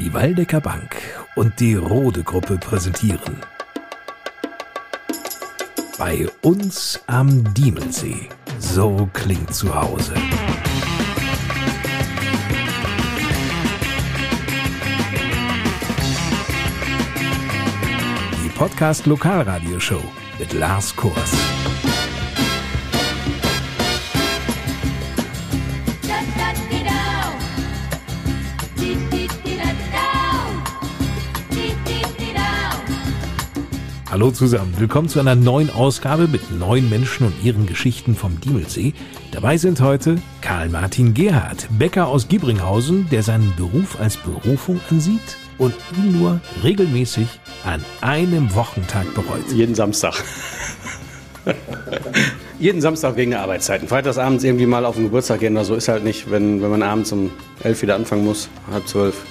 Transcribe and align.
Die 0.00 0.14
Waldecker 0.14 0.62
Bank 0.62 0.96
und 1.34 1.60
die 1.60 1.74
Rode 1.74 2.22
Gruppe 2.22 2.56
präsentieren. 2.56 3.36
Bei 5.98 6.26
uns 6.40 6.98
am 7.06 7.52
Diemelsee. 7.52 8.30
So 8.58 9.10
klingt 9.12 9.54
zu 9.54 9.74
Hause. 9.74 10.14
Die 18.42 18.48
Podcast 18.56 19.04
Lokalradioshow 19.04 20.02
mit 20.38 20.54
Lars 20.54 20.96
Kurs. 20.96 21.59
Hallo 34.10 34.32
zusammen, 34.32 34.74
willkommen 34.76 35.08
zu 35.08 35.20
einer 35.20 35.36
neuen 35.36 35.70
Ausgabe 35.70 36.26
mit 36.26 36.50
neuen 36.50 36.90
Menschen 36.90 37.26
und 37.26 37.44
ihren 37.44 37.66
Geschichten 37.66 38.16
vom 38.16 38.40
Diemelsee. 38.40 38.92
Dabei 39.30 39.56
sind 39.56 39.80
heute 39.80 40.16
Karl-Martin 40.40 41.14
Gerhardt, 41.14 41.68
Bäcker 41.78 42.08
aus 42.08 42.26
Giebringhausen, 42.26 43.08
der 43.10 43.22
seinen 43.22 43.54
Beruf 43.54 44.00
als 44.00 44.16
Berufung 44.16 44.80
ansieht 44.90 45.36
und 45.58 45.76
ihn 45.96 46.18
nur 46.18 46.40
regelmäßig 46.64 47.28
an 47.64 47.84
einem 48.00 48.52
Wochentag 48.52 49.14
bereut. 49.14 49.48
Jeden 49.54 49.76
Samstag. 49.76 50.14
Jeden 52.58 52.80
Samstag 52.80 53.14
wegen 53.14 53.30
der 53.30 53.42
Arbeitszeiten. 53.42 53.86
Freitagsabends 53.86 54.42
irgendwie 54.42 54.66
mal 54.66 54.86
auf 54.86 54.96
den 54.96 55.04
Geburtstag 55.04 55.38
gehen 55.38 55.52
oder 55.52 55.64
so 55.64 55.76
ist 55.76 55.86
halt 55.86 56.02
nicht, 56.02 56.32
wenn, 56.32 56.60
wenn 56.60 56.70
man 56.70 56.82
abends 56.82 57.12
um 57.12 57.30
elf 57.62 57.80
wieder 57.80 57.94
anfangen 57.94 58.24
muss, 58.24 58.48
halb 58.72 58.88
zwölf, 58.88 59.24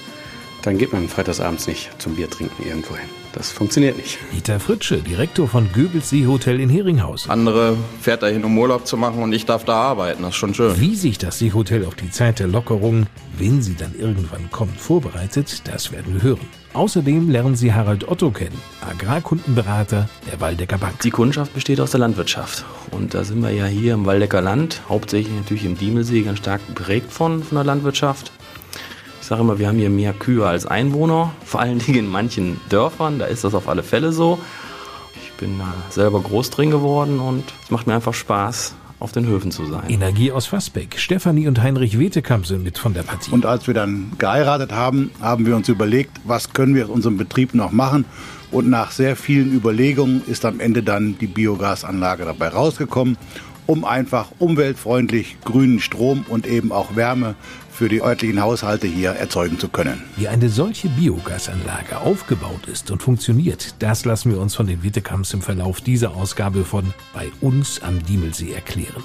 dann 0.62 0.78
geht 0.78 0.92
man 0.92 1.08
freitagsabends 1.08 1.66
nicht 1.66 1.90
zum 2.00 2.16
Bier 2.16 2.28
trinken 2.28 2.66
irgendwo 2.66 2.96
hin. 2.96 3.08
Das 3.32 3.50
funktioniert 3.52 3.96
nicht. 3.96 4.18
Dieter 4.34 4.58
Fritsche, 4.58 4.98
Direktor 4.98 5.46
von 5.46 5.68
Goebbels 5.72 6.10
Seehotel 6.10 6.58
in 6.60 6.68
Heringhausen. 6.68 7.30
Andere 7.30 7.76
fährt 8.00 8.22
dahin, 8.22 8.44
um 8.44 8.58
Urlaub 8.58 8.86
zu 8.86 8.96
machen 8.96 9.22
und 9.22 9.32
ich 9.32 9.46
darf 9.46 9.64
da 9.64 9.74
arbeiten. 9.74 10.22
Das 10.22 10.30
ist 10.30 10.36
schon 10.36 10.54
schön. 10.54 10.80
Wie 10.80 10.96
sich 10.96 11.18
das 11.18 11.38
Seehotel 11.38 11.84
auf 11.84 11.94
die 11.94 12.10
Zeit 12.10 12.40
der 12.40 12.48
Lockerung, 12.48 13.06
wenn 13.38 13.62
sie 13.62 13.76
dann 13.76 13.94
irgendwann 13.96 14.50
kommt, 14.50 14.80
vorbereitet, 14.80 15.62
das 15.68 15.92
werden 15.92 16.14
wir 16.14 16.22
hören. 16.22 16.48
Außerdem 16.72 17.30
lernen 17.30 17.56
Sie 17.56 17.74
Harald 17.74 18.08
Otto 18.08 18.30
kennen, 18.30 18.56
Agrarkundenberater 18.88 20.08
der 20.30 20.40
Waldecker 20.40 20.78
Bank. 20.78 21.00
Die 21.00 21.10
Kundschaft 21.10 21.52
besteht 21.52 21.80
aus 21.80 21.90
der 21.90 21.98
Landwirtschaft. 21.98 22.64
Und 22.92 23.12
da 23.14 23.24
sind 23.24 23.42
wir 23.42 23.50
ja 23.50 23.66
hier 23.66 23.94
im 23.94 24.06
Waldecker 24.06 24.40
Land, 24.40 24.80
hauptsächlich 24.88 25.34
natürlich 25.34 25.64
im 25.64 25.76
Diemelsee, 25.76 26.22
ganz 26.22 26.38
stark 26.38 26.60
geprägt 26.68 27.12
von, 27.12 27.42
von 27.42 27.56
der 27.56 27.64
Landwirtschaft. 27.64 28.30
Ich 29.20 29.26
sage 29.26 29.42
immer, 29.42 29.58
wir 29.58 29.68
haben 29.68 29.78
hier 29.78 29.90
mehr 29.90 30.12
Kühe 30.12 30.46
als 30.46 30.66
Einwohner, 30.66 31.32
vor 31.44 31.60
allen 31.60 31.78
Dingen 31.78 31.98
in 31.98 32.08
manchen 32.08 32.60
Dörfern, 32.68 33.18
da 33.18 33.26
ist 33.26 33.44
das 33.44 33.54
auf 33.54 33.68
alle 33.68 33.82
Fälle 33.82 34.12
so. 34.12 34.38
Ich 35.22 35.32
bin 35.32 35.58
da 35.58 35.72
selber 35.90 36.20
groß 36.20 36.50
drin 36.50 36.70
geworden 36.70 37.20
und 37.20 37.44
es 37.62 37.70
macht 37.70 37.86
mir 37.86 37.94
einfach 37.94 38.14
Spaß, 38.14 38.74
auf 39.00 39.12
den 39.12 39.26
Höfen 39.26 39.50
zu 39.50 39.66
sein. 39.66 39.88
Energie 39.88 40.30
aus 40.30 40.46
Fassbeck. 40.46 40.98
Stefanie 40.98 41.48
und 41.48 41.62
Heinrich 41.62 41.98
Wetekamp 41.98 42.46
sind 42.46 42.62
mit 42.62 42.78
von 42.78 42.92
der 42.92 43.02
Partie. 43.02 43.30
Und 43.30 43.46
als 43.46 43.66
wir 43.66 43.74
dann 43.74 44.12
geheiratet 44.18 44.72
haben, 44.72 45.10
haben 45.20 45.46
wir 45.46 45.56
uns 45.56 45.68
überlegt, 45.68 46.20
was 46.24 46.52
können 46.52 46.74
wir 46.74 46.84
aus 46.84 46.90
unserem 46.90 47.16
Betrieb 47.16 47.54
noch 47.54 47.72
machen. 47.72 48.04
Und 48.50 48.68
nach 48.68 48.90
sehr 48.90 49.16
vielen 49.16 49.52
Überlegungen 49.52 50.22
ist 50.26 50.44
am 50.44 50.60
Ende 50.60 50.82
dann 50.82 51.16
die 51.18 51.26
Biogasanlage 51.26 52.24
dabei 52.24 52.48
rausgekommen, 52.48 53.16
um 53.66 53.84
einfach 53.84 54.32
umweltfreundlich 54.38 55.38
grünen 55.44 55.80
Strom 55.80 56.24
und 56.28 56.46
eben 56.46 56.70
auch 56.72 56.96
Wärme 56.96 57.36
für 57.80 57.88
die 57.88 58.02
örtlichen 58.02 58.42
Haushalte 58.42 58.86
hier 58.86 59.12
erzeugen 59.12 59.58
zu 59.58 59.70
können. 59.70 60.02
Wie 60.16 60.28
eine 60.28 60.50
solche 60.50 60.90
Biogasanlage 60.90 61.98
aufgebaut 61.98 62.66
ist 62.70 62.90
und 62.90 63.02
funktioniert, 63.02 63.74
das 63.78 64.04
lassen 64.04 64.32
wir 64.32 64.38
uns 64.38 64.54
von 64.54 64.66
den 64.66 64.82
Wittekamps 64.82 65.32
im 65.32 65.40
Verlauf 65.40 65.80
dieser 65.80 66.14
Ausgabe 66.14 66.66
von 66.66 66.92
Bei 67.14 67.30
uns 67.40 67.82
am 67.82 68.04
Diemelsee 68.04 68.52
erklären. 68.52 69.02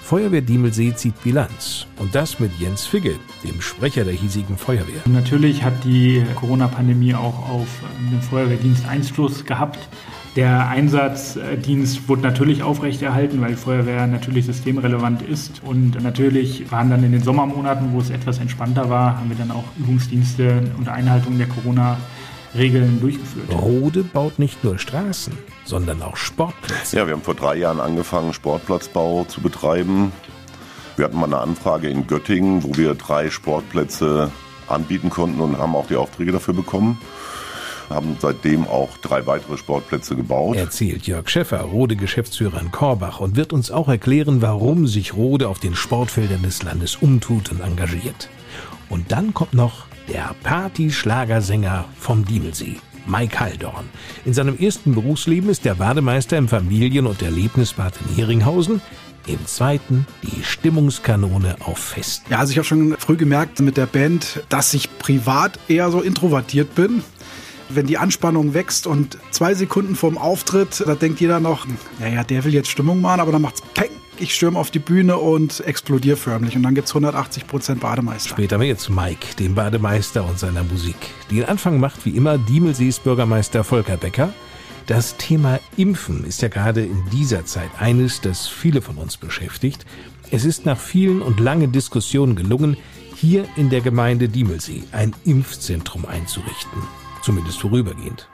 Feuerwehr 0.00 0.42
Diemelsee 0.42 0.94
zieht 0.94 1.20
Bilanz. 1.24 1.88
Und 1.98 2.14
das 2.14 2.38
mit 2.38 2.52
Jens 2.60 2.86
Figge, 2.86 3.16
dem 3.42 3.60
Sprecher 3.60 4.04
der 4.04 4.14
hiesigen 4.14 4.58
Feuerwehr. 4.58 5.02
Natürlich 5.06 5.64
hat 5.64 5.82
die 5.82 6.22
Corona-Pandemie 6.36 7.16
auch 7.16 7.50
auf 7.50 7.66
den 8.12 8.22
Feuerwehrdienst 8.22 8.86
Einfluss 8.86 9.44
gehabt. 9.44 9.80
Der 10.36 10.68
Einsatzdienst 10.68 12.08
wurde 12.08 12.22
natürlich 12.22 12.64
aufrechterhalten, 12.64 13.40
weil 13.40 13.50
die 13.50 13.56
Feuerwehr 13.56 14.08
natürlich 14.08 14.46
systemrelevant 14.46 15.22
ist. 15.22 15.62
Und 15.64 16.02
natürlich 16.02 16.72
waren 16.72 16.90
dann 16.90 17.04
in 17.04 17.12
den 17.12 17.22
Sommermonaten, 17.22 17.92
wo 17.92 18.00
es 18.00 18.10
etwas 18.10 18.38
entspannter 18.38 18.90
war, 18.90 19.18
haben 19.18 19.28
wir 19.28 19.36
dann 19.36 19.52
auch 19.52 19.64
Übungsdienste 19.78 20.62
unter 20.76 20.92
Einhaltung 20.92 21.38
der 21.38 21.46
Corona 21.46 21.98
Regeln 22.56 23.00
durchgeführt. 23.00 23.52
Rode 23.52 24.02
baut 24.02 24.40
nicht 24.40 24.62
nur 24.64 24.78
Straßen, 24.78 25.36
sondern 25.64 26.02
auch 26.02 26.16
Sportplätze. 26.16 26.96
Ja, 26.96 27.06
wir 27.06 27.14
haben 27.14 27.22
vor 27.22 27.34
drei 27.34 27.56
Jahren 27.56 27.80
angefangen, 27.80 28.32
Sportplatzbau 28.32 29.24
zu 29.24 29.40
betreiben. 29.40 30.12
Wir 30.96 31.04
hatten 31.04 31.18
mal 31.18 31.26
eine 31.26 31.38
Anfrage 31.38 31.88
in 31.88 32.06
Göttingen, 32.08 32.64
wo 32.64 32.76
wir 32.76 32.94
drei 32.94 33.30
Sportplätze 33.30 34.32
anbieten 34.66 35.10
konnten 35.10 35.40
und 35.40 35.58
haben 35.58 35.76
auch 35.76 35.86
die 35.86 35.96
Aufträge 35.96 36.32
dafür 36.32 36.54
bekommen 36.54 36.98
haben 37.90 38.16
seitdem 38.20 38.66
auch 38.66 38.96
drei 38.98 39.26
weitere 39.26 39.56
Sportplätze 39.56 40.16
gebaut. 40.16 40.56
Erzählt 40.56 41.06
Jörg 41.06 41.28
Schäffer, 41.28 41.60
Rode-Geschäftsführer 41.60 42.60
in 42.60 42.70
Korbach 42.70 43.20
und 43.20 43.36
wird 43.36 43.52
uns 43.52 43.70
auch 43.70 43.88
erklären, 43.88 44.42
warum 44.42 44.86
sich 44.86 45.14
Rode 45.14 45.48
auf 45.48 45.58
den 45.58 45.74
Sportfeldern 45.74 46.42
des 46.42 46.62
Landes 46.62 46.96
umtut 46.96 47.50
und 47.50 47.60
engagiert. 47.60 48.28
Und 48.88 49.12
dann 49.12 49.34
kommt 49.34 49.54
noch 49.54 49.86
der 50.08 50.34
Party-Schlagersänger 50.42 51.86
vom 51.98 52.24
Diemelsee. 52.24 52.76
Mike 53.06 53.38
Haldorn. 53.38 53.88
In 54.24 54.32
seinem 54.32 54.58
ersten 54.58 54.94
Berufsleben 54.94 55.50
ist 55.50 55.66
er 55.66 55.74
Bademeister 55.74 56.38
im 56.38 56.48
Familien- 56.48 57.06
und 57.06 57.22
Erlebnisbad 57.22 57.94
in 58.08 58.16
Heringhausen. 58.16 58.80
Im 59.26 59.46
zweiten 59.46 60.06
die 60.22 60.44
Stimmungskanone 60.44 61.56
auf 61.60 61.78
Fest. 61.78 62.24
Ja, 62.28 62.38
also 62.38 62.50
ich 62.50 62.58
habe 62.58 62.66
schon 62.66 62.94
früh 62.98 63.16
gemerkt 63.16 63.58
mit 63.60 63.78
der 63.78 63.86
Band, 63.86 64.42
dass 64.50 64.74
ich 64.74 64.98
privat 64.98 65.58
eher 65.66 65.90
so 65.90 66.02
introvertiert 66.02 66.74
bin 66.74 67.02
wenn 67.76 67.86
die 67.86 67.98
Anspannung 67.98 68.54
wächst 68.54 68.86
und 68.86 69.18
zwei 69.30 69.54
Sekunden 69.54 69.96
vorm 69.96 70.18
Auftritt, 70.18 70.82
da 70.86 70.94
denkt 70.94 71.20
jeder 71.20 71.40
noch, 71.40 71.66
naja, 71.98 72.24
der 72.24 72.44
will 72.44 72.54
jetzt 72.54 72.68
Stimmung 72.68 73.00
machen, 73.00 73.20
aber 73.20 73.32
dann 73.32 73.42
macht's 73.42 73.62
peng, 73.74 73.90
ich 74.18 74.34
stürme 74.34 74.58
auf 74.58 74.70
die 74.70 74.78
Bühne 74.78 75.16
und 75.16 75.60
explodiere 75.60 76.16
förmlich. 76.16 76.56
Und 76.56 76.62
dann 76.62 76.74
gibt's 76.74 76.92
180 76.92 77.46
Prozent 77.46 77.80
Bademeister. 77.80 78.30
Später 78.30 78.58
mehr 78.58 78.78
zu 78.78 78.92
Mike, 78.92 79.34
dem 79.38 79.54
Bademeister 79.54 80.24
und 80.24 80.38
seiner 80.38 80.62
Musik. 80.62 80.96
Den 81.30 81.44
Anfang 81.44 81.80
macht 81.80 82.04
wie 82.06 82.10
immer 82.10 82.38
Diemelsees 82.38 83.00
Bürgermeister 83.00 83.64
Volker 83.64 83.96
Becker. 83.96 84.32
Das 84.86 85.16
Thema 85.16 85.58
Impfen 85.76 86.24
ist 86.24 86.42
ja 86.42 86.48
gerade 86.48 86.84
in 86.84 87.04
dieser 87.10 87.44
Zeit 87.46 87.70
eines, 87.78 88.20
das 88.20 88.46
viele 88.46 88.82
von 88.82 88.96
uns 88.96 89.16
beschäftigt. 89.16 89.86
Es 90.30 90.44
ist 90.44 90.66
nach 90.66 90.78
vielen 90.78 91.22
und 91.22 91.40
langen 91.40 91.72
Diskussionen 91.72 92.36
gelungen, 92.36 92.76
hier 93.16 93.46
in 93.56 93.70
der 93.70 93.80
Gemeinde 93.80 94.28
Diemelsee 94.28 94.82
ein 94.92 95.14
Impfzentrum 95.24 96.04
einzurichten 96.04 96.82
zumindest 97.24 97.58
vorübergehend. 97.58 98.28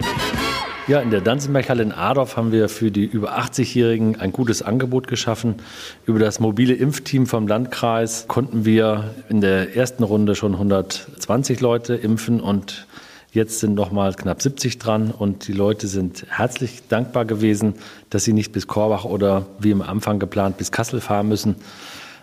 Ja, 0.89 1.01
in 1.01 1.11
der 1.11 1.21
Danzenberghalle 1.21 1.85
in 1.85 1.93
Adorf 1.93 2.37
haben 2.37 2.51
wir 2.51 2.69
für 2.69 2.91
die 2.91 3.05
über 3.05 3.39
80-Jährigen 3.39 4.19
ein 4.19 4.33
gutes 4.33 4.63
Angebot 4.63 5.07
geschaffen. 5.07 5.57
Über 6.05 6.19
das 6.19 6.41
mobile 6.41 6.75
Impfteam 6.75 7.29
vom 7.29 7.47
Landkreis 7.47 8.27
konnten 8.27 8.65
wir 8.65 9.15
in 9.29 9.41
der 9.41 9.77
ersten 9.77 10.03
Runde 10.03 10.35
schon 10.35 10.55
120 10.55 11.61
Leute 11.61 11.95
impfen 11.95 12.41
und 12.41 12.87
Jetzt 13.33 13.61
sind 13.61 13.75
noch 13.75 13.93
mal 13.93 14.13
knapp 14.15 14.43
70 14.43 14.79
dran 14.79 15.13
und 15.13 15.47
die 15.47 15.53
Leute 15.53 15.87
sind 15.87 16.27
herzlich 16.29 16.89
dankbar 16.89 17.25
gewesen, 17.25 17.75
dass 18.11 18.25
sie 18.25 18.33
nicht 18.33 18.51
bis 18.51 18.67
Korbach 18.67 19.05
oder 19.05 19.47
wie 19.61 19.71
im 19.71 19.83
Anfang 19.83 20.19
geplant 20.19 20.57
bis 20.57 20.73
Kassel 20.73 21.01
fahren 21.01 21.29
müssen, 21.29 21.55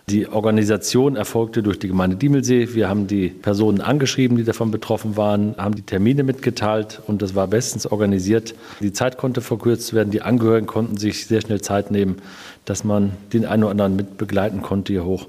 die 0.09 0.29
Organisation 0.29 1.17
erfolgte 1.17 1.61
durch 1.61 1.79
die 1.79 1.89
Gemeinde 1.89 2.15
Diemelsee. 2.15 2.73
Wir 2.73 2.87
haben 2.87 3.07
die 3.07 3.27
Personen 3.27 3.81
angeschrieben, 3.81 4.37
die 4.37 4.45
davon 4.45 4.71
betroffen 4.71 5.17
waren, 5.17 5.53
haben 5.57 5.75
die 5.75 5.81
Termine 5.81 6.23
mitgeteilt 6.23 7.01
und 7.07 7.21
das 7.21 7.35
war 7.35 7.47
bestens 7.47 7.85
organisiert. 7.85 8.55
Die 8.79 8.93
Zeit 8.93 9.17
konnte 9.17 9.41
verkürzt 9.41 9.93
werden, 9.93 10.09
die 10.09 10.21
Angehörigen 10.21 10.65
konnten 10.65 10.95
sich 10.95 11.27
sehr 11.27 11.41
schnell 11.41 11.59
Zeit 11.59 11.91
nehmen, 11.91 12.21
dass 12.63 12.85
man 12.85 13.17
den 13.33 13.45
einen 13.45 13.63
oder 13.63 13.71
anderen 13.71 13.97
mit 13.97 14.17
begleiten 14.17 14.61
konnte 14.61 14.93
hier 14.93 15.03
hoch. 15.03 15.27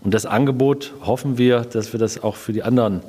Und 0.00 0.14
das 0.14 0.26
Angebot 0.26 0.92
hoffen 1.04 1.36
wir, 1.36 1.62
dass 1.62 1.92
wir 1.92 1.98
das 1.98 2.22
auch 2.22 2.36
für 2.36 2.52
die 2.52 2.62
anderen 2.62 3.00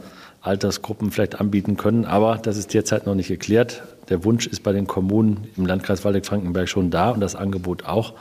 Altersgruppen 0.42 1.12
vielleicht 1.12 1.40
anbieten 1.40 1.78
können. 1.78 2.06
Aber 2.06 2.40
das 2.42 2.58
ist 2.58 2.74
derzeit 2.74 3.06
noch 3.06 3.14
nicht 3.14 3.28
geklärt. 3.28 3.84
Der 4.10 4.26
Wunsch 4.26 4.48
ist 4.48 4.64
bei 4.64 4.72
den 4.72 4.88
Kommunen 4.88 5.46
im 5.56 5.68
Landkreis 5.68 6.04
Waldeck-Frankenberg 6.04 6.68
schon 6.68 6.90
da 6.90 7.12
und 7.12 7.20
das 7.20 7.36
Angebot 7.36 7.86
auch. 7.86 8.16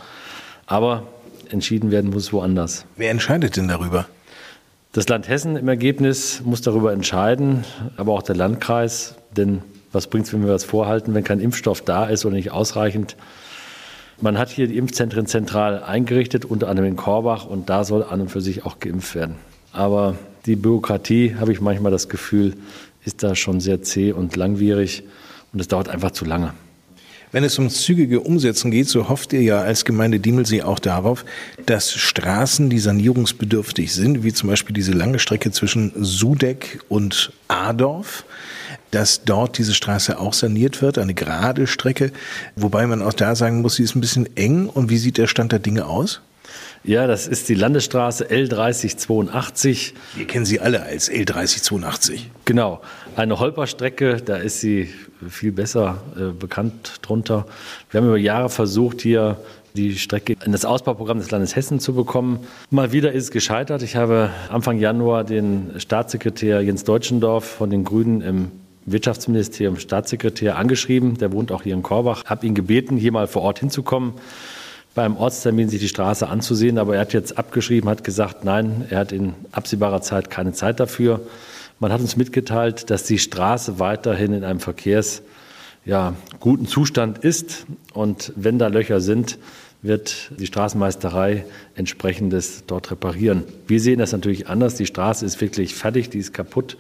Aber 0.67 1.05
entschieden 1.53 1.91
werden 1.91 2.11
muss 2.11 2.33
woanders. 2.33 2.85
Wer 2.97 3.11
entscheidet 3.11 3.57
denn 3.57 3.69
darüber? 3.69 4.07
Das 4.93 5.09
Land 5.09 5.29
Hessen 5.29 5.57
im 5.57 5.69
Ergebnis 5.69 6.43
muss 6.45 6.63
darüber 6.63 6.93
entscheiden, 6.93 7.65
aber 7.97 8.13
auch 8.13 8.23
der 8.23 8.35
Landkreis. 8.35 9.15
Denn 9.37 9.63
was 9.93 10.09
bringt 10.09 10.27
es, 10.27 10.33
wenn 10.33 10.45
wir 10.45 10.53
was 10.53 10.65
vorhalten, 10.65 11.15
wenn 11.15 11.23
kein 11.25 11.41
Impfstoff 11.41 11.83
da 11.83 12.07
ist 12.07 12.25
oder 12.25 12.35
nicht 12.35 12.51
ausreichend? 12.51 13.17
Man 14.21 14.37
hat 14.37 14.51
hier 14.51 14.67
die 14.67 14.77
Impfzentren 14.77 15.27
zentral 15.27 15.83
eingerichtet, 15.83 16.45
unter 16.45 16.69
anderem 16.69 16.91
in 16.91 16.97
Korbach, 16.97 17.47
und 17.47 17.71
da 17.71 17.85
soll 17.85 18.03
an 18.03 18.21
und 18.21 18.31
für 18.31 18.41
sich 18.41 18.67
auch 18.67 18.79
geimpft 18.81 19.15
werden. 19.15 19.37
Aber 19.73 20.17
die 20.47 20.57
Bürokratie, 20.57 21.37
habe 21.39 21.53
ich 21.53 21.61
manchmal 21.61 21.93
das 21.93 22.09
Gefühl, 22.09 22.55
ist 23.05 23.23
da 23.23 23.35
schon 23.35 23.61
sehr 23.61 23.83
zäh 23.83 24.13
und 24.13 24.37
langwierig 24.37 25.05
und 25.53 25.61
es 25.61 25.69
dauert 25.69 25.89
einfach 25.89 26.11
zu 26.11 26.25
lange. 26.25 26.53
Wenn 27.33 27.45
es 27.45 27.59
ums 27.59 27.83
zügige 27.83 28.21
Umsetzen 28.21 28.73
geht, 28.73 28.89
so 28.89 29.09
hofft 29.09 29.33
ihr 29.33 29.43
ja 29.43 29.61
als 29.61 29.85
Gemeinde 29.85 30.19
Diemelsee 30.19 30.63
auch 30.63 30.81
darauf, 30.81 31.25
dass 31.65 31.93
Straßen, 31.93 32.71
die 32.71 32.81
sanierungsbedürftig 32.81 33.93
sind, 33.93 34.25
wie 34.25 34.33
zum 34.33 34.49
Beispiel 34.49 34.75
diese 34.75 34.93
lange 34.93 35.21
Strecke 35.21 35.53
zwischen 35.53 35.93
Sudeck 35.97 36.81
und 36.89 37.33
Adorf, 37.47 38.25
dass 38.91 39.25
dort 39.25 39.59
diese 39.59 39.75
Straße 39.75 40.19
auch 40.19 40.33
saniert 40.33 40.83
wird, 40.83 40.99
eine 40.99 41.15
gerade 41.15 41.69
Strecke, 41.69 42.11
wobei 42.57 42.87
man 42.89 43.01
auch 43.01 43.13
da 43.13 43.37
sagen 43.37 43.63
muss, 43.63 43.77
sie 43.77 43.85
ist 43.85 43.95
ein 43.95 44.01
bisschen 44.01 44.29
eng. 44.37 44.69
Und 44.69 44.91
wie 44.91 44.99
sieht 44.99 45.17
der 45.17 45.29
Stand 45.29 45.53
der 45.53 45.61
Dinge 45.61 45.87
aus? 45.87 46.21
Ja, 46.83 47.07
das 47.07 47.29
ist 47.29 47.51
die 47.51 47.55
Landesstraße 47.55 48.25
L3082. 48.25 49.93
Wir 50.17 50.27
kennen 50.27 50.47
sie 50.47 50.61
alle 50.61 50.83
als 50.83 51.11
L3082. 51.11 52.21
Genau, 52.47 52.81
eine 53.17 53.39
Holperstrecke, 53.39 54.23
da 54.25 54.37
ist 54.37 54.61
sie 54.61 54.89
viel 55.29 55.53
besser 55.53 56.03
äh, 56.17 56.33
bekannt 56.33 57.01
drunter. 57.03 57.47
Wir 57.91 58.01
haben 58.01 58.07
über 58.07 58.17
Jahre 58.17 58.49
versucht, 58.49 59.03
hier 59.03 59.37
die 59.75 59.99
Strecke 59.99 60.37
in 60.43 60.53
das 60.53 60.65
Ausbauprogramm 60.65 61.19
des 61.19 61.31
Landes 61.31 61.55
Hessen 61.55 61.81
zu 61.81 61.93
bekommen. 61.93 62.41
Mal 62.71 62.93
wieder 62.93 63.13
ist 63.13 63.25
es 63.25 63.31
gescheitert. 63.31 63.83
Ich 63.83 63.97
habe 63.97 64.31
Anfang 64.49 64.79
Januar 64.79 65.25
den 65.25 65.73
Staatssekretär 65.77 66.63
Jens 66.63 66.85
Deutschendorf 66.85 67.45
von 67.45 67.69
den 67.69 67.85
Grünen 67.85 68.23
im 68.23 68.51
Wirtschaftsministerium 68.87 69.79
Staatssekretär 69.79 70.57
angeschrieben. 70.57 71.19
Der 71.19 71.31
wohnt 71.31 71.53
auch 71.53 71.63
hier 71.63 71.75
in 71.75 71.83
Korbach. 71.83 72.25
Habe 72.25 72.47
ihn 72.47 72.55
gebeten, 72.55 72.97
hier 72.97 73.13
mal 73.13 73.27
vor 73.27 73.43
Ort 73.43 73.59
hinzukommen 73.59 74.15
beim 74.95 75.17
Ortstermin 75.17 75.69
sich 75.69 75.81
die 75.81 75.89
Straße 75.89 76.29
anzusehen. 76.29 76.79
Aber 76.79 76.95
er 76.95 77.03
hat 77.03 77.13
jetzt 77.13 77.39
abgeschrieben, 77.39 77.89
hat 77.89 78.05
gesagt, 78.05 78.45
nein, 78.45 78.87
er 78.91 78.99
hat 78.99 79.13
in 79.13 79.35
absehbarer 79.53 80.03
Zeit 80.03 80.31
keine 80.31 80.53
Zeit 80.53 80.81
dafür. 80.81 81.21
Man 81.79 81.93
hat 81.93 82.01
uns 82.01 82.17
mitgeteilt, 82.17 82.91
dass 82.91 83.05
die 83.05 83.19
Straße 83.19 83.79
weiterhin 83.79 84.33
in 84.33 84.45
einem 84.45 84.61
Verkehrs 84.61 85.23
ja, 85.85 86.15
guten 86.41 86.67
Zustand 86.67 87.19
ist. 87.19 87.67
Und 87.95 88.33
wenn 88.37 88.59
da 88.59 88.69
Löcher 88.69 89.01
sind, 89.01 89.39
wird 89.83 90.31
die 90.39 90.47
Straßenmeisterei 90.47 91.45
entsprechendes 91.75 92.65
dort 92.67 92.91
reparieren. 92.91 93.45
Wir 93.67 93.81
sehen 93.81 93.99
das 93.99 94.13
natürlich 94.13 94.49
anders. 94.49 94.75
Die 94.75 94.87
Straße 94.87 95.25
ist 95.25 95.41
wirklich 95.41 95.75
fertig, 95.75 96.11
die 96.11 96.19
ist 96.19 96.35
kaputt, 96.35 96.77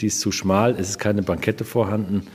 die 0.00 0.06
ist 0.06 0.20
zu 0.20 0.30
schmal, 0.30 0.76
es 0.78 0.90
ist 0.90 0.98
keine 0.98 1.22
Bankette 1.22 1.64
vorhanden. 1.64 2.26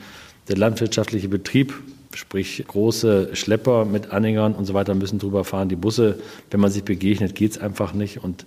Der 0.48 0.58
landwirtschaftliche 0.58 1.28
Betrieb 1.28 1.74
Sprich, 2.12 2.64
große 2.66 3.36
Schlepper 3.36 3.84
mit 3.84 4.10
Anhängern 4.10 4.54
und 4.54 4.64
so 4.64 4.74
weiter 4.74 4.96
müssen 4.96 5.20
drüber 5.20 5.44
fahren. 5.44 5.68
Die 5.68 5.76
Busse, 5.76 6.18
wenn 6.50 6.58
man 6.58 6.72
sich 6.72 6.82
begegnet, 6.82 7.36
geht 7.36 7.52
es 7.52 7.58
einfach 7.58 7.92
nicht. 7.92 8.24
Und 8.24 8.46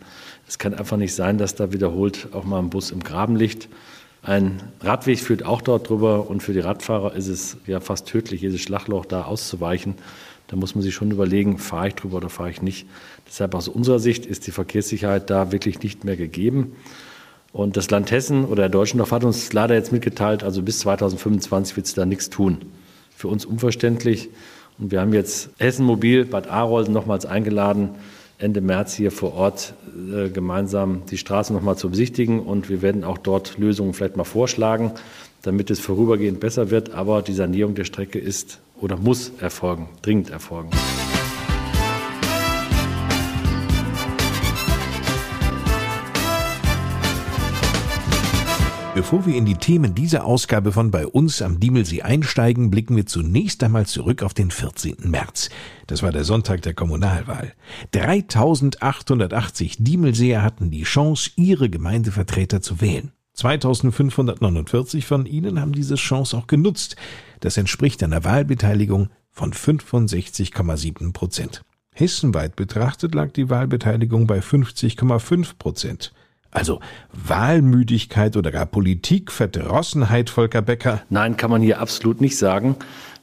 es 0.50 0.60
kann 0.60 0.74
einfach 0.74 0.98
nicht 0.98 1.16
sein, 1.16 1.38
dass 1.38 1.56
da 1.56 1.72
wiederholt 1.72 2.28
auch 2.34 2.44
mal 2.44 2.60
ein 2.60 2.70
Bus 2.70 2.92
im 2.92 3.02
Graben 3.02 3.38
liegt. 3.38 3.70
Ein 4.22 4.62
Radweg 4.82 5.20
führt 5.20 5.46
auch 5.46 5.62
dort 5.62 5.88
drüber 5.88 6.30
und 6.30 6.44
für 6.44 6.52
die 6.52 6.60
Radfahrer 6.60 7.16
ist 7.16 7.30
es 7.30 7.58
ja 7.66 7.80
fast 7.80 8.06
tödlich, 8.08 8.42
jedes 8.42 8.62
Schlagloch 8.62 9.06
da 9.06 9.24
auszuweichen. 9.24 9.96
Da 10.48 10.58
muss 10.58 10.76
man 10.76 10.82
sich 10.82 10.94
schon 10.94 11.12
überlegen, 11.12 11.58
fahre 11.58 11.88
ich 11.88 11.96
drüber 11.96 12.18
oder 12.18 12.30
fahre 12.30 12.50
ich 12.50 12.62
nicht. 12.62 12.86
Deshalb 13.28 13.56
aus 13.56 13.70
unserer 13.70 14.00
Sicht 14.00 14.26
ist 14.26 14.46
die 14.46 14.52
Verkehrssicherheit 14.52 15.30
da 15.30 15.54
wirklich 15.54 15.82
nicht 15.82 16.04
mehr 16.04 16.18
gegeben. 16.18 16.76
Und 17.54 17.78
das 17.78 17.90
Land 17.90 18.12
Hessen 18.12 18.44
oder 18.44 18.64
der 18.64 18.70
Deutschendorf 18.70 19.12
hat 19.12 19.24
uns 19.24 19.54
leider 19.54 19.76
jetzt 19.76 19.94
mitgeteilt, 19.94 20.44
also 20.44 20.62
bis 20.62 20.80
2025 20.80 21.78
wird 21.78 21.86
es 21.86 21.94
da 21.94 22.06
nichts 22.06 22.30
tun 22.30 22.60
für 23.24 23.30
uns 23.30 23.46
unverständlich. 23.46 24.30
Und 24.78 24.92
wir 24.92 25.00
haben 25.00 25.14
jetzt 25.14 25.52
Hessen 25.58 25.86
Mobil, 25.86 26.26
Bad 26.26 26.50
Arolsen 26.50 26.94
nochmals 26.94 27.26
eingeladen, 27.26 27.92
Ende 28.38 28.60
März 28.60 28.94
hier 28.96 29.12
vor 29.12 29.34
Ort 29.36 29.76
äh, 30.14 30.28
gemeinsam 30.28 31.04
die 31.10 31.18
Straße 31.18 31.54
nochmal 31.54 31.78
zu 31.78 31.90
besichtigen. 31.90 32.42
Und 32.42 32.68
wir 32.70 32.82
werden 32.82 33.06
auch 33.06 33.18
dort 33.18 33.58
Lösungen 33.58 33.94
vielleicht 33.94 34.18
mal 34.18 34.26
vorschlagen, 34.26 34.92
damit 35.42 35.72
es 35.72 35.80
vorübergehend 35.80 36.42
besser 36.42 36.70
wird. 36.70 36.94
Aber 36.94 37.22
die 37.22 37.32
Sanierung 37.32 37.76
der 37.76 37.86
Strecke 37.86 38.20
ist 38.20 38.60
oder 38.76 38.98
muss 38.98 39.32
erfolgen, 39.40 39.88
dringend 40.02 40.30
erfolgen. 40.30 40.72
Bevor 48.96 49.26
wir 49.26 49.36
in 49.36 49.46
die 49.46 49.56
Themen 49.56 49.96
dieser 49.96 50.24
Ausgabe 50.24 50.72
von 50.72 50.92
bei 50.92 51.08
uns 51.08 51.42
am 51.42 51.60
Diemelsee 51.60 52.04
einsteigen, 52.04 52.70
blicken 52.70 52.96
wir 52.96 53.08
zunächst 53.08 53.64
einmal 53.64 53.88
zurück 53.88 54.22
auf 54.22 54.36
den 54.36 54.52
14. 54.52 54.98
März. 55.06 55.50
Das 55.88 56.04
war 56.04 56.12
der 56.12 56.24
Sonntag 56.24 56.62
der 56.62 56.76
Kommunalwahl. 56.76 57.54
3880 57.94 59.78
Diemelseer 59.80 60.44
hatten 60.44 60.70
die 60.70 60.84
Chance, 60.84 61.32
ihre 61.38 61.72
Gemeindevertreter 61.72 62.62
zu 62.62 62.82
wählen. 62.82 63.12
2549 63.34 65.08
von 65.08 65.26
ihnen 65.26 65.60
haben 65.60 65.74
diese 65.74 65.96
Chance 65.96 66.38
auch 66.38 66.46
genutzt. 66.46 66.96
Das 67.40 67.58
entspricht 67.58 68.04
einer 68.04 68.24
Wahlbeteiligung 68.24 69.10
von 69.32 69.54
65,7 69.54 71.14
Prozent. 71.14 71.64
Hessenweit 71.96 72.56
betrachtet 72.56 73.16
lag 73.16 73.32
die 73.32 73.50
Wahlbeteiligung 73.50 74.28
bei 74.28 74.38
50,5 74.38 75.58
Prozent. 75.58 76.14
Also 76.54 76.80
Wahlmüdigkeit 77.12 78.38
oder 78.38 78.52
gar 78.52 78.68
Politikverdrossenheit, 78.68 80.30
Volker 80.30 80.62
Becker? 80.62 81.02
Nein, 81.10 81.36
kann 81.36 81.50
man 81.50 81.62
hier 81.62 81.82
absolut 81.82 82.22
nicht 82.22 82.38
sagen, 82.38 82.76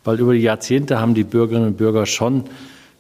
weil 0.05 0.19
über 0.19 0.35
die 0.35 0.41
Jahrzehnte 0.41 1.01
haben 1.01 1.15
die 1.15 1.25
Bürgerinnen 1.25 1.69
und 1.69 1.77
Bürger 1.77 2.07
schon 2.07 2.45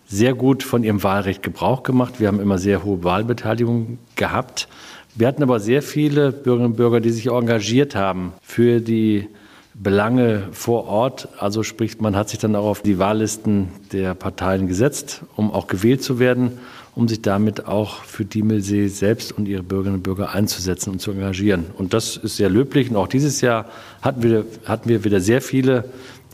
sehr 0.06 0.34
gut 0.34 0.62
von 0.62 0.84
ihrem 0.84 1.02
Wahlrecht 1.02 1.42
Gebrauch 1.42 1.82
gemacht. 1.82 2.20
Wir 2.20 2.28
haben 2.28 2.40
immer 2.40 2.58
sehr 2.58 2.84
hohe 2.84 3.02
Wahlbeteiligung 3.02 3.98
gehabt. 4.16 4.68
Wir 5.14 5.26
hatten 5.26 5.42
aber 5.42 5.58
sehr 5.58 5.82
viele 5.82 6.30
Bürgerinnen 6.30 6.72
und 6.72 6.76
Bürger, 6.76 7.00
die 7.00 7.10
sich 7.10 7.26
engagiert 7.26 7.96
haben 7.96 8.32
für 8.42 8.80
die 8.80 9.28
Belange 9.74 10.48
vor 10.52 10.86
Ort. 10.86 11.28
Also 11.38 11.62
sprich, 11.62 12.00
man 12.00 12.14
hat 12.14 12.28
sich 12.28 12.38
dann 12.38 12.54
auch 12.54 12.66
auf 12.66 12.82
die 12.82 12.98
Wahllisten 12.98 13.68
der 13.92 14.14
Parteien 14.14 14.68
gesetzt, 14.68 15.22
um 15.36 15.50
auch 15.50 15.66
gewählt 15.66 16.02
zu 16.02 16.18
werden 16.18 16.58
um 17.00 17.08
sich 17.08 17.22
damit 17.22 17.66
auch 17.66 18.04
für 18.04 18.26
Diemelsee 18.26 18.88
selbst 18.88 19.32
und 19.32 19.48
ihre 19.48 19.62
Bürgerinnen 19.62 19.96
und 19.96 20.02
Bürger 20.02 20.34
einzusetzen 20.34 20.90
und 20.90 21.00
zu 21.00 21.12
engagieren. 21.12 21.64
Und 21.78 21.94
das 21.94 22.18
ist 22.18 22.36
sehr 22.36 22.50
löblich. 22.50 22.90
Und 22.90 22.96
auch 22.96 23.08
dieses 23.08 23.40
Jahr 23.40 23.64
hatten 24.02 24.22
wir, 24.22 24.44
hatten 24.66 24.86
wir 24.90 25.02
wieder 25.02 25.18
sehr 25.20 25.40
viele, 25.40 25.86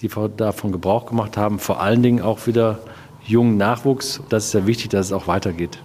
die 0.02 0.10
davon 0.36 0.72
Gebrauch 0.72 1.06
gemacht 1.06 1.36
haben, 1.36 1.60
vor 1.60 1.80
allen 1.80 2.02
Dingen 2.02 2.20
auch 2.20 2.48
wieder 2.48 2.80
jungen 3.24 3.56
Nachwuchs. 3.56 4.20
Das 4.28 4.46
ist 4.46 4.50
sehr 4.50 4.66
wichtig, 4.66 4.90
dass 4.90 5.06
es 5.06 5.12
auch 5.12 5.28
weitergeht. 5.28 5.78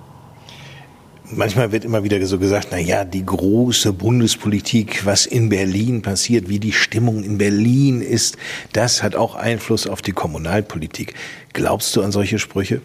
Manchmal 1.34 1.72
wird 1.72 1.86
immer 1.86 2.04
wieder 2.04 2.25
so 2.25 2.39
gesagt, 2.39 2.69
na 2.72 2.80
ja, 2.80 3.06
die 3.06 3.25
große 3.25 3.94
Bundespolitik, 3.94 5.06
was 5.06 5.27
in 5.27 5.50
Berlin 5.50 6.01
passiert, 6.01 6.50
wie 6.50 6.60
die 6.60 6.74
Stimmung 6.74 7.24
in 7.24 7.38
Berlin 7.38 8.01
ist, 8.01 8.36
das 8.74 9.03
hat 9.03 9.15
auch 9.15 9.36
Einfluss 9.36 9.86
auf 9.86 10.01
die 10.01 10.12
Kommunalpolitik. 10.12 11.13
Glaubst 11.53 11.96
du 11.96 12.01
an 12.01 12.12
solche 12.12 12.39
Sprüche? 12.39 12.82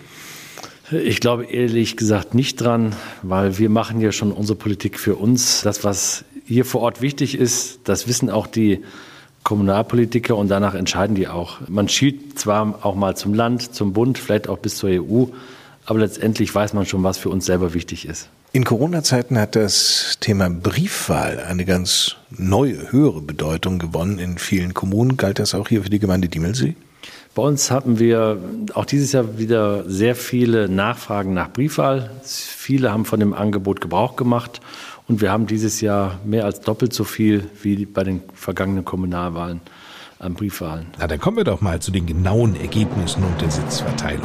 Ich 0.92 1.20
glaube 1.20 1.46
ehrlich 1.46 1.96
gesagt 1.96 2.34
nicht 2.34 2.60
dran, 2.60 2.94
weil 3.22 3.58
wir 3.58 3.68
machen 3.70 4.00
ja 4.00 4.12
schon 4.12 4.30
unsere 4.30 4.56
Politik 4.56 5.00
für 5.00 5.16
uns. 5.16 5.62
Das, 5.62 5.82
was 5.82 6.24
hier 6.44 6.64
vor 6.64 6.82
Ort 6.82 7.00
wichtig 7.00 7.36
ist, 7.36 7.80
das 7.84 8.06
wissen 8.06 8.30
auch 8.30 8.46
die 8.46 8.82
Kommunalpolitiker 9.42 10.36
und 10.36 10.48
danach 10.48 10.74
entscheiden 10.74 11.16
die 11.16 11.26
auch. 11.26 11.58
Man 11.68 11.88
schielt 11.88 12.38
zwar 12.38 12.84
auch 12.84 12.94
mal 12.94 13.16
zum 13.16 13.34
Land, 13.34 13.74
zum 13.74 13.92
Bund, 13.92 14.18
vielleicht 14.18 14.48
auch 14.48 14.58
bis 14.58 14.76
zur 14.76 14.90
EU, 14.90 15.26
aber 15.86 16.00
letztendlich 16.00 16.54
weiß 16.54 16.72
man 16.72 16.86
schon, 16.86 17.02
was 17.02 17.18
für 17.18 17.30
uns 17.30 17.46
selber 17.46 17.74
wichtig 17.74 18.06
ist. 18.06 18.28
In 18.52 18.64
Corona-Zeiten 18.64 19.38
hat 19.38 19.56
das 19.56 20.18
Thema 20.20 20.48
Briefwahl 20.48 21.40
eine 21.40 21.64
ganz 21.64 22.16
neue, 22.30 22.90
höhere 22.90 23.20
Bedeutung 23.20 23.78
gewonnen. 23.78 24.18
In 24.18 24.38
vielen 24.38 24.72
Kommunen 24.72 25.16
galt 25.16 25.38
das 25.40 25.54
auch 25.54 25.68
hier 25.68 25.82
für 25.82 25.90
die 25.90 25.98
Gemeinde 25.98 26.28
Diemelsee? 26.28 26.74
Bei 27.36 27.42
uns 27.42 27.70
hatten 27.70 27.98
wir 27.98 28.38
auch 28.72 28.86
dieses 28.86 29.12
Jahr 29.12 29.36
wieder 29.36 29.84
sehr 29.86 30.16
viele 30.16 30.70
Nachfragen 30.70 31.34
nach 31.34 31.52
Briefwahl. 31.52 32.10
Viele 32.24 32.90
haben 32.90 33.04
von 33.04 33.20
dem 33.20 33.34
Angebot 33.34 33.82
Gebrauch 33.82 34.16
gemacht 34.16 34.62
und 35.06 35.20
wir 35.20 35.30
haben 35.30 35.46
dieses 35.46 35.82
Jahr 35.82 36.18
mehr 36.24 36.46
als 36.46 36.62
doppelt 36.62 36.94
so 36.94 37.04
viel 37.04 37.44
wie 37.62 37.84
bei 37.84 38.04
den 38.04 38.22
vergangenen 38.32 38.86
Kommunalwahlen 38.86 39.60
an 40.18 40.32
Briefwahlen. 40.32 40.86
Na, 40.98 41.08
dann 41.08 41.20
kommen 41.20 41.36
wir 41.36 41.44
doch 41.44 41.60
mal 41.60 41.78
zu 41.78 41.90
den 41.90 42.06
genauen 42.06 42.56
Ergebnissen 42.56 43.22
und 43.22 43.38
der 43.38 43.50
Sitzverteilung. 43.50 44.22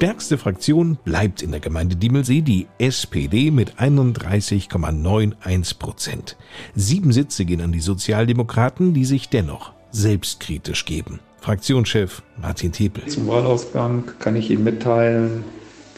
Stärkste 0.00 0.38
Fraktion 0.38 0.96
bleibt 1.04 1.42
in 1.42 1.50
der 1.50 1.60
Gemeinde 1.60 1.94
Diemelsee 1.94 2.40
die 2.40 2.68
SPD 2.78 3.50
mit 3.50 3.74
31,91 3.74 5.78
Prozent. 5.78 6.38
Sieben 6.74 7.12
Sitze 7.12 7.44
gehen 7.44 7.60
an 7.60 7.70
die 7.70 7.80
Sozialdemokraten, 7.80 8.94
die 8.94 9.04
sich 9.04 9.28
dennoch 9.28 9.72
selbstkritisch 9.90 10.86
geben. 10.86 11.20
Fraktionschef 11.42 12.22
Martin 12.40 12.72
Tepel. 12.72 13.04
Zum 13.08 13.28
Wahlausgang 13.28 14.04
kann 14.20 14.36
ich 14.36 14.50
Ihnen 14.50 14.64
mitteilen, 14.64 15.44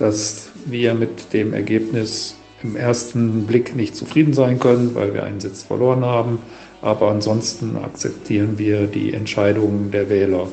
dass 0.01 0.51
wir 0.65 0.95
mit 0.95 1.33
dem 1.33 1.55
Ergebnis 1.55 2.35
im 2.65 2.75
ersten 2.75 3.47
Blick 3.47 3.77
nicht 3.77 3.95
zufrieden 3.95 4.33
sein 4.33 4.59
können, 4.59 4.97
weil 4.97 5.15
wir 5.15 5.23
einen 5.23 5.39
Sitz 5.39 5.63
verloren 5.63 6.05
haben. 6.05 6.41
Aber 6.81 7.09
ansonsten 7.09 7.77
akzeptieren 7.77 8.59
wir 8.59 8.89
die 8.89 9.15
Entscheidungen 9.15 9.93
der 9.93 10.11
Wähler. 10.11 10.49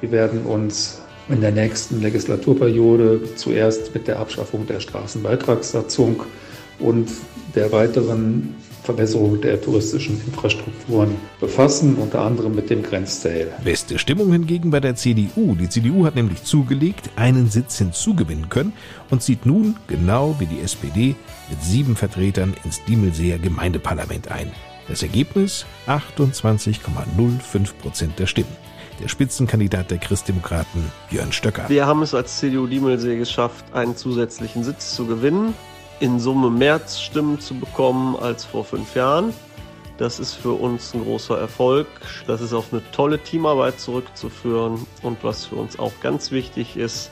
Wir 0.00 0.10
werden 0.10 0.46
uns 0.46 1.02
in 1.28 1.40
der 1.40 1.52
nächsten 1.52 2.00
Legislaturperiode 2.00 3.34
zuerst 3.36 3.94
mit 3.94 4.08
der 4.08 4.18
Abschaffung 4.18 4.66
der 4.66 4.80
Straßenbeitragssatzung 4.80 6.22
und 6.78 7.08
der 7.54 7.70
weiteren 7.72 8.54
Verbesserung 8.82 9.38
der 9.42 9.60
touristischen 9.60 10.18
Infrastrukturen 10.26 11.16
befassen, 11.40 11.96
unter 11.96 12.22
anderem 12.22 12.54
mit 12.54 12.70
dem 12.70 12.82
Grenzzähl. 12.82 13.52
Beste 13.62 13.98
Stimmung 13.98 14.32
hingegen 14.32 14.70
bei 14.70 14.80
der 14.80 14.94
CDU. 14.94 15.54
Die 15.54 15.68
CDU 15.68 16.06
hat 16.06 16.14
nämlich 16.14 16.42
zugelegt, 16.44 17.10
einen 17.16 17.50
Sitz 17.50 17.76
hinzugewinnen 17.76 18.48
können 18.48 18.72
und 19.10 19.22
zieht 19.22 19.44
nun, 19.44 19.76
genau 19.88 20.36
wie 20.38 20.46
die 20.46 20.60
SPD, 20.60 21.16
mit 21.50 21.62
sieben 21.62 21.96
Vertretern 21.96 22.54
ins 22.64 22.82
Diemelseer 22.84 23.38
Gemeindeparlament 23.38 24.30
ein. 24.30 24.52
Das 24.88 25.02
Ergebnis 25.02 25.66
28,05 25.86 27.74
Prozent 27.82 28.18
der 28.18 28.26
Stimmen. 28.26 28.67
Der 29.00 29.08
Spitzenkandidat 29.08 29.90
der 29.90 29.98
Christdemokraten, 29.98 30.90
Björn 31.10 31.32
Stöcker. 31.32 31.68
Wir 31.68 31.86
haben 31.86 32.02
es 32.02 32.14
als 32.14 32.38
CDU 32.38 32.66
Diemelsee 32.66 33.16
geschafft, 33.16 33.72
einen 33.72 33.96
zusätzlichen 33.96 34.64
Sitz 34.64 34.94
zu 34.94 35.06
gewinnen 35.06 35.54
in 36.00 36.20
Summe 36.20 36.50
mehr 36.50 36.80
Stimmen 36.86 37.40
zu 37.40 37.54
bekommen 37.54 38.16
als 38.16 38.44
vor 38.44 38.64
fünf 38.64 38.94
Jahren. 38.94 39.32
Das 39.96 40.20
ist 40.20 40.34
für 40.34 40.52
uns 40.52 40.94
ein 40.94 41.02
großer 41.02 41.38
Erfolg. 41.38 41.88
Das 42.26 42.40
ist 42.40 42.52
auf 42.52 42.72
eine 42.72 42.82
tolle 42.92 43.18
Teamarbeit 43.18 43.80
zurückzuführen. 43.80 44.86
Und 45.02 45.24
was 45.24 45.46
für 45.46 45.56
uns 45.56 45.78
auch 45.78 45.92
ganz 46.00 46.30
wichtig 46.30 46.76
ist, 46.76 47.10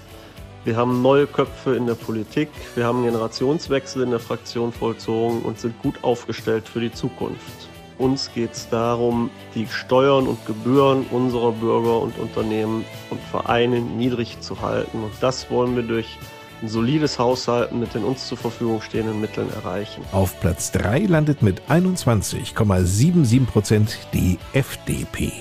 wir 0.64 0.76
haben 0.76 1.02
neue 1.02 1.26
Köpfe 1.26 1.76
in 1.76 1.86
der 1.86 1.94
Politik, 1.94 2.48
wir 2.74 2.84
haben 2.84 3.04
Generationswechsel 3.04 4.02
in 4.02 4.10
der 4.10 4.18
Fraktion 4.18 4.72
vollzogen 4.72 5.42
und 5.42 5.60
sind 5.60 5.80
gut 5.80 6.02
aufgestellt 6.02 6.68
für 6.68 6.80
die 6.80 6.90
Zukunft. 6.90 7.68
Uns 7.98 8.30
geht 8.34 8.52
es 8.52 8.68
darum, 8.68 9.30
die 9.54 9.66
Steuern 9.66 10.26
und 10.26 10.44
Gebühren 10.46 11.06
unserer 11.10 11.52
Bürger 11.52 12.00
und 12.00 12.18
Unternehmen 12.18 12.84
und 13.10 13.20
Vereine 13.30 13.80
niedrig 13.80 14.40
zu 14.40 14.60
halten. 14.60 15.02
Und 15.02 15.12
das 15.20 15.50
wollen 15.50 15.76
wir 15.76 15.82
durch 15.82 16.18
ein 16.62 16.68
solides 16.68 17.18
Haushalten 17.18 17.80
mit 17.80 17.94
den 17.94 18.04
uns 18.04 18.26
zur 18.28 18.38
Verfügung 18.38 18.82
stehenden 18.82 19.20
Mitteln 19.20 19.50
erreichen. 19.52 20.02
Auf 20.12 20.38
Platz 20.40 20.72
3 20.72 21.00
landet 21.06 21.42
mit 21.42 21.62
21,77 21.70 23.46
Prozent 23.46 23.98
die 24.12 24.38
FDP. 24.52 25.32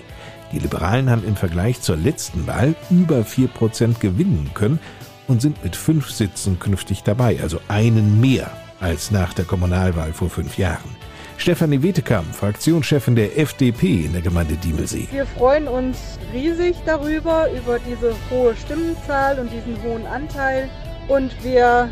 Die 0.51 0.59
Liberalen 0.59 1.09
haben 1.09 1.25
im 1.25 1.35
Vergleich 1.35 1.81
zur 1.81 1.97
letzten 1.97 2.47
Wahl 2.47 2.75
über 2.89 3.25
4 3.25 3.47
Prozent 3.50 4.00
gewinnen 4.00 4.51
können 4.53 4.79
und 5.27 5.41
sind 5.41 5.62
mit 5.63 5.75
fünf 5.75 6.09
Sitzen 6.09 6.59
künftig 6.59 7.03
dabei, 7.03 7.39
also 7.41 7.59
einen 7.67 8.21
mehr 8.21 8.51
als 8.79 9.12
nach 9.12 9.33
der 9.33 9.45
Kommunalwahl 9.45 10.13
vor 10.13 10.29
fünf 10.29 10.57
Jahren. 10.57 11.04
Stefanie 11.38 11.82
Wetekamp, 11.82 12.34
Fraktionschefin 12.34 13.15
der 13.15 13.38
FDP 13.38 14.06
in 14.06 14.13
der 14.13 14.22
Gemeinde 14.22 14.56
Diemelsee. 14.56 15.08
Wir 15.12 15.25
freuen 15.25 15.68
uns 15.68 16.18
riesig 16.34 16.75
darüber, 16.86 17.48
über 17.51 17.80
diese 17.80 18.15
hohe 18.30 18.56
Stimmenzahl 18.56 19.39
und 19.39 19.50
diesen 19.51 19.82
hohen 19.84 20.06
Anteil 20.06 20.70
und 21.08 21.32
wir 21.44 21.89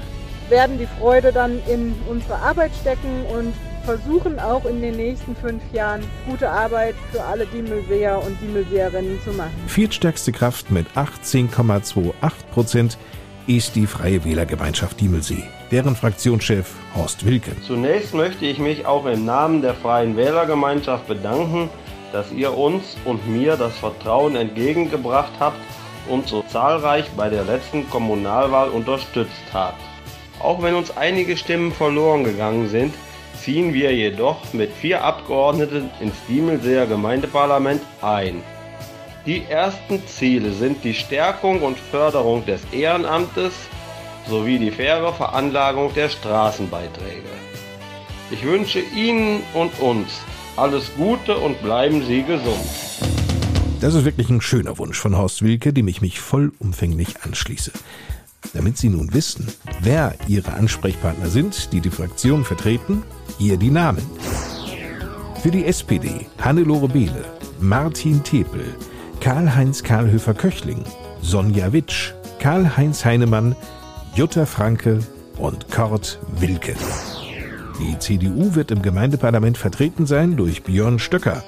werden 0.50 0.78
die 0.78 0.88
Freude 1.00 1.32
dann 1.32 1.60
in 1.68 1.96
unsere 2.10 2.36
Arbeit 2.36 2.72
stecken 2.82 3.26
und 3.36 3.54
versuchen 3.86 4.40
auch 4.40 4.66
in 4.66 4.82
den 4.82 4.96
nächsten 4.96 5.36
fünf 5.36 5.62
Jahren 5.74 6.04
gute 6.28 6.50
Arbeit 6.50 6.96
für 7.12 7.24
alle 7.24 7.46
Diemelseer 7.46 8.24
und 8.24 8.40
Diemelseerinnen 8.42 9.20
zu 9.24 9.32
machen. 9.32 9.52
Viertstärkste 9.68 10.32
Kraft 10.32 10.72
mit 10.72 10.88
18,28 10.96 12.14
Prozent 12.54 12.98
ist 13.48 13.76
die 13.76 13.88
Freie 13.88 14.24
Wählergemeinschaft 14.24 15.00
Diemelsee. 15.00 15.44
Deren 15.72 15.96
Fraktionschef 15.96 16.72
Horst 16.96 17.26
Wilken. 17.26 17.56
Zunächst 17.66 18.14
möchte 18.14 18.46
ich 18.46 18.60
mich 18.60 18.86
auch 18.86 19.06
im 19.06 19.26
Namen 19.26 19.62
der 19.62 19.74
Freien 19.74 20.16
Wählergemeinschaft 20.16 21.08
bedanken, 21.08 21.70
dass 22.12 22.32
ihr 22.32 22.58
uns 22.58 22.96
und 23.06 23.28
mir 23.28 23.58
das 23.58 23.78
Vertrauen 23.78 24.36
entgegengebracht 24.36 25.34
habt, 25.40 25.58
und 26.08 26.28
so 26.28 26.44
zahlreich 26.50 27.06
bei 27.16 27.30
der 27.30 27.44
letzten 27.44 27.90
Kommunalwahl 27.90 28.70
unterstützt 28.70 29.54
hat. 29.54 29.76
Auch 30.40 30.62
wenn 30.62 30.76
uns 30.76 30.96
einige 30.98 31.38
Stimmen 31.38 31.72
verloren 31.72 32.24
gegangen 32.24 32.68
sind, 32.68 32.94
ziehen 33.42 33.74
wir 33.74 33.94
jedoch 33.96 34.54
mit 34.54 34.72
vier 34.72 35.04
Abgeordneten 35.04 35.90
ins 36.00 36.16
Diemelseer 36.28 36.86
Gemeindeparlament 36.86 37.82
ein. 38.02 38.42
Die 39.25 39.44
ersten 39.44 40.06
Ziele 40.06 40.51
sind 40.51 40.84
die 40.84 40.94
Stärkung 40.94 41.62
und 41.62 41.77
Förderung 41.80 42.46
des 42.46 42.62
Ehrenamtes 42.74 43.53
sowie 44.30 44.60
die 44.60 44.70
faire 44.70 45.13
Veranlagung 45.13 45.94
der 45.94 46.10
Straßenbeiträge. 46.10 47.30
Ich 48.32 48.44
wünsche 48.44 48.82
Ihnen 48.82 49.42
und 49.53 49.80
uns 49.80 50.10
alles 50.58 50.92
Gute 50.98 51.38
und 51.38 51.62
bleiben 51.62 52.06
Sie 52.06 52.24
gesund. 52.24 52.65
Das 53.80 53.94
ist 53.94 54.03
wirklich 54.03 54.30
ein 54.30 54.42
schöner 54.42 54.77
Wunsch 54.77 55.00
von 55.00 55.18
Horst 55.18 55.42
Wilke, 55.42 55.72
dem 55.72 55.88
ich 55.88 56.01
mich 56.01 56.20
vollumfänglich 56.20 57.24
anschließe. 57.24 57.72
Damit 58.53 58.77
Sie 58.77 58.89
nun 58.89 59.13
wissen, 59.13 59.48
wer 59.80 60.15
Ihre 60.27 60.51
Ansprechpartner 60.51 61.30
sind, 61.30 61.72
die 61.72 61.80
die 61.80 61.92
Fraktion 61.92 62.44
vertreten, 62.44 63.03
hier 63.38 63.56
die 63.56 63.72
Namen. 63.72 64.06
Für 65.42 65.51
die 65.51 65.65
SPD 65.65 66.27
Hannelore 66.42 66.89
Behle, 66.89 67.24
Martin 67.62 68.22
Tepel, 68.22 68.75
Karl-Heinz 69.24 69.84
Karlhöfer-Köchling, 69.84 70.84
Sonja 71.22 71.72
Witsch, 71.72 72.12
Karl-Heinz 72.39 73.06
Heinemann, 73.06 73.56
Jutta 74.15 74.46
Franke 74.46 75.00
und 75.38 75.72
Kurt 75.72 76.20
Wilke. 76.39 76.75
Die 77.80 77.98
CDU 78.00 78.53
wird 78.53 78.70
im 78.70 78.82
Gemeindeparlament 78.82 79.58
vertreten 79.58 80.06
sein 80.06 80.36
durch 80.36 80.63
Björn 80.63 81.00
Stöcker, 81.00 81.42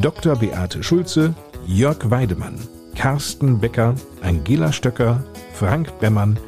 Dr. 0.00 0.34
Beate 0.36 0.82
Schulze, 0.82 1.34
Jörg 1.66 1.98
Weidemann, 2.08 2.58
Carsten 2.94 3.60
Becker, 3.60 3.96
Angela 4.22 4.72
Stöcker, 4.72 5.22
Frank 5.52 6.00
Bemmann 6.00 6.38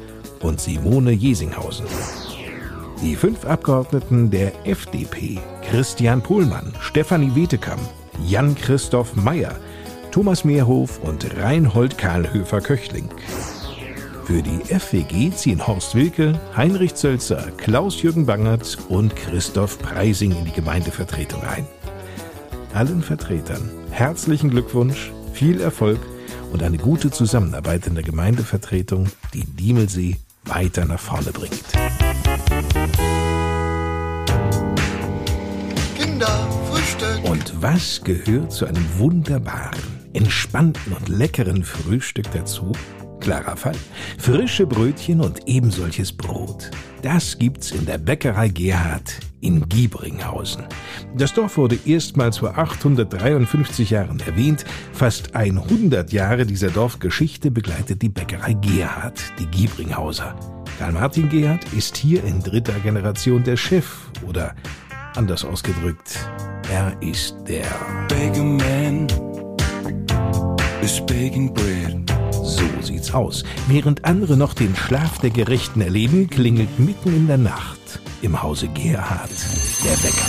und 0.41 0.59
Simone 0.59 1.11
Jesinghausen. 1.11 1.85
Die 2.99 3.15
fünf 3.15 3.45
Abgeordneten 3.45 4.31
der 4.31 4.53
FDP, 4.65 5.37
Christian 5.69 6.23
Pohlmann, 6.23 6.73
Stefanie 6.79 7.35
Wetekamp, 7.35 7.81
Jan-Christoph 8.25 9.15
Meyer, 9.15 9.53
Thomas 10.13 10.43
Meerhof 10.43 10.99
und 10.99 11.25
Reinhold 11.37 11.97
Karlhöfer-Köchling. 11.97 13.09
Für 14.25 14.43
die 14.43 14.59
FWG 14.63 15.35
ziehen 15.35 15.65
Horst 15.65 15.95
Wilke, 15.95 16.39
Heinrich 16.55 16.93
Zölzer, 16.93 17.47
Klaus-Jürgen 17.57 18.27
Bangert 18.27 18.77
und 18.89 19.15
Christoph 19.15 19.79
Preising 19.79 20.29
in 20.29 20.45
die 20.45 20.51
Gemeindevertretung 20.51 21.41
ein. 21.41 21.65
Allen 22.75 23.01
Vertretern 23.01 23.71
herzlichen 23.89 24.51
Glückwunsch, 24.51 25.11
viel 25.33 25.59
Erfolg 25.59 25.99
und 26.51 26.61
eine 26.61 26.77
gute 26.77 27.09
Zusammenarbeit 27.09 27.87
in 27.87 27.95
der 27.95 28.03
Gemeindevertretung, 28.03 29.07
die 29.33 29.45
Diemelsee 29.45 30.17
weiter 30.45 30.85
nach 30.85 30.99
vorne 30.99 31.31
bringt. 31.31 31.63
Kinderfrühstück. 35.97 37.23
Und 37.23 37.51
was 37.63 38.03
gehört 38.03 38.51
zu 38.51 38.67
einem 38.67 38.85
wunderbaren, 38.99 39.92
entspannten 40.13 40.93
und 40.93 41.09
leckeren 41.09 41.63
Frühstück 41.63 42.31
dazu? 42.31 42.71
Klarer 43.19 43.55
Fall. 43.55 43.75
Frische 44.17 44.67
Brötchen 44.67 45.21
und 45.21 45.47
ebensolches 45.47 46.11
Brot. 46.11 46.71
Das 47.01 47.37
gibt's 47.37 47.71
in 47.71 47.85
der 47.85 47.97
Bäckerei 47.97 48.49
Gerhard 48.49 49.19
in 49.39 49.67
Giebringhausen. 49.67 50.63
Das 51.15 51.33
Dorf 51.33 51.57
wurde 51.57 51.77
erstmals 51.85 52.37
vor 52.37 52.57
853 52.57 53.89
Jahren 53.89 54.19
erwähnt. 54.21 54.65
Fast 54.93 55.35
100 55.35 56.11
Jahre 56.11 56.45
dieser 56.45 56.69
Dorfgeschichte 56.69 57.51
begleitet 57.51 58.01
die 58.01 58.09
Bäckerei 58.09 58.53
Gerhard, 58.53 59.21
die 59.39 59.47
Giebringhauser. 59.47 60.35
Karl-Martin 60.79 61.29
Gerhard 61.29 61.71
ist 61.73 61.97
hier 61.97 62.23
in 62.23 62.41
dritter 62.41 62.79
Generation 62.79 63.43
der 63.43 63.57
Chef 63.57 63.87
oder 64.27 64.55
anders 65.15 65.45
ausgedrückt, 65.45 66.27
er 66.71 66.95
ist 67.01 67.35
der 67.47 67.65
Man 68.09 69.32
is 70.83 70.99
baking 71.05 71.53
bread. 71.53 72.11
So 72.33 72.65
sieht's 72.81 73.13
aus. 73.13 73.45
Während 73.67 74.03
andere 74.03 74.35
noch 74.35 74.53
den 74.53 74.75
Schlaf 74.75 75.17
der 75.19 75.29
Gerechten 75.29 75.79
erleben, 75.79 76.29
klingelt 76.29 76.77
mitten 76.77 77.15
in 77.15 77.27
der 77.27 77.37
Nacht 77.37 78.01
im 78.21 78.43
Hause 78.43 78.67
Gerhard 78.67 79.31
der 79.85 79.95
Bäcker. 80.01 80.27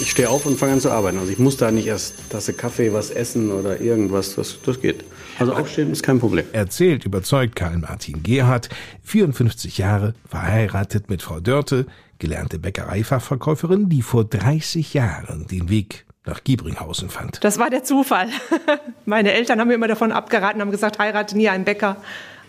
Ich 0.00 0.10
stehe 0.10 0.28
auf 0.28 0.46
und 0.46 0.58
fange 0.58 0.72
an 0.72 0.80
zu 0.80 0.90
arbeiten. 0.90 1.18
Also 1.18 1.30
ich 1.30 1.38
muss 1.38 1.56
da 1.56 1.70
nicht 1.70 1.86
erst 1.86 2.14
Tasse 2.30 2.52
Kaffee, 2.52 2.92
was 2.92 3.10
essen 3.10 3.52
oder 3.52 3.80
irgendwas. 3.80 4.34
Das, 4.34 4.58
das 4.64 4.80
geht. 4.80 5.04
Also 5.38 5.52
aufstehen 5.54 5.92
ist 5.92 6.02
kein 6.02 6.18
Problem. 6.18 6.46
Erzählt 6.52 7.04
überzeugt 7.04 7.54
Karl-Martin 7.54 8.24
Gerhard, 8.24 8.68
54 9.04 9.78
Jahre, 9.78 10.14
verheiratet 10.28 11.08
mit 11.08 11.22
Frau 11.22 11.38
Dörte, 11.38 11.86
gelernte 12.18 12.58
Bäckereifachverkäuferin, 12.58 13.88
die 13.88 14.02
vor 14.02 14.24
30 14.24 14.94
Jahren 14.94 15.46
den 15.46 15.68
Weg 15.68 16.04
nach 16.28 16.44
Giebringhausen 16.44 17.08
fand. 17.08 17.42
Das 17.42 17.58
war 17.58 17.70
der 17.70 17.82
Zufall. 17.84 18.28
Meine 19.06 19.32
Eltern 19.32 19.58
haben 19.60 19.68
mir 19.68 19.74
immer 19.74 19.88
davon 19.88 20.12
abgeraten, 20.12 20.60
haben 20.60 20.70
gesagt, 20.70 20.98
heirate 20.98 21.36
nie 21.36 21.48
einen 21.48 21.64
Bäcker. 21.64 21.96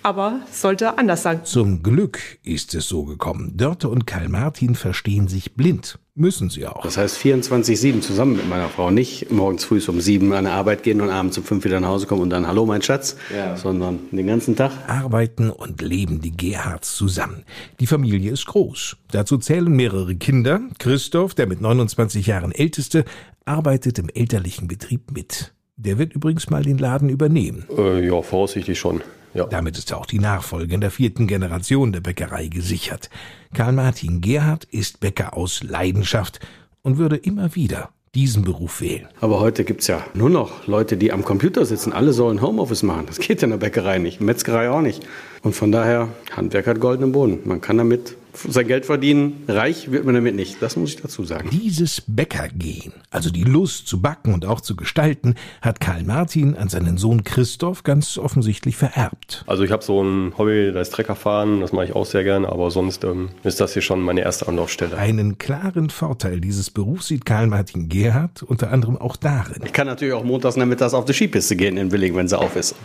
aber 0.04 0.40
es 0.50 0.62
sollte 0.62 0.98
anders 0.98 1.24
sein. 1.24 1.44
Zum 1.44 1.84
Glück 1.84 2.20
ist 2.44 2.74
es 2.74 2.88
so 2.88 3.04
gekommen. 3.04 3.58
Dörte 3.58 3.90
und 3.90 4.08
Karl 4.08 4.30
Martin 4.30 4.76
verstehen 4.76 5.28
sich 5.28 5.56
blind. 5.56 6.00
Müssen 6.16 6.50
sie 6.50 6.66
auch. 6.68 6.82
Das 6.84 6.98
heißt 6.98 7.18
24-7 7.18 8.02
zusammen 8.02 8.36
mit 8.38 8.48
meiner 8.50 8.68
Frau. 8.70 8.92
Nicht 8.92 9.32
morgens 9.32 9.64
früh 9.66 9.82
um 9.88 10.00
sieben 10.02 10.34
an 10.34 10.44
der 10.46 10.54
Arbeit 10.54 10.84
gehen 10.84 11.00
und 11.02 11.10
abends 11.10 11.38
um 11.38 11.44
fünf 11.46 11.64
wieder 11.66 11.80
nach 11.80 11.88
Hause 11.90 12.08
kommen 12.08 12.22
und 12.24 12.30
dann 12.30 12.46
Hallo 12.48 12.66
mein 12.66 12.82
Schatz, 12.82 13.16
Ja. 13.34 13.56
sondern 13.58 14.00
den 14.12 14.28
ganzen 14.28 14.56
Tag. 14.58 14.72
Arbeiten 14.88 15.50
und 15.50 15.82
leben 15.82 16.20
die 16.22 16.36
Gerhards 16.36 16.96
zusammen. 16.96 17.44
Die 17.80 17.88
Familie 17.88 18.32
ist 18.32 18.46
groß. 18.48 18.98
Dazu 19.12 19.38
zählen 19.38 19.72
mehrere 19.72 20.16
Kinder. 20.16 20.60
Christoph, 20.78 21.36
der 21.36 21.48
mit 21.48 21.62
29 21.62 22.28
Jahren 22.28 22.52
älteste, 22.52 23.06
arbeitet 23.50 24.00
im 24.00 24.10
elterlichen 24.10 24.68
Betrieb 24.68 25.12
mit. 25.12 25.54
Der 25.76 25.98
wird 25.98 26.14
übrigens 26.14 26.50
mal 26.50 26.64
den 26.64 26.78
Laden 26.78 27.10
übernehmen. 27.10 27.66
Äh, 27.76 28.06
ja, 28.06 28.22
voraussichtlich 28.22 28.80
schon. 28.80 29.02
Ja. 29.34 29.46
Damit 29.46 29.78
ist 29.78 29.94
auch 29.94 30.06
die 30.06 30.20
Nachfolge 30.20 30.74
in 30.74 30.82
der 30.82 30.92
vierten 30.92 31.28
Generation 31.28 31.92
der 31.92 32.02
Bäckerei 32.02 32.48
gesichert. 32.48 33.10
Karl 33.54 33.74
Martin 33.74 34.22
Gerhard 34.22 34.66
ist 34.66 35.00
Bäcker 35.00 35.36
aus 35.36 35.64
Leidenschaft 35.64 36.40
und 36.82 36.98
würde 36.98 37.16
immer 37.18 37.56
wieder 37.56 37.90
diesen 38.16 38.44
Beruf 38.44 38.82
wählen. 38.82 39.08
Aber 39.22 39.40
heute 39.40 39.64
gibt's 39.64 39.88
ja 39.88 40.04
nur 40.14 40.30
noch 40.30 40.68
Leute, 40.68 40.98
die 40.98 41.12
am 41.12 41.24
Computer 41.24 41.66
sitzen. 41.66 41.94
Alle 41.94 42.12
sollen 42.12 42.42
Homeoffice 42.42 42.84
machen. 42.84 43.06
Das 43.06 43.20
geht 43.20 43.42
ja 43.42 43.46
in 43.46 43.52
der 43.52 43.58
Bäckerei 43.58 44.00
nicht, 44.00 44.20
Metzgerei 44.20 44.70
auch 44.70 44.82
nicht. 44.82 45.06
Und 45.44 45.56
von 45.56 45.72
daher, 45.72 46.10
Handwerk 46.36 46.66
hat 46.68 46.80
goldenen 46.80 47.12
Boden. 47.12 47.40
Man 47.46 47.62
kann 47.62 47.78
damit 47.78 48.16
sein 48.48 48.68
Geld 48.68 48.86
verdienen. 48.86 49.44
Reich 49.48 49.92
wird 49.92 50.06
man 50.06 50.16
damit 50.16 50.36
nicht. 50.36 50.62
Das 50.62 50.76
muss 50.76 50.92
ich 50.92 51.02
dazu 51.02 51.24
sagen. 51.24 51.50
Dieses 51.52 52.02
Bäckergehen, 52.08 52.94
also 53.12 53.30
die 53.30 53.44
Lust 53.44 53.88
zu 53.88 54.02
backen 54.02 54.34
und 54.34 54.46
auch 54.46 54.62
zu 54.62 54.76
gestalten, 54.76 55.36
hat 55.62 55.80
Karl 55.80 56.04
Martin 56.04 56.56
an 56.56 56.70
seinen 56.70 56.98
Sohn 56.98 57.24
Christoph 57.24 57.84
ganz 57.84 58.18
offensichtlich 58.18 58.78
vererbt. 58.78 59.44
Also 59.48 59.64
ich 59.64 59.72
habe 59.72 59.84
so 59.84 60.02
ein 60.02 60.34
Hobby, 60.38 60.72
das 60.74 60.90
Treckerfahren, 60.90 61.62
das 61.62 61.72
mache 61.72 61.86
ich 61.86 61.96
auch 61.96 62.06
sehr 62.06 62.24
gerne, 62.24 62.50
aber 62.50 62.72
sonst 62.72 63.04
ähm, 63.04 63.30
ist 63.44 63.60
das 63.60 63.74
hier 63.74 63.82
schon 63.82 64.02
meine 64.02 64.22
erste 64.22 64.48
Anlaufstelle. 64.48 64.98
Einen 64.98 65.38
klaren 65.38 65.90
Vorteil 65.90 66.40
dieses 66.40 66.70
Berufs 66.70 67.08
sieht 67.08 67.26
Karl 67.26 67.48
Martin 67.48 67.90
Gerhard 67.90 68.44
unter 68.44 68.72
anderem 68.72 68.98
auch 68.98 69.16
darin. 69.16 69.62
Ich 69.66 69.74
kann 69.74 69.88
natürlich 69.88 70.14
auch 70.14 70.24
montags 70.24 70.56
nachmittags 70.56 70.94
auf 70.94 71.06
die 71.06 71.14
Skipiste 71.14 71.56
gehen 71.56 71.78
in 71.78 71.92
Willing, 71.92 72.16
wenn 72.16 72.28
sie 72.28 72.38
auf 72.38 72.56
ist. 72.56 72.76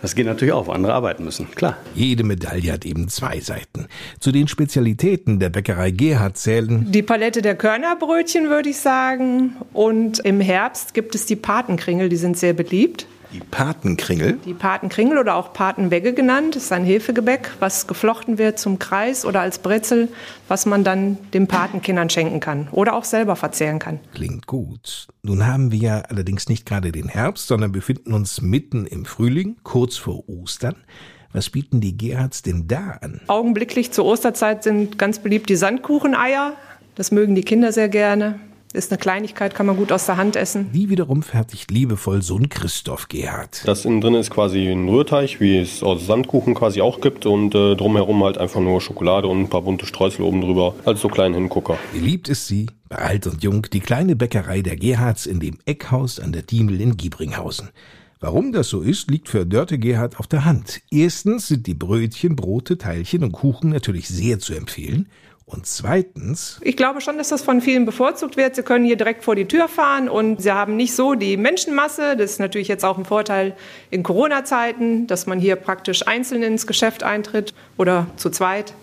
Das 0.00 0.14
geht 0.14 0.26
natürlich 0.26 0.54
auch, 0.54 0.66
wo 0.66 0.72
andere 0.72 0.94
arbeiten 0.94 1.24
müssen. 1.24 1.50
Klar. 1.52 1.76
Jede 1.94 2.22
Medaille 2.22 2.72
hat 2.72 2.84
eben 2.84 3.08
zwei 3.08 3.40
Seiten. 3.40 3.88
Zu 4.20 4.30
den 4.30 4.46
Spezialitäten 4.46 5.40
der 5.40 5.50
Bäckerei 5.50 5.90
Gerhard 5.90 6.36
zählen 6.36 6.90
Die 6.90 7.02
Palette 7.02 7.42
der 7.42 7.56
Körnerbrötchen, 7.56 8.48
würde 8.48 8.68
ich 8.70 8.78
sagen. 8.78 9.56
Und 9.72 10.20
im 10.20 10.40
Herbst 10.40 10.94
gibt 10.94 11.14
es 11.14 11.26
die 11.26 11.36
Patenkringel, 11.36 12.08
die 12.08 12.16
sind 12.16 12.38
sehr 12.38 12.52
beliebt. 12.52 13.06
Die 13.32 13.40
Patenkringel. 13.40 14.38
Die 14.44 14.54
Patenkringel 14.54 15.18
oder 15.18 15.36
auch 15.36 15.52
Patenwegge 15.52 16.14
genannt, 16.14 16.56
ist 16.56 16.72
ein 16.72 16.84
Hefegebäck, 16.84 17.50
was 17.60 17.86
geflochten 17.86 18.38
wird 18.38 18.58
zum 18.58 18.78
Kreis 18.78 19.24
oder 19.24 19.40
als 19.40 19.58
Brezel, 19.58 20.08
was 20.48 20.66
man 20.66 20.84
dann 20.84 21.18
den 21.32 21.46
Patenkindern 21.46 22.10
schenken 22.10 22.40
kann 22.40 22.68
oder 22.72 22.94
auch 22.94 23.04
selber 23.04 23.36
verzehren 23.36 23.78
kann. 23.78 24.00
Klingt 24.14 24.46
gut. 24.46 25.08
Nun 25.22 25.46
haben 25.46 25.72
wir 25.72 25.78
ja 25.78 26.00
allerdings 26.00 26.48
nicht 26.48 26.66
gerade 26.66 26.92
den 26.92 27.08
Herbst, 27.08 27.48
sondern 27.48 27.72
befinden 27.72 28.14
uns 28.14 28.40
mitten 28.40 28.86
im 28.86 29.04
Frühling, 29.04 29.56
kurz 29.62 29.96
vor 29.96 30.28
Ostern. 30.28 30.76
Was 31.32 31.50
bieten 31.50 31.80
die 31.80 31.96
Gerhards 31.96 32.42
denn 32.42 32.66
da 32.68 32.98
an? 33.02 33.20
Augenblicklich 33.26 33.92
zur 33.92 34.06
Osterzeit 34.06 34.62
sind 34.62 34.98
ganz 34.98 35.18
beliebt 35.18 35.50
die 35.50 35.56
Sandkucheneier. 35.56 36.54
Das 36.94 37.10
mögen 37.10 37.34
die 37.34 37.42
Kinder 37.42 37.70
sehr 37.72 37.88
gerne. 37.88 38.40
Ist 38.74 38.92
eine 38.92 38.98
Kleinigkeit, 38.98 39.54
kann 39.54 39.64
man 39.64 39.76
gut 39.76 39.92
aus 39.92 40.04
der 40.04 40.18
Hand 40.18 40.36
essen. 40.36 40.70
Die 40.72 40.90
wiederum 40.90 41.22
fertigt 41.22 41.70
liebevoll 41.70 42.20
Sohn 42.20 42.50
Christoph 42.50 43.08
Gerhard. 43.08 43.62
Das 43.64 43.86
innen 43.86 44.02
drin 44.02 44.14
ist 44.14 44.30
quasi 44.30 44.68
ein 44.68 44.88
Rührteig, 44.88 45.40
wie 45.40 45.58
es 45.58 45.82
aus 45.82 46.06
Sandkuchen 46.06 46.54
quasi 46.54 46.82
auch 46.82 47.00
gibt 47.00 47.24
und 47.24 47.54
äh, 47.54 47.76
drumherum 47.76 48.22
halt 48.22 48.36
einfach 48.36 48.60
nur 48.60 48.82
Schokolade 48.82 49.26
und 49.26 49.40
ein 49.40 49.48
paar 49.48 49.62
bunte 49.62 49.86
Streusel 49.86 50.22
oben 50.22 50.42
drüber, 50.42 50.74
als 50.84 51.00
so 51.00 51.08
kleinen 51.08 51.34
Hingucker. 51.34 51.78
Beliebt 51.94 52.28
ist 52.28 52.46
sie, 52.46 52.66
bei 52.90 52.96
alt 52.96 53.26
und 53.26 53.42
jung, 53.42 53.66
die 53.72 53.80
kleine 53.80 54.16
Bäckerei 54.16 54.60
der 54.60 54.76
Gerhards 54.76 55.24
in 55.24 55.40
dem 55.40 55.58
Eckhaus 55.64 56.20
an 56.20 56.32
der 56.32 56.42
Diemel 56.42 56.80
in 56.80 56.96
Giebringhausen. 56.96 57.70
Warum 58.20 58.52
das 58.52 58.68
so 58.68 58.82
ist, 58.82 59.10
liegt 59.10 59.28
für 59.28 59.46
Dörte 59.46 59.78
Gerhard 59.78 60.18
auf 60.18 60.26
der 60.26 60.44
Hand. 60.44 60.80
Erstens 60.90 61.46
sind 61.46 61.66
die 61.68 61.74
Brötchen, 61.74 62.34
Brote, 62.34 62.76
Teilchen 62.76 63.22
und 63.22 63.32
Kuchen 63.32 63.70
natürlich 63.70 64.08
sehr 64.08 64.40
zu 64.40 64.54
empfehlen. 64.54 65.08
Und 65.48 65.66
zweitens, 65.66 66.60
Ich 66.62 66.76
glaube 66.76 67.00
schon, 67.00 67.16
dass 67.16 67.30
das 67.30 67.40
von 67.40 67.62
vielen 67.62 67.86
bevorzugt 67.86 68.36
wird. 68.36 68.54
Sie 68.54 68.62
können 68.62 68.84
hier 68.84 68.96
direkt 68.96 69.24
vor 69.24 69.34
die 69.34 69.46
Tür 69.46 69.66
fahren 69.66 70.10
und 70.10 70.42
sie 70.42 70.52
haben 70.52 70.76
nicht 70.76 70.94
so 70.94 71.14
die 71.14 71.38
Menschenmasse. 71.38 72.16
Das 72.18 72.32
ist 72.32 72.38
natürlich 72.38 72.68
jetzt 72.68 72.84
auch 72.84 72.98
ein 72.98 73.06
Vorteil 73.06 73.56
in 73.90 74.02
Corona-Zeiten, 74.02 75.06
dass 75.06 75.26
man 75.26 75.40
hier 75.40 75.56
praktisch 75.56 76.06
einzeln 76.06 76.42
ins 76.42 76.66
Geschäft 76.66 77.02
eintritt 77.02 77.54
oder 77.78 78.06
zu 78.16 78.28
zweit. 78.28 78.74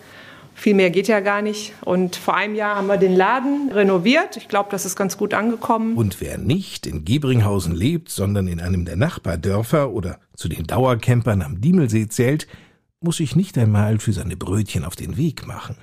Viel 0.54 0.74
mehr 0.74 0.90
geht 0.90 1.06
ja 1.06 1.20
gar 1.20 1.40
nicht. 1.40 1.72
Und 1.82 2.16
vor 2.16 2.34
einem 2.34 2.56
Jahr 2.56 2.74
haben 2.74 2.88
wir 2.88 2.96
den 2.96 3.14
Laden 3.14 3.70
renoviert. 3.72 4.36
Ich 4.36 4.48
glaube, 4.48 4.68
das 4.72 4.84
ist 4.84 4.96
ganz 4.96 5.16
gut 5.16 5.34
angekommen. 5.34 5.96
und 5.96 6.20
wer 6.20 6.36
nicht 6.36 6.88
in 6.88 7.04
Giebringhausen 7.04 7.76
lebt, 7.76 8.08
sondern 8.08 8.48
in 8.48 8.58
einem 8.58 8.84
der 8.84 8.96
Nachbardörfer 8.96 9.92
oder 9.92 10.18
zu 10.34 10.48
den 10.48 10.66
Dauercampern 10.66 11.42
am 11.42 11.60
Diemelsee 11.60 12.08
zählt, 12.08 12.48
muss 13.00 13.18
sich 13.18 13.36
nicht 13.36 13.56
einmal 13.56 14.00
für 14.00 14.12
seine 14.12 14.36
Brötchen 14.36 14.84
auf 14.84 14.96
den 14.96 15.16
Weg 15.16 15.46
machen. 15.46 15.76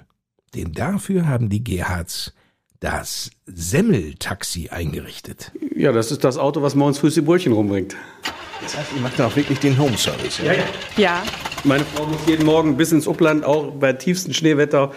Denn 0.55 0.71
dafür 0.73 1.27
haben 1.27 1.49
die 1.49 1.63
Gerhards 1.63 2.33
das 2.79 3.31
Semmeltaxi 3.45 4.69
eingerichtet. 4.69 5.51
Ja, 5.75 5.91
das 5.91 6.11
ist 6.11 6.23
das 6.23 6.37
Auto, 6.37 6.61
was 6.61 6.75
morgens 6.75 6.99
früh 6.99 7.09
die 7.09 7.21
Brötchen 7.21 7.53
rumbringt. 7.53 7.95
Das 8.61 8.77
heißt, 8.77 8.91
ihr 8.95 9.01
macht 9.01 9.19
da 9.19 9.27
auch 9.27 9.35
wirklich 9.35 9.59
den 9.59 9.77
Home-Service. 9.77 10.39
Ja, 10.39 10.53
ja. 10.53 10.63
Ja, 10.95 11.23
Meine 11.65 11.83
Frau 11.83 12.05
muss 12.05 12.19
jeden 12.27 12.45
Morgen 12.45 12.77
bis 12.77 12.91
ins 12.91 13.07
Upland, 13.07 13.43
auch 13.43 13.71
bei 13.71 13.91
tiefstem 13.93 14.33
Schneewetter, 14.33 14.91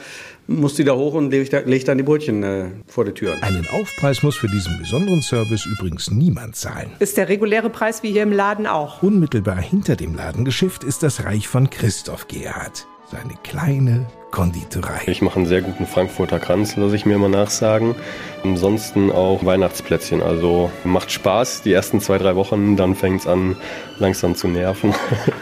muss 0.46 0.74
die 0.74 0.84
da 0.84 0.94
hoch 0.94 1.14
und 1.14 1.30
legt, 1.30 1.52
da- 1.52 1.60
legt 1.60 1.88
dann 1.88 1.98
die 1.98 2.04
Brötchen 2.04 2.42
äh, 2.44 2.66
vor 2.86 3.04
die 3.04 3.10
Tür. 3.12 3.34
Einen 3.42 3.66
Aufpreis 3.68 4.22
muss 4.22 4.36
für 4.36 4.46
diesen 4.48 4.78
besonderen 4.78 5.20
Service 5.22 5.66
übrigens 5.66 6.10
niemand 6.12 6.54
zahlen. 6.54 6.90
ist 7.00 7.16
der 7.16 7.28
reguläre 7.28 7.68
Preis 7.70 8.04
wie 8.04 8.12
hier 8.12 8.22
im 8.22 8.30
Laden 8.32 8.68
auch. 8.68 9.02
Unmittelbar 9.02 9.56
hinter 9.60 9.96
dem 9.96 10.14
Ladengeschäft 10.14 10.84
ist 10.84 11.02
das 11.02 11.24
Reich 11.24 11.48
von 11.48 11.68
Christoph 11.70 12.28
Gerhard. 12.28 12.86
Seine 13.10 13.34
kleine 13.42 14.06
Konditorei. 14.30 15.02
Ich 15.06 15.22
mache 15.22 15.36
einen 15.36 15.46
sehr 15.46 15.62
guten 15.62 15.86
Frankfurter 15.86 16.38
Kranz, 16.38 16.76
lasse 16.76 16.96
ich 16.96 17.06
mir 17.06 17.18
mal 17.18 17.30
nachsagen. 17.30 17.94
Ansonsten 18.44 19.10
auch 19.10 19.44
Weihnachtsplätzchen. 19.44 20.22
Also 20.22 20.70
macht 20.84 21.10
Spaß 21.10 21.62
die 21.62 21.72
ersten 21.72 22.00
zwei, 22.00 22.18
drei 22.18 22.36
Wochen, 22.36 22.76
dann 22.76 22.94
fängt 22.94 23.20
es 23.20 23.26
an 23.26 23.56
langsam 23.98 24.34
zu 24.34 24.48
nerven, 24.48 24.94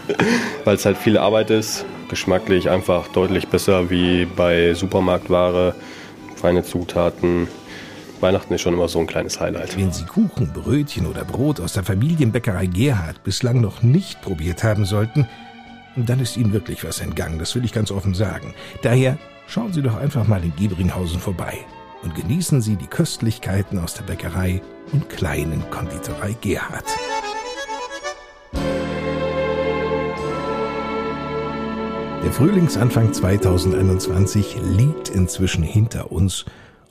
weil 0.64 0.76
es 0.76 0.84
halt 0.84 0.98
viel 0.98 1.18
Arbeit 1.18 1.50
ist. 1.50 1.84
Geschmacklich 2.08 2.70
einfach 2.70 3.08
deutlich 3.08 3.48
besser 3.48 3.90
wie 3.90 4.26
bei 4.26 4.74
Supermarktware, 4.74 5.74
feine 6.36 6.62
Zutaten. 6.62 7.48
Weihnachten 8.20 8.54
ist 8.54 8.62
schon 8.62 8.74
immer 8.74 8.88
so 8.88 9.00
ein 9.00 9.06
kleines 9.06 9.40
Highlight. 9.40 9.76
Wenn 9.76 9.92
Sie 9.92 10.04
Kuchen, 10.04 10.52
Brötchen 10.52 11.06
oder 11.06 11.24
Brot 11.24 11.60
aus 11.60 11.72
der 11.72 11.84
Familienbäckerei 11.84 12.66
Gerhard 12.66 13.22
bislang 13.24 13.60
noch 13.60 13.82
nicht 13.82 14.22
probiert 14.22 14.62
haben 14.64 14.84
sollten, 14.84 15.26
dann 15.96 16.20
ist 16.20 16.36
Ihnen 16.36 16.52
wirklich 16.52 16.84
was 16.84 17.00
entgangen, 17.00 17.38
das 17.38 17.54
will 17.54 17.64
ich 17.64 17.72
ganz 17.72 17.90
offen 17.90 18.14
sagen. 18.14 18.54
Daher 18.82 19.18
schauen 19.46 19.72
Sie 19.72 19.82
doch 19.82 19.96
einfach 19.96 20.26
mal 20.26 20.42
in 20.42 20.54
Giebringhausen 20.56 21.20
vorbei 21.20 21.58
und 22.02 22.14
genießen 22.14 22.60
Sie 22.60 22.76
die 22.76 22.86
Köstlichkeiten 22.86 23.78
aus 23.78 23.94
der 23.94 24.02
Bäckerei 24.02 24.60
und 24.92 25.08
kleinen 25.08 25.68
Konditorei 25.70 26.36
Gerhard. 26.40 26.84
Der 32.24 32.32
Frühlingsanfang 32.32 33.12
2021 33.12 34.56
liegt 34.76 35.10
inzwischen 35.10 35.62
hinter 35.62 36.10
uns, 36.10 36.46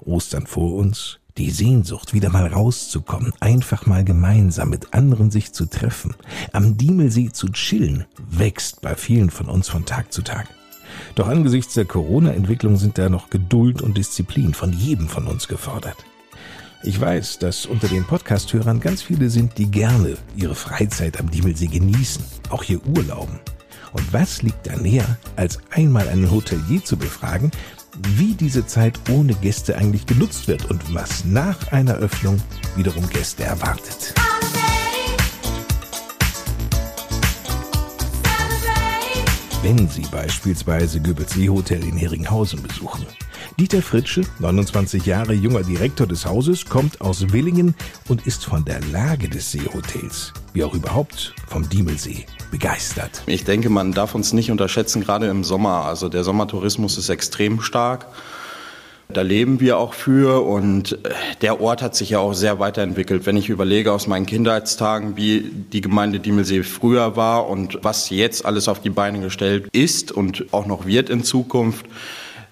Ostern 0.06 0.46
vor 0.46 0.76
uns, 0.76 1.20
die 1.38 1.52
Sehnsucht, 1.52 2.14
wieder 2.14 2.30
mal 2.30 2.48
rauszukommen, 2.48 3.34
einfach 3.40 3.86
mal 3.86 4.04
gemeinsam 4.04 4.70
mit 4.70 4.94
anderen 4.94 5.32
sich 5.32 5.52
zu 5.52 5.66
treffen, 5.66 6.16
am 6.52 6.78
Diemelsee 6.78 7.32
zu 7.32 7.50
chillen, 7.50 8.06
wächst 8.30 8.82
bei 8.82 8.96
vielen 8.96 9.30
von 9.30 9.48
uns 9.48 9.68
von 9.68 9.86
Tag 9.86 10.14
zu 10.14 10.22
Tag. 10.22 10.48
Doch 11.16 11.28
angesichts 11.28 11.74
der 11.74 11.86
Corona-Entwicklung 11.86 12.78
sind 12.78 12.98
da 12.98 13.10
noch 13.10 13.30
Geduld 13.32 13.82
und 13.82 13.98
Disziplin 13.98 14.54
von 14.54 14.74
jedem 14.74 15.08
von 15.08 15.26
uns 15.26 15.48
gefordert. 15.48 15.98
Ich 16.84 17.00
weiß, 17.00 17.40
dass 17.40 17.66
unter 17.66 17.88
den 17.88 18.04
Podcast-Hörern 18.04 18.80
ganz 18.80 19.02
viele 19.02 19.30
sind, 19.30 19.58
die 19.58 19.72
gerne 19.72 20.18
ihre 20.36 20.54
Freizeit 20.54 21.20
am 21.20 21.32
Diemelsee 21.32 21.68
genießen, 21.68 22.24
auch 22.50 22.62
hier 22.62 22.86
Urlauben. 22.86 23.40
Und 23.94 24.12
was 24.12 24.42
liegt 24.42 24.68
da 24.68 24.76
näher, 24.76 25.18
als 25.36 25.60
einmal 25.70 26.10
einen 26.10 26.30
Hotelier 26.30 26.84
zu 26.84 26.98
befragen, 26.98 27.52
wie 28.16 28.34
diese 28.34 28.66
Zeit 28.66 29.00
ohne 29.10 29.34
Gäste 29.36 29.78
eigentlich 29.78 30.06
genutzt 30.06 30.48
wird 30.48 30.70
und 30.70 30.94
was 30.94 31.26
nach 31.26 31.72
einer 31.72 31.96
Öffnung 31.96 32.42
wiederum 32.76 33.08
Gäste 33.10 33.44
erwartet. 33.44 34.14
Wenn 39.62 39.88
Sie 39.88 40.06
beispielsweise 40.12 41.00
Göbelsee 41.00 41.50
Hotel 41.50 41.84
in 41.84 41.96
Heringhausen 41.96 42.62
besuchen, 42.62 43.06
Dieter 43.60 43.84
Fritsche, 43.84 44.24
29 44.40 45.06
Jahre 45.06 45.34
junger 45.34 45.62
Direktor 45.62 46.08
des 46.08 46.26
Hauses, 46.26 46.66
kommt 46.66 47.02
aus 47.02 47.32
Willingen 47.32 47.76
und 48.10 48.26
ist 48.26 48.44
von 48.46 48.66
der 48.66 48.82
Lage 48.92 49.30
des 49.30 49.52
Seehotels, 49.52 50.34
wie 50.54 50.64
auch 50.64 50.74
überhaupt 50.74 51.36
vom 51.48 51.70
Diemelsee, 51.70 52.26
begeistert. 52.54 53.24
Ich 53.26 53.46
denke, 53.46 53.72
man 53.72 53.94
darf 53.94 54.14
uns 54.14 54.32
nicht 54.32 54.52
unterschätzen, 54.52 55.02
gerade 55.02 55.28
im 55.28 55.44
Sommer. 55.44 55.86
Also 55.86 56.08
der 56.08 56.24
Sommertourismus 56.24 57.00
ist 57.00 57.10
extrem 57.10 57.62
stark. 57.62 58.06
Da 59.10 59.24
leben 59.24 59.60
wir 59.60 59.80
auch 59.80 59.96
für 59.96 60.46
und 60.46 60.94
äh, 60.94 61.10
der 61.42 61.62
Ort 61.62 61.82
hat 61.82 61.96
sich 61.96 62.12
ja 62.12 62.20
auch 62.20 62.34
sehr 62.34 62.60
weiterentwickelt. 62.60 63.26
Wenn 63.26 63.38
ich 63.38 63.50
überlege 63.50 63.92
aus 63.92 64.06
meinen 64.06 64.28
Kindheitstagen, 64.28 65.18
wie 65.18 65.52
die 65.74 65.82
Gemeinde 65.82 66.20
Diemelsee 66.20 66.62
früher 66.62 67.16
war 67.16 67.50
und 67.50 67.80
was 67.82 68.12
jetzt 68.12 68.46
alles 68.46 68.68
auf 68.68 68.80
die 68.80 68.92
Beine 68.92 69.20
gestellt 69.20 69.68
ist 69.72 70.12
und 70.12 70.46
auch 70.54 70.68
noch 70.68 70.86
wird 70.86 71.10
in 71.10 71.24
Zukunft, 71.24 71.88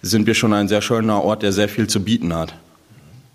sind 0.02 0.26
wir 0.26 0.34
schon 0.34 0.54
ein 0.54 0.68
sehr 0.68 0.82
schöner 0.82 1.24
Ort, 1.24 1.44
der 1.44 1.52
sehr 1.52 1.70
viel 1.70 1.86
zu 1.86 2.04
bieten 2.04 2.34
hat. 2.34 2.56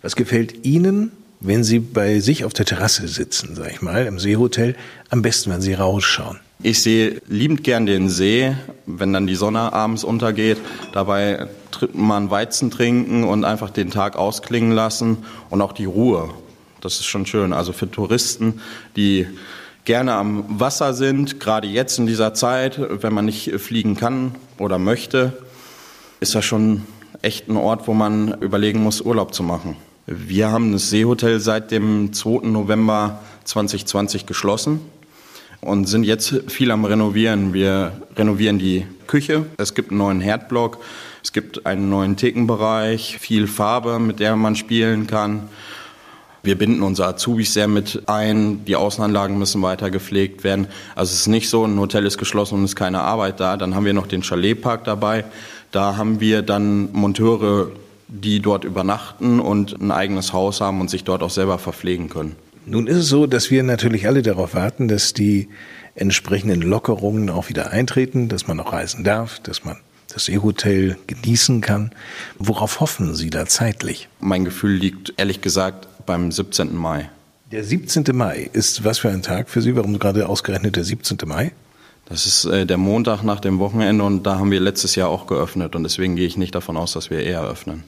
Was 0.02 0.16
gefällt 0.16 0.66
Ihnen, 0.66 1.12
wenn 1.40 1.64
Sie 1.64 1.78
bei 1.78 2.20
sich 2.20 2.44
auf 2.44 2.52
der 2.52 2.66
Terrasse 2.66 3.08
sitzen, 3.08 3.54
sag 3.54 3.70
ich 3.70 3.82
mal, 3.82 4.06
im 4.06 4.18
Seehotel, 4.18 4.74
am 5.10 5.22
besten, 5.22 5.50
wenn 5.50 5.60
Sie 5.60 5.74
rausschauen? 5.74 6.40
Ich 6.62 6.82
sehe 6.82 7.20
liebend 7.28 7.64
gern 7.64 7.84
den 7.84 8.08
See, 8.08 8.56
wenn 8.86 9.12
dann 9.12 9.26
die 9.26 9.34
Sonne 9.34 9.72
abends 9.72 10.04
untergeht. 10.04 10.58
Dabei 10.92 11.48
mal 11.92 12.30
Weizen 12.30 12.70
trinken 12.70 13.24
und 13.24 13.44
einfach 13.44 13.70
den 13.70 13.90
Tag 13.90 14.16
ausklingen 14.16 14.72
lassen 14.72 15.18
und 15.50 15.60
auch 15.60 15.72
die 15.72 15.84
Ruhe. 15.84 16.30
Das 16.80 16.94
ist 16.94 17.06
schon 17.06 17.26
schön. 17.26 17.52
Also 17.52 17.72
für 17.72 17.90
Touristen, 17.90 18.60
die 18.96 19.26
gerne 19.84 20.14
am 20.14 20.44
Wasser 20.60 20.94
sind, 20.94 21.40
gerade 21.40 21.68
jetzt 21.68 21.98
in 21.98 22.06
dieser 22.06 22.32
Zeit, 22.32 22.80
wenn 23.02 23.12
man 23.12 23.26
nicht 23.26 23.52
fliegen 23.58 23.96
kann 23.96 24.34
oder 24.58 24.78
möchte, 24.78 25.34
ist 26.20 26.34
das 26.34 26.44
schon 26.44 26.82
echt 27.22 27.48
ein 27.48 27.56
Ort, 27.56 27.86
wo 27.86 27.92
man 27.92 28.40
überlegen 28.40 28.82
muss, 28.82 29.00
Urlaub 29.00 29.34
zu 29.34 29.42
machen. 29.42 29.76
Wir 30.08 30.52
haben 30.52 30.70
das 30.70 30.90
Seehotel 30.90 31.40
seit 31.40 31.72
dem 31.72 32.12
2. 32.12 32.46
November 32.46 33.18
2020 33.42 34.24
geschlossen 34.24 34.80
und 35.60 35.88
sind 35.88 36.04
jetzt 36.04 36.42
viel 36.46 36.70
am 36.70 36.84
Renovieren. 36.84 37.52
Wir 37.52 37.90
renovieren 38.16 38.60
die 38.60 38.86
Küche. 39.08 39.46
Es 39.56 39.74
gibt 39.74 39.90
einen 39.90 39.98
neuen 39.98 40.20
Herdblock. 40.20 40.78
Es 41.24 41.32
gibt 41.32 41.66
einen 41.66 41.90
neuen 41.90 42.16
Thekenbereich, 42.16 43.18
viel 43.18 43.48
Farbe, 43.48 43.98
mit 43.98 44.20
der 44.20 44.36
man 44.36 44.54
spielen 44.54 45.08
kann. 45.08 45.48
Wir 46.44 46.56
binden 46.56 46.84
unsere 46.84 47.08
Azubis 47.08 47.52
sehr 47.52 47.66
mit 47.66 48.04
ein. 48.06 48.64
Die 48.64 48.76
Außenanlagen 48.76 49.36
müssen 49.36 49.60
weiter 49.62 49.90
gepflegt 49.90 50.44
werden. 50.44 50.68
Also 50.94 51.14
es 51.14 51.22
ist 51.22 51.26
nicht 51.26 51.48
so, 51.48 51.64
ein 51.64 51.80
Hotel 51.80 52.06
ist 52.06 52.16
geschlossen 52.16 52.54
und 52.54 52.64
ist 52.64 52.76
keine 52.76 53.00
Arbeit 53.00 53.40
da. 53.40 53.56
Dann 53.56 53.74
haben 53.74 53.84
wir 53.84 53.92
noch 53.92 54.06
den 54.06 54.22
Chaletpark 54.22 54.84
dabei. 54.84 55.24
Da 55.72 55.96
haben 55.96 56.20
wir 56.20 56.42
dann 56.42 56.92
Monteure, 56.92 57.72
die 58.08 58.40
dort 58.40 58.64
übernachten 58.64 59.40
und 59.40 59.80
ein 59.80 59.90
eigenes 59.90 60.32
Haus 60.32 60.60
haben 60.60 60.80
und 60.80 60.90
sich 60.90 61.04
dort 61.04 61.22
auch 61.22 61.30
selber 61.30 61.58
verpflegen 61.58 62.08
können. 62.08 62.36
Nun 62.64 62.86
ist 62.86 62.96
es 62.96 63.08
so, 63.08 63.26
dass 63.26 63.50
wir 63.50 63.62
natürlich 63.62 64.06
alle 64.06 64.22
darauf 64.22 64.54
warten, 64.54 64.88
dass 64.88 65.12
die 65.12 65.48
entsprechenden 65.94 66.62
Lockerungen 66.62 67.30
auch 67.30 67.48
wieder 67.48 67.70
eintreten, 67.70 68.28
dass 68.28 68.46
man 68.46 68.60
auch 68.60 68.72
reisen 68.72 69.04
darf, 69.04 69.40
dass 69.40 69.64
man 69.64 69.76
das 70.12 70.26
Seehotel 70.26 70.96
genießen 71.06 71.60
kann. 71.60 71.90
Worauf 72.38 72.80
hoffen 72.80 73.14
Sie 73.14 73.30
da 73.30 73.46
zeitlich? 73.46 74.08
Mein 74.20 74.44
Gefühl 74.44 74.72
liegt 74.72 75.14
ehrlich 75.16 75.40
gesagt 75.40 75.88
beim 76.06 76.32
17. 76.32 76.74
Mai. 76.74 77.10
Der 77.52 77.62
17. 77.62 78.04
Mai 78.12 78.50
ist 78.52 78.84
was 78.84 78.98
für 78.98 79.10
ein 79.10 79.22
Tag 79.22 79.48
für 79.48 79.62
Sie? 79.62 79.76
Warum 79.76 79.98
gerade 79.98 80.28
ausgerechnet 80.28 80.76
der 80.76 80.84
17. 80.84 81.18
Mai? 81.26 81.52
Das 82.08 82.26
ist 82.26 82.44
äh, 82.44 82.66
der 82.66 82.78
Montag 82.78 83.22
nach 83.22 83.40
dem 83.40 83.58
Wochenende 83.58 84.04
und 84.04 84.24
da 84.24 84.38
haben 84.38 84.50
wir 84.50 84.60
letztes 84.60 84.94
Jahr 84.94 85.08
auch 85.08 85.26
geöffnet 85.26 85.74
und 85.74 85.82
deswegen 85.82 86.16
gehe 86.16 86.26
ich 86.26 86.36
nicht 86.36 86.54
davon 86.54 86.76
aus, 86.76 86.92
dass 86.92 87.10
wir 87.10 87.20
eher 87.20 87.42
öffnen. 87.42 87.84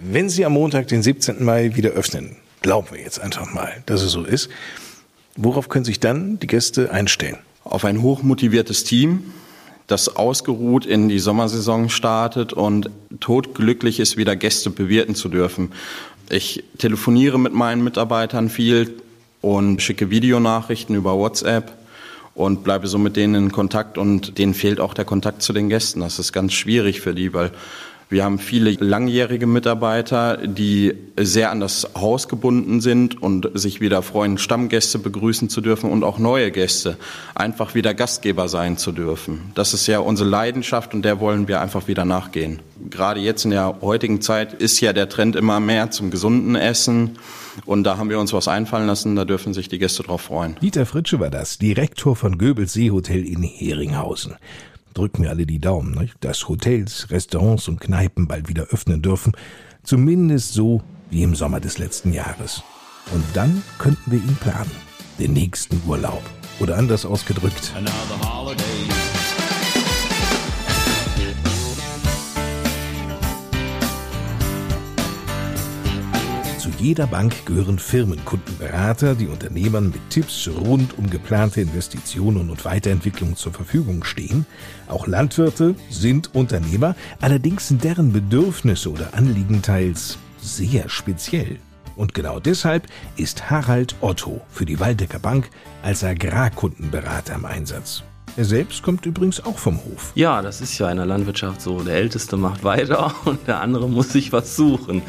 Wenn 0.00 0.28
Sie 0.28 0.44
am 0.44 0.52
Montag, 0.52 0.88
den 0.88 1.02
17. 1.02 1.44
Mai, 1.44 1.74
wieder 1.74 1.90
öffnen, 1.90 2.36
Glauben 2.60 2.88
wir 2.90 3.00
jetzt 3.00 3.20
einfach 3.20 3.52
mal, 3.52 3.82
dass 3.86 4.02
es 4.02 4.12
so 4.12 4.24
ist. 4.24 4.50
Worauf 5.36 5.68
können 5.68 5.84
sich 5.84 6.00
dann 6.00 6.40
die 6.40 6.48
Gäste 6.48 6.90
einstellen? 6.90 7.38
Auf 7.62 7.84
ein 7.84 8.02
hochmotiviertes 8.02 8.84
Team, 8.84 9.32
das 9.86 10.16
ausgeruht 10.16 10.84
in 10.84 11.08
die 11.08 11.20
Sommersaison 11.20 11.88
startet 11.88 12.52
und 12.52 12.90
todglücklich 13.20 14.00
ist, 14.00 14.16
wieder 14.16 14.34
Gäste 14.34 14.70
bewirten 14.70 15.14
zu 15.14 15.28
dürfen. 15.28 15.72
Ich 16.30 16.64
telefoniere 16.78 17.38
mit 17.38 17.54
meinen 17.54 17.84
Mitarbeitern 17.84 18.48
viel 18.48 19.00
und 19.40 19.80
schicke 19.80 20.10
Videonachrichten 20.10 20.96
über 20.96 21.16
WhatsApp 21.16 21.72
und 22.34 22.64
bleibe 22.64 22.88
so 22.88 22.98
mit 22.98 23.16
denen 23.16 23.34
in 23.34 23.52
Kontakt 23.52 23.98
und 23.98 24.38
denen 24.38 24.54
fehlt 24.54 24.80
auch 24.80 24.94
der 24.94 25.04
Kontakt 25.04 25.42
zu 25.42 25.52
den 25.52 25.68
Gästen. 25.68 26.00
Das 26.00 26.18
ist 26.18 26.32
ganz 26.32 26.52
schwierig 26.54 27.00
für 27.00 27.14
die, 27.14 27.32
weil 27.32 27.52
wir 28.10 28.24
haben 28.24 28.38
viele 28.38 28.70
langjährige 28.72 29.46
Mitarbeiter, 29.46 30.38
die 30.38 30.94
sehr 31.18 31.50
an 31.50 31.60
das 31.60 31.90
Haus 31.94 32.26
gebunden 32.28 32.80
sind 32.80 33.20
und 33.20 33.50
sich 33.52 33.82
wieder 33.82 34.00
freuen, 34.02 34.38
Stammgäste 34.38 34.98
begrüßen 34.98 35.50
zu 35.50 35.60
dürfen 35.60 35.90
und 35.90 36.04
auch 36.04 36.18
neue 36.18 36.50
Gäste, 36.50 36.96
einfach 37.34 37.74
wieder 37.74 37.92
Gastgeber 37.92 38.48
sein 38.48 38.78
zu 38.78 38.92
dürfen. 38.92 39.52
Das 39.54 39.74
ist 39.74 39.86
ja 39.86 39.98
unsere 39.98 40.28
Leidenschaft 40.28 40.94
und 40.94 41.02
der 41.02 41.20
wollen 41.20 41.48
wir 41.48 41.60
einfach 41.60 41.86
wieder 41.86 42.06
nachgehen. 42.06 42.60
Gerade 42.88 43.20
jetzt 43.20 43.44
in 43.44 43.50
der 43.50 43.76
heutigen 43.82 44.22
Zeit 44.22 44.54
ist 44.54 44.80
ja 44.80 44.94
der 44.94 45.10
Trend 45.10 45.36
immer 45.36 45.60
mehr 45.60 45.90
zum 45.90 46.10
gesunden 46.10 46.54
Essen. 46.54 47.18
Und 47.66 47.82
da 47.84 47.98
haben 47.98 48.08
wir 48.08 48.20
uns 48.20 48.32
was 48.32 48.46
einfallen 48.46 48.86
lassen, 48.86 49.16
da 49.16 49.24
dürfen 49.24 49.52
sich 49.52 49.68
die 49.68 49.80
Gäste 49.80 50.04
drauf 50.04 50.22
freuen. 50.22 50.56
Dieter 50.62 50.86
Fritsche 50.86 51.18
war 51.18 51.28
das, 51.28 51.58
Direktor 51.58 52.14
von 52.14 52.38
Goebbels 52.38 52.72
Seehotel 52.72 53.26
in 53.26 53.42
Heringhausen 53.42 54.36
drücken 54.98 55.22
wir 55.22 55.30
alle 55.30 55.46
die 55.46 55.60
Daumen, 55.60 55.92
nicht? 55.92 56.16
dass 56.20 56.48
Hotels, 56.48 57.10
Restaurants 57.10 57.68
und 57.68 57.80
Kneipen 57.80 58.26
bald 58.26 58.48
wieder 58.48 58.64
öffnen 58.64 59.00
dürfen, 59.00 59.32
zumindest 59.82 60.52
so 60.52 60.82
wie 61.10 61.22
im 61.22 61.34
Sommer 61.34 61.60
des 61.60 61.78
letzten 61.78 62.12
Jahres. 62.12 62.62
Und 63.12 63.24
dann 63.32 63.62
könnten 63.78 64.10
wir 64.10 64.18
ihn 64.18 64.36
planen, 64.36 64.70
den 65.18 65.32
nächsten 65.32 65.80
Urlaub. 65.86 66.22
Oder 66.60 66.76
anders 66.76 67.06
ausgedrückt. 67.06 67.64
Zu 67.64 69.17
jeder 76.80 77.06
Bank 77.06 77.46
gehören 77.46 77.78
Firmenkundenberater, 77.78 79.14
die 79.14 79.26
Unternehmern 79.26 79.90
mit 79.90 80.10
Tipps 80.10 80.48
rund 80.48 80.96
um 80.96 81.10
geplante 81.10 81.60
Investitionen 81.60 82.50
und 82.50 82.64
Weiterentwicklung 82.64 83.36
zur 83.36 83.52
Verfügung 83.52 84.04
stehen. 84.04 84.46
Auch 84.86 85.06
Landwirte 85.06 85.74
sind 85.90 86.34
Unternehmer, 86.34 86.94
allerdings 87.20 87.68
sind 87.68 87.82
deren 87.82 88.12
Bedürfnisse 88.12 88.90
oder 88.90 89.14
Anliegen 89.14 89.62
teils 89.62 90.18
sehr 90.40 90.88
speziell. 90.88 91.58
Und 91.96 92.14
genau 92.14 92.38
deshalb 92.38 92.86
ist 93.16 93.50
Harald 93.50 93.96
Otto 94.00 94.40
für 94.50 94.64
die 94.64 94.78
Waldecker 94.78 95.18
Bank 95.18 95.50
als 95.82 96.04
Agrarkundenberater 96.04 97.34
im 97.34 97.44
Einsatz. 97.44 98.04
Er 98.36 98.44
selbst 98.44 98.84
kommt 98.84 99.04
übrigens 99.04 99.44
auch 99.44 99.58
vom 99.58 99.78
Hof. 99.84 100.12
Ja, 100.14 100.42
das 100.42 100.60
ist 100.60 100.78
ja 100.78 100.88
in 100.90 100.98
der 100.98 101.06
Landwirtschaft 101.06 101.60
so. 101.60 101.82
Der 101.82 101.96
Älteste 101.96 102.36
macht 102.36 102.62
weiter 102.62 103.12
und 103.24 103.48
der 103.48 103.60
andere 103.60 103.88
muss 103.88 104.12
sich 104.12 104.32
was 104.32 104.54
suchen. 104.54 105.02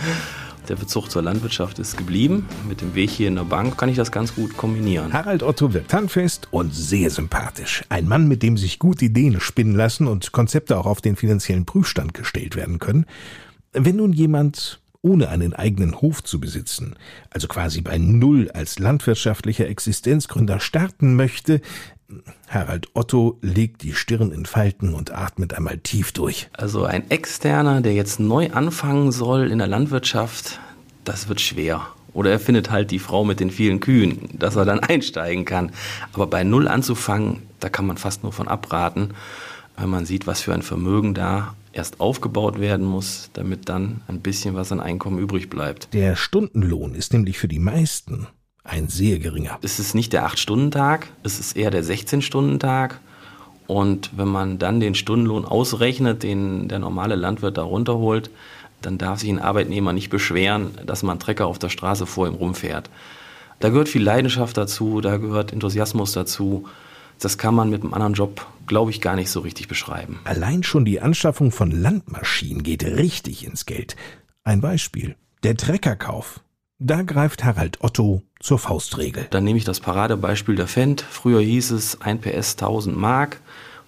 Der 0.69 0.75
Bezug 0.75 1.10
zur 1.10 1.23
Landwirtschaft 1.23 1.79
ist 1.79 1.97
geblieben. 1.97 2.47
Mit 2.67 2.82
dem 2.82 2.93
Weg 2.93 3.10
hier 3.10 3.27
in 3.27 3.36
der 3.36 3.43
Bank 3.43 3.75
kann 3.75 3.89
ich 3.89 3.95
das 3.95 4.12
ganz 4.12 4.36
gut 4.36 4.55
kombinieren. 4.55 5.12
Harald 5.12 5.41
Otto 5.41 5.73
wirkt 5.73 5.91
handfest 5.93 6.47
und 6.51 6.75
sehr 6.75 7.10
sympathisch. 7.10 7.84
Ein 7.89 8.08
Mann, 8.08 8.27
mit 8.27 8.43
dem 8.43 8.55
sich 8.55 8.77
gut 8.77 9.01
Ideen 9.01 9.39
spinnen 9.39 9.75
lassen 9.75 10.05
und 10.05 10.32
Konzepte 10.32 10.77
auch 10.77 10.86
auf 10.86 11.01
den 11.01 11.15
finanziellen 11.15 11.65
Prüfstand 11.65 12.13
gestellt 12.13 12.55
werden 12.55 12.77
können. 12.77 13.08
Wenn 13.73 13.95
nun 13.95 14.13
jemand 14.13 14.79
ohne 15.01 15.29
einen 15.29 15.53
eigenen 15.53 16.01
Hof 16.01 16.23
zu 16.23 16.39
besitzen, 16.39 16.95
also 17.29 17.47
quasi 17.47 17.81
bei 17.81 17.97
Null 17.97 18.51
als 18.51 18.79
landwirtschaftlicher 18.79 19.67
Existenzgründer 19.67 20.59
starten 20.59 21.15
möchte, 21.15 21.62
Harald 22.47 22.88
Otto 22.95 23.38
legt 23.41 23.83
die 23.83 23.93
Stirn 23.93 24.31
in 24.31 24.45
Falten 24.45 24.93
und 24.93 25.13
atmet 25.13 25.53
einmal 25.53 25.77
tief 25.77 26.12
durch. 26.12 26.49
Also 26.53 26.83
ein 26.85 27.09
Externer, 27.12 27.81
der 27.81 27.93
jetzt 27.93 28.19
neu 28.19 28.49
anfangen 28.51 29.12
soll 29.12 29.51
in 29.51 29.59
der 29.59 29.67
Landwirtschaft, 29.67 30.59
das 31.03 31.29
wird 31.29 31.39
schwer. 31.39 31.88
Oder 32.13 32.31
er 32.31 32.39
findet 32.39 32.71
halt 32.71 32.89
die 32.89 32.97
Frau 32.97 33.23
mit 33.23 33.39
den 33.39 33.51
vielen 33.51 33.79
Kühen, 33.79 34.29
dass 34.33 34.55
er 34.55 34.65
dann 34.65 34.79
einsteigen 34.79 35.45
kann. 35.45 35.71
Aber 36.13 36.25
bei 36.25 36.43
Null 36.43 36.67
anzufangen, 36.67 37.43
da 37.59 37.69
kann 37.69 37.85
man 37.85 37.97
fast 37.97 38.23
nur 38.23 38.33
von 38.33 38.47
abraten, 38.47 39.12
weil 39.77 39.88
man 39.88 40.05
sieht, 40.05 40.25
was 40.25 40.41
für 40.41 40.53
ein 40.53 40.63
Vermögen 40.63 41.13
da 41.13 41.53
erst 41.73 41.99
aufgebaut 41.99 42.60
werden 42.60 42.86
muss, 42.86 43.29
damit 43.34 43.69
dann 43.69 44.01
ein 44.08 44.21
bisschen 44.21 44.55
was 44.55 44.71
an 44.71 44.79
Einkommen 44.79 45.19
übrig 45.19 45.49
bleibt. 45.49 45.93
Der 45.93 46.15
Stundenlohn 46.15 46.95
ist 46.95 47.13
nämlich 47.13 47.38
für 47.38 47.47
die 47.47 47.60
meisten 47.60 48.27
ein 48.63 48.88
sehr 48.88 49.19
geringer. 49.19 49.58
Es 49.62 49.79
ist 49.79 49.95
nicht 49.95 50.13
der 50.13 50.27
8-Stunden-Tag, 50.27 51.08
es 51.23 51.39
ist 51.39 51.55
eher 51.55 51.71
der 51.71 51.84
16-Stunden-Tag. 51.84 52.99
Und 53.67 54.12
wenn 54.17 54.27
man 54.27 54.58
dann 54.58 54.79
den 54.79 54.95
Stundenlohn 54.95 55.45
ausrechnet, 55.45 56.23
den 56.23 56.67
der 56.67 56.79
normale 56.79 57.15
Landwirt 57.15 57.58
da 57.58 57.62
runterholt, 57.62 58.32
dann 58.82 58.97
darf 58.97 59.19
sich 59.19 59.29
ein 59.29 59.39
Arbeitnehmer 59.39 59.93
nicht 59.93 60.10
beschweren, 60.10 60.71
dass 60.86 61.03
man 61.03 61.19
Trecker 61.19 61.45
auf 61.45 61.60
der 61.60 61.69
Straße 61.69 62.05
vor 62.05 62.27
ihm 62.27 62.34
rumfährt. 62.34 62.89
Da 63.60 63.69
gehört 63.69 63.89
viel 63.89 64.03
Leidenschaft 64.03 64.58
dazu, 64.58 65.01
da 65.01 65.17
gehört 65.17 65.51
Enthusiasmus 65.51 66.13
dazu. 66.13 66.65
Das 67.19 67.38
kann 67.38 67.55
man 67.55 67.69
mit 67.69 67.84
einem 67.84 67.93
anderen 67.93 68.13
Job, 68.13 68.45
glaube 68.67 68.91
ich, 68.91 69.01
gar 69.01 69.15
nicht 69.15 69.29
so 69.29 69.41
richtig 69.41 69.67
beschreiben. 69.67 70.19
Allein 70.23 70.63
schon 70.63 70.86
die 70.86 71.01
Anschaffung 71.01 71.51
von 71.51 71.71
Landmaschinen 71.71 72.63
geht 72.63 72.84
richtig 72.84 73.45
ins 73.45 73.65
Geld. 73.65 73.95
Ein 74.43 74.62
Beispiel. 74.62 75.15
Der 75.43 75.55
Treckerkauf. 75.55 76.41
Da 76.79 77.01
greift 77.01 77.43
Harald 77.43 77.84
Otto 77.84 78.23
zur 78.39 78.58
Faustregel. 78.58 79.27
Dann 79.32 79.43
nehme 79.43 79.58
ich 79.58 79.65
das 79.65 79.82
Paradebeispiel 79.82 80.55
der 80.55 80.67
Fendt. 80.67 81.01
Früher 81.01 81.41
hieß 81.41 81.71
es 81.71 82.01
1 82.01 82.21
PS 82.21 82.53
1000 82.53 82.97
Mark. 82.97 83.41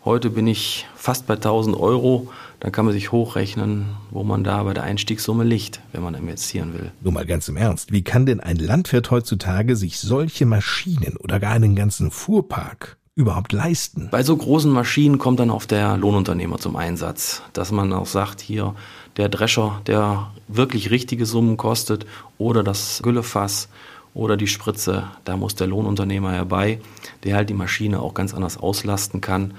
Heute 0.04 0.30
bin 0.30 0.48
ich 0.48 0.88
fast 0.96 1.26
bei 1.26 1.36
1000 1.36 1.78
Euro. 1.78 2.32
Dann 2.60 2.72
kann 2.72 2.86
man 2.86 2.94
sich 2.94 3.12
hochrechnen, 3.12 3.86
wo 4.10 4.24
man 4.24 4.44
da 4.44 4.62
bei 4.64 4.74
der 4.74 4.84
Einstiegssumme 4.84 5.44
liegt, 5.44 5.82
wenn 5.94 6.04
man 6.04 6.16
investieren 6.16 6.74
will. 6.74 6.92
Nur 7.02 7.14
mal 7.14 7.26
ganz 7.26 7.48
im 7.48 7.58
Ernst, 7.58 7.92
wie 7.92 8.04
kann 8.04 8.26
denn 8.26 8.40
ein 8.40 8.58
Landwirt 8.58 9.10
heutzutage 9.10 9.76
sich 9.76 10.00
solche 10.00 10.46
Maschinen 10.46 11.18
oder 11.18 11.40
gar 11.40 11.54
einen 11.54 11.76
ganzen 11.76 12.12
Fuhrpark 12.12 12.98
überhaupt 13.16 13.52
leisten? 13.52 14.10
Bei 14.12 14.24
so 14.24 14.36
großen 14.36 14.72
Maschinen 14.72 15.18
kommt 15.18 15.40
dann 15.40 15.52
auch 15.52 15.66
der 15.66 15.98
Lohnunternehmer 15.98 16.58
zum 16.58 16.76
Einsatz, 16.76 17.42
dass 17.54 17.72
man 17.72 17.92
auch 17.94 18.06
sagt, 18.06 18.42
hier 18.42 18.76
der 19.18 19.30
Drescher, 19.30 19.82
der 19.88 20.32
wirklich 20.48 20.92
richtige 20.92 21.26
Summen 21.26 21.58
kostet 21.58 22.06
oder 22.38 22.64
das 22.64 23.02
Güllefass 23.04 23.68
oder 24.14 24.38
die 24.38 24.48
Spritze, 24.48 25.10
da 25.26 25.38
muss 25.38 25.56
der 25.56 25.68
Lohnunternehmer 25.68 26.32
herbei, 26.32 26.80
der 27.24 27.36
halt 27.36 27.50
die 27.50 27.54
Maschine 27.54 28.02
auch 28.02 28.14
ganz 28.14 28.34
anders 28.34 28.58
auslasten 28.58 29.22
kann. 29.22 29.54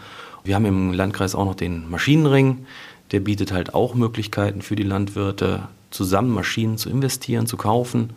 Wir 0.45 0.55
haben 0.55 0.67
im 0.67 0.93
Landkreis 0.93 1.35
auch 1.35 1.45
noch 1.45 1.55
den 1.55 1.89
Maschinenring, 1.91 2.67
der 3.13 3.21
bietet 3.21 3.53
halt 3.53 3.75
auch 3.75 3.95
Möglichkeiten 3.95 4.63
für 4.63 4.77
die 4.77 4.83
Landwirte, 4.83 5.69
zusammen 5.91 6.33
Maschinen 6.33 6.79
zu 6.79 6.89
investieren, 6.89 7.47
zu 7.47 7.59
kaufen. 7.59 8.11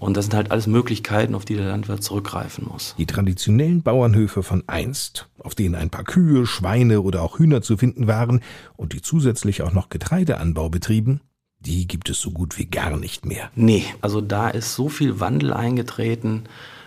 Und 0.00 0.16
das 0.16 0.24
sind 0.24 0.34
halt 0.34 0.50
alles 0.50 0.66
Möglichkeiten, 0.66 1.34
auf 1.34 1.44
die 1.44 1.56
der 1.56 1.68
Landwirt 1.68 2.02
zurückgreifen 2.02 2.66
muss. 2.66 2.94
Die 2.96 3.06
traditionellen 3.06 3.82
Bauernhöfe 3.82 4.42
von 4.42 4.64
einst, 4.66 5.28
auf 5.38 5.54
denen 5.54 5.74
ein 5.74 5.90
paar 5.90 6.04
Kühe, 6.04 6.46
Schweine 6.46 7.02
oder 7.02 7.22
auch 7.22 7.38
Hühner 7.38 7.60
zu 7.60 7.76
finden 7.76 8.06
waren 8.06 8.40
und 8.76 8.94
die 8.94 9.02
zusätzlich 9.02 9.60
auch 9.60 9.72
noch 9.72 9.90
Getreideanbau 9.90 10.70
betrieben, 10.70 11.20
die 11.60 11.86
gibt 11.86 12.08
es 12.08 12.18
so 12.18 12.30
gut 12.30 12.58
wie 12.58 12.64
gar 12.64 12.96
nicht 12.96 13.26
mehr. 13.26 13.50
Nee, 13.54 13.84
also 14.00 14.22
da 14.22 14.48
ist 14.48 14.74
so 14.74 14.88
viel 14.88 15.20
Wandel 15.20 15.52
eingetreten 15.52 16.44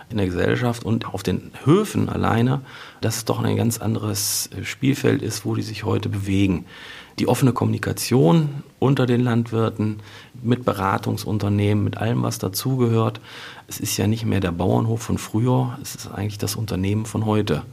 in 0.09 0.17
der 0.17 0.25
Gesellschaft 0.25 0.83
und 0.83 1.05
auf 1.05 1.21
den 1.21 1.51
Höfen 1.63 2.09
alleine, 2.09 2.61
dass 3.01 3.17
es 3.17 3.25
doch 3.25 3.43
ein 3.43 3.55
ganz 3.55 3.77
anderes 3.77 4.49
Spielfeld 4.63 5.21
ist, 5.21 5.45
wo 5.45 5.53
die 5.53 5.61
sich 5.61 5.83
heute 5.83 6.09
bewegen 6.09 6.65
die 7.19 7.27
offene 7.27 7.53
Kommunikation 7.53 8.63
unter 8.79 9.05
den 9.05 9.21
Landwirten, 9.21 9.99
mit 10.41 10.65
Beratungsunternehmen, 10.65 11.83
mit 11.83 11.97
allem, 11.97 12.23
was 12.23 12.37
dazugehört. 12.37 13.21
Es 13.67 13.79
ist 13.79 13.97
ja 13.97 14.07
nicht 14.07 14.25
mehr 14.25 14.39
der 14.39 14.51
Bauernhof 14.51 15.01
von 15.01 15.17
früher, 15.17 15.77
es 15.81 15.95
ist 15.95 16.11
eigentlich 16.11 16.37
das 16.37 16.55
Unternehmen 16.55 17.05
von 17.05 17.25
heute. 17.25 17.63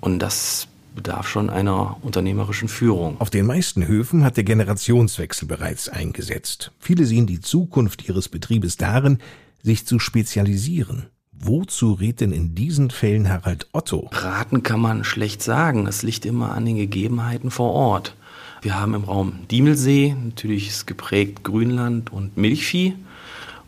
Und 0.00 0.18
das 0.18 0.66
bedarf 0.94 1.28
schon 1.28 1.50
einer 1.50 1.98
unternehmerischen 2.02 2.68
Führung. 2.68 3.20
Auf 3.20 3.30
den 3.30 3.46
meisten 3.46 3.86
Höfen 3.86 4.24
hat 4.24 4.36
der 4.36 4.44
Generationswechsel 4.44 5.46
bereits 5.46 5.88
eingesetzt. 5.88 6.72
Viele 6.78 7.06
sehen 7.06 7.26
die 7.26 7.40
Zukunft 7.40 8.08
ihres 8.08 8.28
Betriebes 8.28 8.76
darin, 8.76 9.18
sich 9.62 9.86
zu 9.86 9.98
spezialisieren. 9.98 11.06
Wozu 11.32 11.94
rät 11.94 12.20
denn 12.20 12.32
in 12.32 12.54
diesen 12.54 12.90
Fällen 12.90 13.30
Harald 13.30 13.66
Otto? 13.72 14.10
Raten 14.12 14.62
kann 14.62 14.80
man 14.80 15.04
schlecht 15.04 15.42
sagen. 15.42 15.86
Es 15.86 16.02
liegt 16.02 16.26
immer 16.26 16.52
an 16.52 16.66
den 16.66 16.76
Gegebenheiten 16.76 17.50
vor 17.50 17.72
Ort. 17.72 18.14
Wir 18.62 18.78
haben 18.78 18.92
im 18.92 19.04
Raum 19.04 19.46
Diemelsee, 19.50 20.14
natürlich 20.22 20.68
ist 20.68 20.86
geprägt 20.86 21.44
Grünland 21.44 22.12
und 22.12 22.36
Milchvieh. 22.36 22.94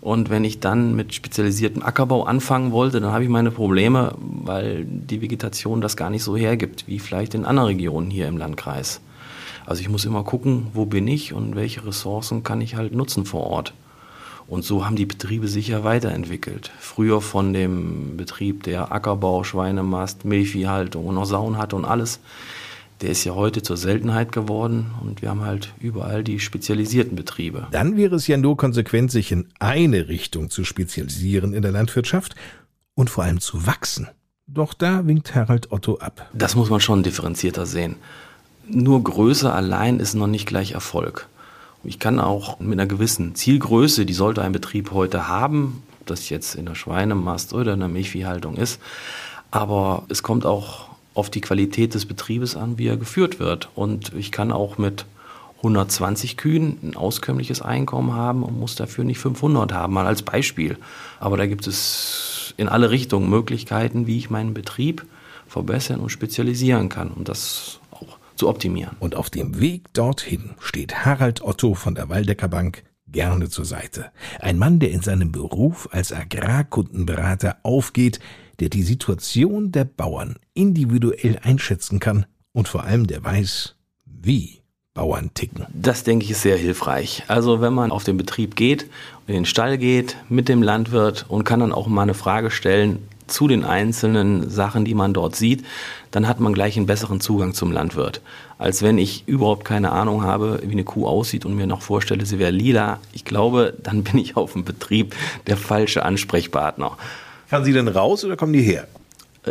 Und 0.02 0.28
wenn 0.28 0.44
ich 0.44 0.60
dann 0.60 0.94
mit 0.94 1.14
spezialisiertem 1.14 1.82
Ackerbau 1.82 2.24
anfangen 2.24 2.72
wollte, 2.72 3.00
dann 3.00 3.12
habe 3.12 3.24
ich 3.24 3.30
meine 3.30 3.50
Probleme, 3.50 4.14
weil 4.18 4.84
die 4.84 5.22
Vegetation 5.22 5.80
das 5.80 5.96
gar 5.96 6.10
nicht 6.10 6.24
so 6.24 6.36
hergibt, 6.36 6.88
wie 6.88 6.98
vielleicht 6.98 7.34
in 7.34 7.46
anderen 7.46 7.68
Regionen 7.68 8.10
hier 8.10 8.28
im 8.28 8.36
Landkreis. 8.36 9.00
Also 9.64 9.80
ich 9.80 9.88
muss 9.88 10.04
immer 10.04 10.24
gucken, 10.24 10.66
wo 10.74 10.84
bin 10.84 11.08
ich 11.08 11.32
und 11.32 11.54
welche 11.54 11.86
Ressourcen 11.86 12.42
kann 12.42 12.60
ich 12.60 12.74
halt 12.74 12.94
nutzen 12.94 13.24
vor 13.24 13.46
Ort. 13.46 13.72
Und 14.48 14.64
so 14.64 14.84
haben 14.84 14.96
die 14.96 15.06
Betriebe 15.06 15.48
sich 15.48 15.68
ja 15.68 15.84
weiterentwickelt. 15.84 16.70
Früher 16.78 17.22
von 17.22 17.54
dem 17.54 18.16
Betrieb, 18.18 18.64
der 18.64 18.92
Ackerbau, 18.92 19.44
Schweinemast, 19.44 20.26
Milchviehhaltung 20.26 21.06
und 21.06 21.14
noch 21.14 21.24
Sauen 21.24 21.56
hatte 21.56 21.76
und 21.76 21.84
alles, 21.86 22.20
der 23.02 23.10
ist 23.10 23.24
ja 23.24 23.34
heute 23.34 23.62
zur 23.62 23.76
Seltenheit 23.76 24.30
geworden 24.30 24.92
und 25.02 25.22
wir 25.22 25.30
haben 25.30 25.42
halt 25.42 25.74
überall 25.80 26.22
die 26.22 26.38
spezialisierten 26.38 27.16
Betriebe. 27.16 27.66
Dann 27.72 27.96
wäre 27.96 28.14
es 28.14 28.28
ja 28.28 28.36
nur 28.36 28.56
konsequent, 28.56 29.10
sich 29.10 29.32
in 29.32 29.48
eine 29.58 30.08
Richtung 30.08 30.50
zu 30.50 30.64
spezialisieren 30.64 31.52
in 31.52 31.62
der 31.62 31.72
Landwirtschaft 31.72 32.36
und 32.94 33.10
vor 33.10 33.24
allem 33.24 33.40
zu 33.40 33.66
wachsen. 33.66 34.08
Doch 34.46 34.72
da 34.72 35.06
winkt 35.06 35.34
Harald 35.34 35.72
Otto 35.72 35.98
ab. 35.98 36.30
Das 36.32 36.54
muss 36.54 36.70
man 36.70 36.80
schon 36.80 37.02
differenzierter 37.02 37.66
sehen. 37.66 37.96
Nur 38.68 39.02
Größe 39.02 39.52
allein 39.52 39.98
ist 39.98 40.14
noch 40.14 40.28
nicht 40.28 40.46
gleich 40.46 40.72
Erfolg. 40.72 41.28
Ich 41.84 41.98
kann 41.98 42.20
auch 42.20 42.60
mit 42.60 42.78
einer 42.78 42.86
gewissen 42.86 43.34
Zielgröße, 43.34 44.06
die 44.06 44.12
sollte 44.12 44.42
ein 44.42 44.52
Betrieb 44.52 44.92
heute 44.92 45.26
haben, 45.26 45.82
ob 46.00 46.06
das 46.06 46.28
jetzt 46.28 46.54
in 46.54 46.66
der 46.66 46.76
Schweinemast 46.76 47.52
oder 47.52 47.72
in 47.72 47.80
der 47.80 47.88
Milchviehhaltung 47.88 48.56
ist, 48.56 48.80
aber 49.50 50.04
es 50.08 50.22
kommt 50.22 50.46
auch 50.46 50.91
auf 51.14 51.30
die 51.30 51.40
Qualität 51.40 51.94
des 51.94 52.06
Betriebes 52.06 52.56
an, 52.56 52.78
wie 52.78 52.86
er 52.86 52.96
geführt 52.96 53.38
wird. 53.38 53.68
Und 53.74 54.12
ich 54.14 54.32
kann 54.32 54.52
auch 54.52 54.78
mit 54.78 55.04
120 55.58 56.36
Kühen 56.36 56.78
ein 56.82 56.96
auskömmliches 56.96 57.62
Einkommen 57.62 58.14
haben 58.14 58.42
und 58.42 58.58
muss 58.58 58.74
dafür 58.74 59.04
nicht 59.04 59.18
500 59.18 59.72
haben, 59.72 59.92
mal 59.92 60.06
als 60.06 60.22
Beispiel. 60.22 60.76
Aber 61.20 61.36
da 61.36 61.46
gibt 61.46 61.66
es 61.66 62.54
in 62.56 62.68
alle 62.68 62.90
Richtungen 62.90 63.30
Möglichkeiten, 63.30 64.06
wie 64.06 64.18
ich 64.18 64.30
meinen 64.30 64.54
Betrieb 64.54 65.04
verbessern 65.46 66.00
und 66.00 66.10
spezialisieren 66.10 66.88
kann, 66.88 67.10
um 67.10 67.24
das 67.24 67.78
auch 67.92 68.18
zu 68.34 68.48
optimieren. 68.48 68.96
Und 68.98 69.14
auf 69.14 69.30
dem 69.30 69.60
Weg 69.60 69.92
dorthin 69.92 70.50
steht 70.60 71.04
Harald 71.04 71.42
Otto 71.42 71.74
von 71.74 71.94
der 71.94 72.08
Waldecker 72.08 72.48
Bank 72.48 72.82
gerne 73.06 73.48
zur 73.48 73.64
Seite. 73.64 74.10
Ein 74.40 74.58
Mann, 74.58 74.80
der 74.80 74.90
in 74.90 75.02
seinem 75.02 75.30
Beruf 75.30 75.88
als 75.92 76.12
Agrarkundenberater 76.12 77.58
aufgeht, 77.62 78.18
der 78.62 78.68
die 78.68 78.84
Situation 78.84 79.72
der 79.72 79.84
Bauern 79.84 80.36
individuell 80.54 81.36
einschätzen 81.42 81.98
kann 81.98 82.26
und 82.52 82.68
vor 82.68 82.84
allem 82.84 83.08
der 83.08 83.24
weiß, 83.24 83.74
wie 84.06 84.60
Bauern 84.94 85.34
ticken. 85.34 85.66
Das 85.74 86.04
denke 86.04 86.26
ich 86.26 86.30
ist 86.30 86.42
sehr 86.42 86.56
hilfreich. 86.56 87.24
Also 87.26 87.60
wenn 87.60 87.74
man 87.74 87.90
auf 87.90 88.04
den 88.04 88.16
Betrieb 88.16 88.54
geht, 88.54 88.86
in 89.26 89.34
den 89.34 89.46
Stall 89.46 89.78
geht 89.78 90.16
mit 90.28 90.48
dem 90.48 90.62
Landwirt 90.62 91.26
und 91.28 91.42
kann 91.42 91.58
dann 91.58 91.72
auch 91.72 91.88
mal 91.88 92.02
eine 92.02 92.14
Frage 92.14 92.52
stellen 92.52 93.00
zu 93.26 93.48
den 93.48 93.64
einzelnen 93.64 94.48
Sachen, 94.48 94.84
die 94.84 94.94
man 94.94 95.12
dort 95.12 95.34
sieht, 95.34 95.64
dann 96.12 96.28
hat 96.28 96.38
man 96.38 96.52
gleich 96.52 96.76
einen 96.76 96.86
besseren 96.86 97.20
Zugang 97.20 97.54
zum 97.54 97.72
Landwirt. 97.72 98.20
Als 98.58 98.82
wenn 98.82 98.96
ich 98.96 99.24
überhaupt 99.26 99.64
keine 99.64 99.90
Ahnung 99.90 100.22
habe, 100.22 100.60
wie 100.64 100.70
eine 100.70 100.84
Kuh 100.84 101.08
aussieht 101.08 101.44
und 101.44 101.56
mir 101.56 101.66
noch 101.66 101.82
vorstelle, 101.82 102.24
sie 102.26 102.38
wäre 102.38 102.52
lila. 102.52 103.00
Ich 103.12 103.24
glaube, 103.24 103.74
dann 103.82 104.04
bin 104.04 104.20
ich 104.20 104.36
auf 104.36 104.52
dem 104.52 104.64
Betrieb 104.64 105.16
der 105.48 105.56
falsche 105.56 106.04
Ansprechpartner. 106.04 106.96
Fahren 107.52 107.66
Sie 107.66 107.74
denn 107.74 107.88
raus 107.88 108.24
oder 108.24 108.34
kommen 108.34 108.54
die 108.54 108.62
her? 108.62 108.88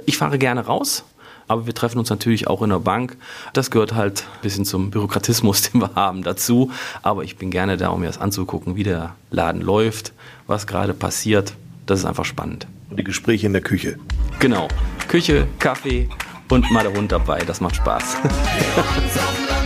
Ich 0.08 0.18
fahre 0.18 0.40
gerne 0.40 0.66
raus, 0.66 1.04
aber 1.48 1.68
wir 1.68 1.76
treffen 1.76 2.00
uns 2.00 2.10
natürlich 2.10 2.48
auch 2.48 2.64
in 2.64 2.72
der 2.72 2.80
Bank. 2.80 3.16
Das 3.54 3.70
gehört 3.70 3.94
halt 3.94 4.24
ein 4.24 4.42
bisschen 4.42 4.66
zum 4.66 4.90
Bürokratismus, 4.90 5.62
den 5.72 5.82
wir 5.82 5.94
haben, 5.94 6.24
dazu. 6.24 6.72
Aber 7.04 7.24
ich 7.24 7.38
bin 7.38 7.52
gerne 7.52 7.78
da, 7.78 7.90
um 7.90 8.00
mir 8.00 8.08
das 8.08 8.18
anzugucken, 8.18 8.76
wie 8.76 8.82
der 8.82 9.14
Laden 9.30 9.62
läuft, 9.62 10.14
was 10.48 10.66
gerade 10.66 10.96
passiert. 10.96 11.54
Das 11.86 12.00
ist 12.00 12.06
einfach 12.06 12.26
spannend. 12.26 12.66
Und 12.90 12.98
die 12.98 13.04
Gespräche 13.04 13.46
in 13.46 13.54
der 13.54 13.62
Küche. 13.62 14.00
Genau. 14.40 14.68
Küche, 15.08 15.48
Kaffee 15.60 16.10
und 16.50 16.72
mal 16.72 16.82
der 16.82 16.94
Hund 16.94 17.12
dabei. 17.12 17.44
Das 17.46 17.62
macht 17.62 17.76
Spaß. 17.76 18.18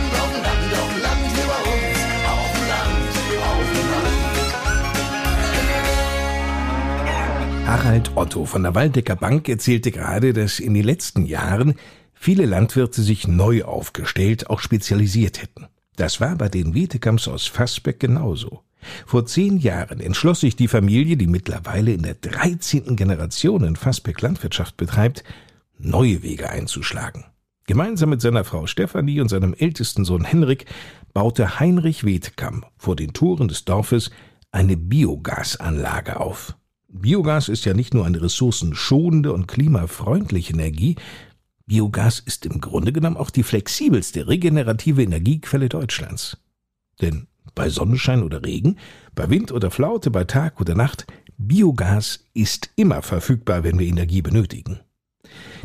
Harald 7.76 8.16
Otto 8.16 8.46
von 8.46 8.62
der 8.62 8.74
Waldecker 8.74 9.16
Bank 9.16 9.50
erzählte 9.50 9.90
gerade, 9.90 10.32
dass 10.32 10.60
in 10.60 10.72
den 10.72 10.84
letzten 10.84 11.26
Jahren 11.26 11.74
viele 12.14 12.46
Landwirte 12.46 13.02
sich 13.02 13.28
neu 13.28 13.64
aufgestellt, 13.64 14.48
auch 14.48 14.60
spezialisiert 14.60 15.42
hätten. 15.42 15.66
Das 15.94 16.18
war 16.18 16.36
bei 16.36 16.48
den 16.48 16.72
Wiedekamps 16.72 17.28
aus 17.28 17.46
Fassbeck 17.46 18.00
genauso. 18.00 18.62
Vor 19.04 19.26
zehn 19.26 19.58
Jahren 19.58 20.00
entschloss 20.00 20.40
sich 20.40 20.56
die 20.56 20.68
Familie, 20.68 21.18
die 21.18 21.26
mittlerweile 21.26 21.92
in 21.92 22.02
der 22.02 22.14
13. 22.14 22.96
Generation 22.96 23.62
in 23.62 23.76
Fassbeck 23.76 24.22
Landwirtschaft 24.22 24.78
betreibt, 24.78 25.22
neue 25.78 26.22
Wege 26.22 26.48
einzuschlagen. 26.48 27.26
Gemeinsam 27.66 28.08
mit 28.08 28.22
seiner 28.22 28.44
Frau 28.44 28.66
Stefanie 28.66 29.20
und 29.20 29.28
seinem 29.28 29.52
ältesten 29.52 30.06
Sohn 30.06 30.24
Henrik 30.24 30.64
baute 31.12 31.60
Heinrich 31.60 32.04
Wiedekam 32.04 32.64
vor 32.78 32.96
den 32.96 33.12
Toren 33.12 33.48
des 33.48 33.66
Dorfes 33.66 34.10
eine 34.50 34.78
Biogasanlage 34.78 36.18
auf. 36.18 36.56
Biogas 36.88 37.48
ist 37.48 37.64
ja 37.64 37.74
nicht 37.74 37.94
nur 37.94 38.06
eine 38.06 38.22
ressourcenschonende 38.22 39.32
und 39.32 39.48
klimafreundliche 39.48 40.52
Energie, 40.52 40.96
Biogas 41.66 42.20
ist 42.20 42.46
im 42.46 42.60
Grunde 42.60 42.92
genommen 42.92 43.16
auch 43.16 43.30
die 43.30 43.42
flexibelste 43.42 44.28
regenerative 44.28 45.02
Energiequelle 45.02 45.68
Deutschlands. 45.68 46.38
Denn 47.00 47.26
bei 47.56 47.68
Sonnenschein 47.68 48.22
oder 48.22 48.44
Regen, 48.44 48.76
bei 49.16 49.28
Wind 49.30 49.50
oder 49.50 49.72
Flaute, 49.72 50.12
bei 50.12 50.24
Tag 50.24 50.60
oder 50.60 50.76
Nacht, 50.76 51.06
Biogas 51.38 52.24
ist 52.34 52.70
immer 52.76 53.02
verfügbar, 53.02 53.64
wenn 53.64 53.80
wir 53.80 53.86
Energie 53.86 54.22
benötigen. 54.22 54.80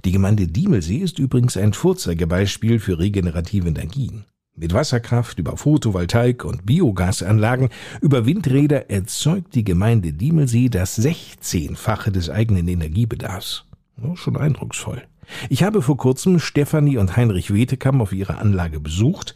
Die 0.03 0.11
Gemeinde 0.11 0.47
Diemelsee 0.47 0.97
ist 0.97 1.19
übrigens 1.19 1.55
ein 1.55 1.73
Vorzeigebeispiel 1.73 2.79
für 2.79 2.97
regenerative 2.97 3.67
Energien. 3.67 4.25
Mit 4.55 4.73
Wasserkraft 4.73 5.39
über 5.39 5.55
Photovoltaik 5.55 6.43
und 6.43 6.65
Biogasanlagen 6.65 7.69
über 8.01 8.25
Windräder 8.25 8.89
erzeugt 8.89 9.55
die 9.55 9.63
Gemeinde 9.63 10.11
Diemelsee 10.11 10.67
das 10.67 10.99
16-fache 10.99 12.11
des 12.11 12.29
eigenen 12.29 12.67
Energiebedarfs. 12.67 13.65
Oh, 14.03 14.15
schon 14.15 14.35
eindrucksvoll. 14.35 15.03
Ich 15.49 15.63
habe 15.63 15.81
vor 15.81 15.95
kurzem 15.95 16.39
Stefanie 16.39 16.97
und 16.97 17.15
Heinrich 17.15 17.53
Wetekamp 17.53 18.01
auf 18.01 18.11
ihrer 18.11 18.39
Anlage 18.39 18.81
besucht. 18.81 19.35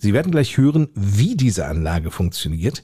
Sie 0.00 0.12
werden 0.12 0.32
gleich 0.32 0.56
hören, 0.58 0.88
wie 0.94 1.36
diese 1.36 1.66
Anlage 1.66 2.10
funktioniert, 2.10 2.82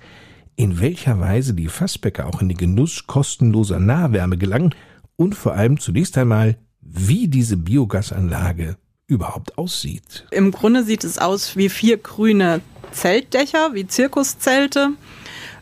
in 0.54 0.80
welcher 0.80 1.18
Weise 1.18 1.52
die 1.52 1.68
Fassbäcker 1.68 2.26
auch 2.26 2.40
in 2.40 2.48
den 2.48 2.58
Genuss 2.58 3.08
kostenloser 3.08 3.80
Nahwärme 3.80 4.38
gelangen 4.38 4.74
und 5.16 5.34
vor 5.34 5.54
allem 5.54 5.80
zunächst 5.80 6.16
einmal, 6.16 6.58
wie 6.80 7.26
diese 7.26 7.56
Biogasanlage 7.56 8.76
überhaupt 9.12 9.58
aussieht. 9.58 10.26
Im 10.30 10.50
Grunde 10.50 10.82
sieht 10.82 11.04
es 11.04 11.18
aus 11.18 11.56
wie 11.56 11.68
vier 11.68 11.98
grüne 11.98 12.60
Zeltdächer, 12.92 13.74
wie 13.74 13.86
Zirkuszelte. 13.86 14.90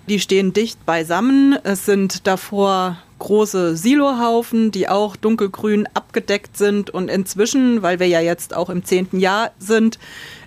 Die 0.09 0.21
stehen 0.21 0.53
dicht 0.53 0.85
beisammen. 0.87 1.59
Es 1.63 1.85
sind 1.85 2.27
davor 2.27 2.99
große 3.19 3.77
Silohaufen, 3.77 4.73
die 4.73 4.89
auch 4.89 5.15
dunkelgrün 5.15 5.87
abgedeckt 5.95 6.57
sind. 6.57 6.91
Und 6.91 7.09
inzwischen, 7.09 7.83
weil 7.83 8.01
wir 8.01 8.09
ja 8.09 8.21
jetzt 8.21 8.57
auch 8.57 8.71
im 8.71 8.85
zehnten 8.85 9.21
Jahr 9.21 9.53
sind, 9.59 9.99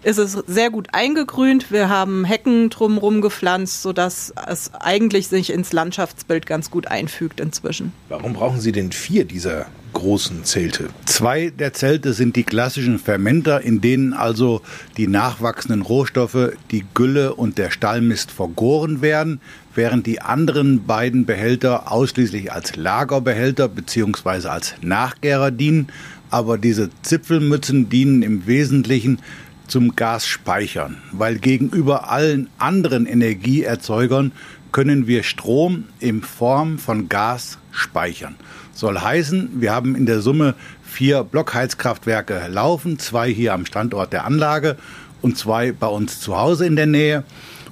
ist 0.02 0.18
es 0.18 0.34
sehr 0.48 0.70
gut 0.70 0.90
eingegrünt. 0.92 1.72
Wir 1.72 1.88
haben 1.88 2.26
Hecken 2.26 2.70
drumherum 2.70 3.22
gepflanzt, 3.22 3.84
sodass 3.84 4.34
es 4.48 4.74
eigentlich 4.74 5.28
sich 5.28 5.52
ins 5.52 5.72
Landschaftsbild 5.72 6.46
ganz 6.46 6.72
gut 6.72 6.88
einfügt 6.88 7.40
inzwischen. 7.40 7.94
Warum 8.10 8.34
brauchen 8.34 8.60
Sie 8.60 8.72
denn 8.72 8.92
vier 8.92 9.24
dieser 9.24 9.68
großen 9.94 10.44
Zelte? 10.44 10.90
Zwei 11.14 11.52
der 11.52 11.74
Zelte 11.74 12.12
sind 12.14 12.36
die 12.36 12.44
klassischen 12.44 12.98
Fermenter, 12.98 13.62
in 13.62 13.82
denen 13.82 14.14
also 14.14 14.64
die 14.98 15.08
nachwachsenden 15.08 15.84
Rohstoffe, 15.84 16.54
die 16.72 16.84
Gülle 16.96 17.36
und 17.36 17.60
der 17.60 17.70
Stallmist 17.70 18.32
vergoren 18.32 19.04
werden, 19.04 19.40
während 19.76 20.08
die 20.08 20.22
anderen 20.22 20.88
beiden 20.88 21.28
Behälter 21.28 21.92
ausschließlich 21.92 22.52
als 22.52 22.78
Lagerbehälter 22.78 23.68
bzw. 23.68 24.48
als 24.48 24.74
Nachgärer 24.82 25.52
dienen. 25.52 25.90
Aber 26.32 26.58
diese 26.58 26.90
Zipfelmützen 27.04 27.90
dienen 27.90 28.24
im 28.24 28.48
Wesentlichen 28.48 29.20
zum 29.68 29.96
Gasspeichern, 29.96 30.98
weil 31.12 31.38
gegenüber 31.38 32.10
allen 32.10 32.50
anderen 32.58 33.06
Energieerzeugern 33.06 34.32
können 34.72 35.06
wir 35.06 35.22
Strom 35.22 35.84
in 36.00 36.24
Form 36.24 36.80
von 36.80 37.08
Gas 37.08 37.60
speichern. 37.72 38.36
Soll 38.74 39.00
heißen, 39.00 39.62
wir 39.62 39.72
haben 39.72 39.96
in 39.96 40.08
der 40.08 40.20
Summe 40.22 40.56
vier 40.94 41.24
Blockheizkraftwerke 41.24 42.48
laufen, 42.50 43.00
zwei 43.00 43.28
hier 43.28 43.54
am 43.54 43.66
Standort 43.66 44.14
der 44.14 44.26
Anlage 44.26 44.78
und 45.24 45.38
zwei 45.38 45.72
bei 45.72 45.88
uns 45.88 46.20
zu 46.20 46.38
Hause 46.38 46.68
in 46.68 46.76
der 46.76 46.86
Nähe. 46.86 47.24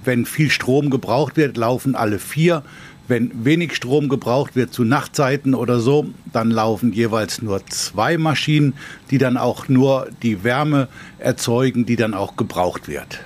Wenn 0.03 0.25
viel 0.25 0.49
Strom 0.49 0.89
gebraucht 0.89 1.37
wird, 1.37 1.55
laufen 1.55 1.95
alle 1.95 2.17
vier. 2.17 2.63
Wenn 3.07 3.45
wenig 3.45 3.75
Strom 3.75 4.09
gebraucht 4.09 4.55
wird 4.55 4.73
zu 4.73 4.83
Nachtzeiten 4.83 5.53
oder 5.53 5.79
so, 5.79 6.07
dann 6.33 6.49
laufen 6.49 6.93
jeweils 6.93 7.43
nur 7.43 7.63
zwei 7.67 8.17
Maschinen, 8.17 8.73
die 9.11 9.19
dann 9.19 9.37
auch 9.37 9.67
nur 9.67 10.07
die 10.23 10.43
Wärme 10.43 10.87
erzeugen, 11.19 11.85
die 11.85 11.97
dann 11.97 12.15
auch 12.15 12.35
gebraucht 12.37 12.87
wird. 12.87 13.19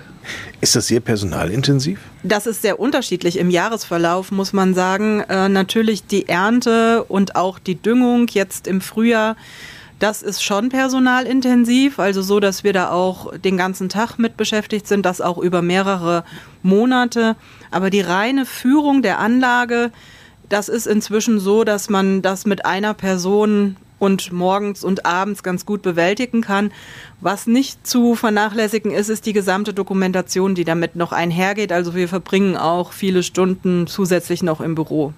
Ist 0.60 0.76
das 0.76 0.88
sehr 0.88 1.00
personalintensiv? 1.00 2.00
Das 2.24 2.48
ist 2.48 2.64
sehr 2.64 2.80
unterschiedlich 2.82 3.38
im 3.38 3.50
Jahresverlauf, 3.50 4.32
muss 4.32 4.52
man 4.52 4.74
sagen. 4.74 5.22
Äh, 5.22 5.48
natürlich 5.48 6.06
die 6.06 6.28
Ernte 6.28 7.06
und 7.06 7.38
auch 7.38 7.60
die 7.60 7.82
Düngung 7.82 8.28
jetzt 8.28 8.68
im 8.68 8.82
Frühjahr. 8.82 9.38
Das 10.00 10.22
ist 10.22 10.44
schon 10.44 10.70
personalintensiv, 10.70 12.00
also 12.00 12.22
so, 12.22 12.42
dass 12.42 12.66
wir 12.66 12.74
da 12.74 12.92
auch 12.92 13.38
den 13.38 13.56
ganzen 13.56 13.88
Tag 13.88 14.18
mit 14.18 14.36
beschäftigt 14.36 14.88
sind, 14.88 15.06
das 15.06 15.22
auch 15.22 15.38
über 15.38 15.62
mehrere 15.62 16.26
Monate. 16.64 17.38
Aber 17.72 17.90
die 17.90 18.02
reine 18.02 18.46
Führung 18.46 19.02
der 19.02 19.20
Anlage, 19.20 19.92
das 20.50 20.68
ist 20.68 20.86
inzwischen 20.86 21.40
so, 21.40 21.64
dass 21.64 21.90
man 21.90 22.22
das 22.22 22.46
mit 22.46 22.66
einer 22.66 22.94
Person 22.94 23.78
und 23.98 24.34
morgens 24.34 24.84
und 24.84 25.06
abends 25.06 25.44
ganz 25.44 25.66
gut 25.66 25.82
bewältigen 25.82 26.42
kann. 26.42 26.72
Was 27.22 27.48
nicht 27.48 27.88
zu 27.88 28.16
vernachlässigen 28.16 28.92
ist, 28.92 29.10
ist 29.10 29.26
die 29.26 29.34
gesamte 29.34 29.74
Dokumentation, 29.74 30.56
die 30.56 30.66
damit 30.66 30.98
noch 30.98 31.14
einhergeht. 31.14 31.72
Also 31.72 31.96
wir 31.96 32.10
verbringen 32.10 32.58
auch 32.58 32.92
viele 32.92 33.24
Stunden 33.24 33.88
zusätzlich 33.88 34.44
noch 34.44 34.60
im 34.60 34.76
Büro. 34.76 35.14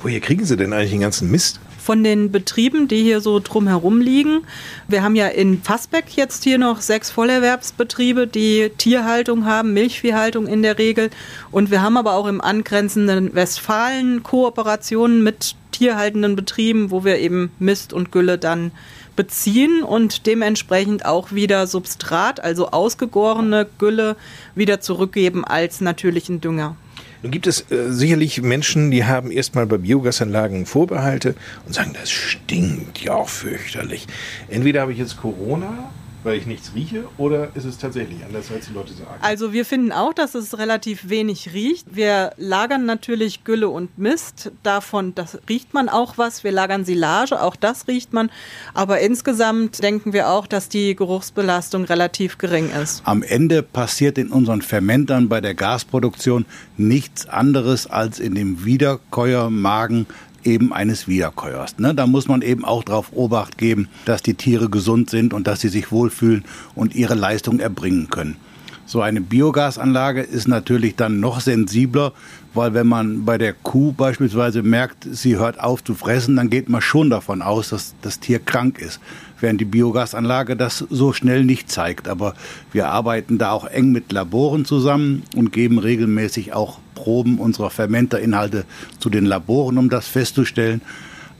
Woher 0.00 0.20
kriegen 0.20 0.44
Sie 0.44 0.56
denn 0.56 0.72
eigentlich 0.72 0.92
den 0.92 1.00
ganzen 1.00 1.30
Mist? 1.30 1.60
Von 1.82 2.04
den 2.04 2.30
Betrieben, 2.30 2.88
die 2.88 3.02
hier 3.02 3.20
so 3.20 3.40
drumherum 3.40 4.00
liegen. 4.00 4.42
Wir 4.88 5.02
haben 5.02 5.16
ja 5.16 5.28
in 5.28 5.62
Fassbeck 5.62 6.16
jetzt 6.16 6.44
hier 6.44 6.58
noch 6.58 6.80
sechs 6.80 7.10
Vollerwerbsbetriebe, 7.10 8.26
die 8.26 8.70
Tierhaltung 8.78 9.44
haben, 9.44 9.72
Milchviehhaltung 9.74 10.46
in 10.46 10.62
der 10.62 10.78
Regel. 10.78 11.10
Und 11.50 11.70
wir 11.70 11.82
haben 11.82 11.96
aber 11.96 12.14
auch 12.14 12.26
im 12.26 12.40
angrenzenden 12.40 13.34
Westfalen 13.34 14.22
Kooperationen 14.22 15.22
mit 15.22 15.56
tierhaltenden 15.72 16.36
Betrieben, 16.36 16.90
wo 16.90 17.04
wir 17.04 17.18
eben 17.18 17.50
Mist 17.58 17.92
und 17.92 18.12
Gülle 18.12 18.38
dann 18.38 18.70
beziehen 19.16 19.82
und 19.82 20.26
dementsprechend 20.26 21.04
auch 21.04 21.32
wieder 21.32 21.66
Substrat, 21.66 22.40
also 22.40 22.68
ausgegorene 22.68 23.66
Gülle, 23.78 24.16
wieder 24.54 24.80
zurückgeben 24.80 25.44
als 25.44 25.80
natürlichen 25.80 26.40
Dünger. 26.40 26.76
Nun 27.22 27.30
gibt 27.30 27.46
es 27.46 27.70
äh, 27.70 27.92
sicherlich 27.92 28.42
Menschen, 28.42 28.90
die 28.90 29.04
haben 29.04 29.30
erstmal 29.30 29.66
bei 29.66 29.78
Biogasanlagen 29.78 30.66
Vorbehalte 30.66 31.34
und 31.66 31.72
sagen, 31.72 31.92
das 31.98 32.10
stinkt 32.10 33.00
ja 33.00 33.14
auch 33.14 33.28
fürchterlich. 33.28 34.06
Entweder 34.48 34.82
habe 34.82 34.92
ich 34.92 34.98
jetzt 34.98 35.18
Corona 35.18 35.90
weil 36.24 36.38
ich 36.38 36.46
nichts 36.46 36.72
rieche 36.74 37.04
oder 37.18 37.54
ist 37.54 37.64
es 37.64 37.78
tatsächlich 37.78 38.24
anders, 38.24 38.50
als 38.50 38.66
die 38.66 38.74
Leute 38.74 38.92
sagen? 38.92 39.20
Also 39.20 39.52
wir 39.52 39.64
finden 39.64 39.92
auch, 39.92 40.12
dass 40.12 40.34
es 40.34 40.58
relativ 40.58 41.08
wenig 41.08 41.52
riecht. 41.52 41.94
Wir 41.94 42.32
lagern 42.36 42.86
natürlich 42.86 43.44
Gülle 43.44 43.68
und 43.68 43.98
Mist. 43.98 44.52
Davon 44.62 45.14
das 45.14 45.38
riecht 45.48 45.74
man 45.74 45.88
auch 45.88 46.18
was. 46.18 46.44
Wir 46.44 46.52
lagern 46.52 46.84
Silage, 46.84 47.42
auch 47.42 47.56
das 47.56 47.88
riecht 47.88 48.12
man. 48.12 48.30
Aber 48.74 49.00
insgesamt 49.00 49.82
denken 49.82 50.12
wir 50.12 50.30
auch, 50.30 50.46
dass 50.46 50.68
die 50.68 50.94
Geruchsbelastung 50.94 51.84
relativ 51.84 52.38
gering 52.38 52.70
ist. 52.70 53.02
Am 53.04 53.22
Ende 53.22 53.62
passiert 53.62 54.18
in 54.18 54.28
unseren 54.28 54.62
Fermentern 54.62 55.28
bei 55.28 55.40
der 55.40 55.54
Gasproduktion 55.54 56.46
nichts 56.76 57.28
anderes 57.28 57.86
als 57.86 58.18
in 58.18 58.34
dem 58.34 58.64
Wiederkäuermagen 58.64 60.06
eben 60.44 60.72
eines 60.72 61.08
Wiederkäuers. 61.08 61.78
Ne? 61.78 61.94
Da 61.94 62.06
muss 62.06 62.28
man 62.28 62.42
eben 62.42 62.64
auch 62.64 62.84
darauf 62.84 63.12
Obacht 63.12 63.58
geben, 63.58 63.88
dass 64.04 64.22
die 64.22 64.34
Tiere 64.34 64.68
gesund 64.68 65.10
sind 65.10 65.32
und 65.34 65.46
dass 65.46 65.60
sie 65.60 65.68
sich 65.68 65.92
wohlfühlen 65.92 66.44
und 66.74 66.94
ihre 66.94 67.14
Leistung 67.14 67.60
erbringen 67.60 68.08
können. 68.10 68.36
So 68.84 69.00
eine 69.00 69.20
Biogasanlage 69.20 70.20
ist 70.22 70.48
natürlich 70.48 70.96
dann 70.96 71.20
noch 71.20 71.40
sensibler, 71.40 72.12
weil 72.54 72.74
wenn 72.74 72.86
man 72.86 73.24
bei 73.24 73.38
der 73.38 73.52
Kuh 73.52 73.92
beispielsweise 73.92 74.62
merkt, 74.62 75.06
sie 75.10 75.36
hört 75.36 75.58
auf 75.60 75.82
zu 75.82 75.94
fressen, 75.94 76.36
dann 76.36 76.50
geht 76.50 76.68
man 76.68 76.82
schon 76.82 77.10
davon 77.10 77.42
aus, 77.42 77.70
dass 77.70 77.94
das 78.02 78.20
Tier 78.20 78.38
krank 78.38 78.78
ist, 78.78 79.00
während 79.40 79.60
die 79.60 79.66
Biogasanlage 79.66 80.56
das 80.56 80.84
so 80.90 81.12
schnell 81.12 81.44
nicht 81.44 81.70
zeigt. 81.70 82.08
Aber 82.08 82.34
wir 82.72 82.88
arbeiten 82.88 83.38
da 83.38 83.52
auch 83.52 83.66
eng 83.66 83.92
mit 83.92 84.12
Laboren 84.12 84.64
zusammen 84.64 85.22
und 85.34 85.52
geben 85.52 85.78
regelmäßig 85.78 86.52
auch 86.52 86.78
Proben 86.94 87.38
unserer 87.38 87.70
Fermenterinhalte 87.70 88.64
zu 88.98 89.10
den 89.10 89.24
Laboren, 89.24 89.78
um 89.78 89.88
das 89.88 90.06
festzustellen. 90.06 90.82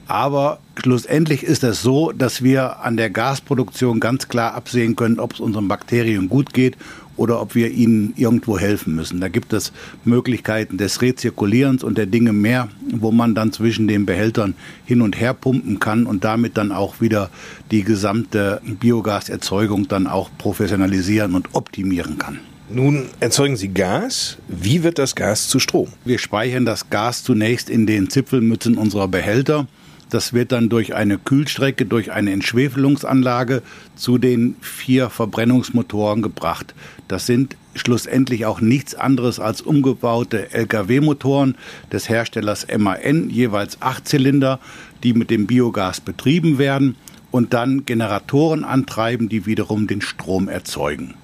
Aber 0.07 0.59
schlussendlich 0.75 1.43
ist 1.43 1.63
es 1.63 1.81
so, 1.81 2.11
dass 2.11 2.43
wir 2.43 2.81
an 2.81 2.97
der 2.97 3.09
Gasproduktion 3.09 3.99
ganz 3.99 4.27
klar 4.27 4.53
absehen 4.53 4.95
können, 4.95 5.19
ob 5.19 5.33
es 5.33 5.39
unseren 5.39 5.67
Bakterien 5.69 6.27
gut 6.27 6.53
geht 6.53 6.75
oder 7.17 7.41
ob 7.41 7.55
wir 7.55 7.71
ihnen 7.71 8.13
irgendwo 8.15 8.57
helfen 8.57 8.95
müssen. 8.95 9.19
Da 9.21 9.27
gibt 9.27 9.53
es 9.53 9.71
Möglichkeiten 10.05 10.77
des 10.77 11.01
Rezirkulierens 11.01 11.83
und 11.83 11.97
der 11.97 12.05
Dinge 12.05 12.33
mehr, 12.33 12.69
wo 12.91 13.11
man 13.11 13.35
dann 13.35 13.51
zwischen 13.51 13.87
den 13.87 14.05
Behältern 14.05 14.55
hin 14.85 15.01
und 15.01 15.19
her 15.19 15.33
pumpen 15.33 15.79
kann 15.79 16.05
und 16.05 16.23
damit 16.23 16.57
dann 16.57 16.71
auch 16.71 17.01
wieder 17.01 17.29
die 17.71 17.83
gesamte 17.83 18.61
Biogaserzeugung 18.65 19.87
dann 19.87 20.07
auch 20.07 20.29
professionalisieren 20.37 21.35
und 21.35 21.49
optimieren 21.53 22.17
kann. 22.17 22.39
Nun 22.69 23.05
erzeugen 23.19 23.55
Sie 23.57 23.67
Gas. 23.67 24.37
Wie 24.47 24.83
wird 24.83 24.97
das 24.97 25.15
Gas 25.15 25.47
zu 25.47 25.59
Strom? 25.59 25.89
Wir 26.05 26.17
speichern 26.17 26.65
das 26.65 26.89
Gas 26.89 27.23
zunächst 27.23 27.69
in 27.69 27.85
den 27.85 28.09
Zipfelmützen 28.09 28.77
unserer 28.77 29.07
Behälter. 29.07 29.67
Das 30.13 30.31
wird 30.31 30.51
dann 30.51 30.69
durch 30.69 30.93
eine 30.93 31.17
Kühlstrecke, 31.17 31.87
durch 31.87 32.11
eine 32.11 32.33
Entschwefelungsanlage 32.33 33.63
zu 33.95 34.19
den 34.19 34.55
vier 34.61 35.09
Verbrennungsmotoren 35.09 36.21
gebracht. 36.21 36.75
Das 37.07 37.25
sind 37.25 37.57
schlussendlich 37.73 38.45
auch 38.45 38.61
nichts 38.61 38.93
anderes 38.93 39.39
als 39.39 39.61
umgebaute 39.63 40.53
Lkw-Motoren 40.53 41.55
des 41.91 42.09
Herstellers 42.09 42.67
MAN, 42.77 43.31
jeweils 43.31 43.81
acht 43.81 44.07
Zylinder, 44.07 44.59
die 45.01 45.13
mit 45.13 45.31
dem 45.31 45.47
Biogas 45.47 45.99
betrieben 45.99 46.59
werden 46.59 46.95
und 47.31 47.55
dann 47.55 47.83
Generatoren 47.85 48.65
antreiben, 48.65 49.29
die 49.29 49.47
wiederum 49.47 49.87
den 49.87 50.01
Strom 50.01 50.47
erzeugen. 50.47 51.15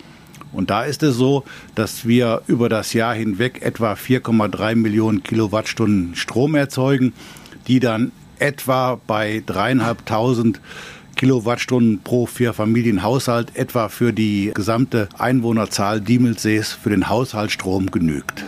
Und 0.52 0.72
da 0.72 0.82
ist 0.82 1.04
es 1.04 1.16
so, 1.16 1.44
dass 1.76 2.08
wir 2.08 2.42
über 2.48 2.70
das 2.70 2.94
Jahr 2.94 3.14
hinweg 3.14 3.62
etwa 3.62 3.94
4,3 3.94 4.74
Millionen 4.74 5.22
Kilowattstunden 5.22 6.16
Strom 6.16 6.56
erzeugen, 6.56 7.14
die 7.68 7.80
dann 7.80 8.12
etwa 8.40 9.00
bei 9.08 9.44
dreieinhalbtausend 9.46 10.60
Kilowattstunden 11.16 12.02
pro 12.02 12.26
Vier-Familien-Haushalt 12.26 13.56
etwa 13.56 13.90
für 13.90 14.14
die 14.14 14.52
gesamte 14.54 15.10
Einwohnerzahl 15.18 16.00
Diemelsees 16.00 16.72
für 16.72 16.92
den 16.92 17.10
Haushaltsstrom 17.10 17.92
genügt. 17.92 18.46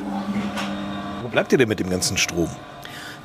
Wo 1.21 1.27
bleibt 1.27 1.51
ihr 1.51 1.57
denn 1.57 1.67
mit 1.67 1.79
dem 1.79 1.89
ganzen 1.89 2.17
Strom? 2.17 2.49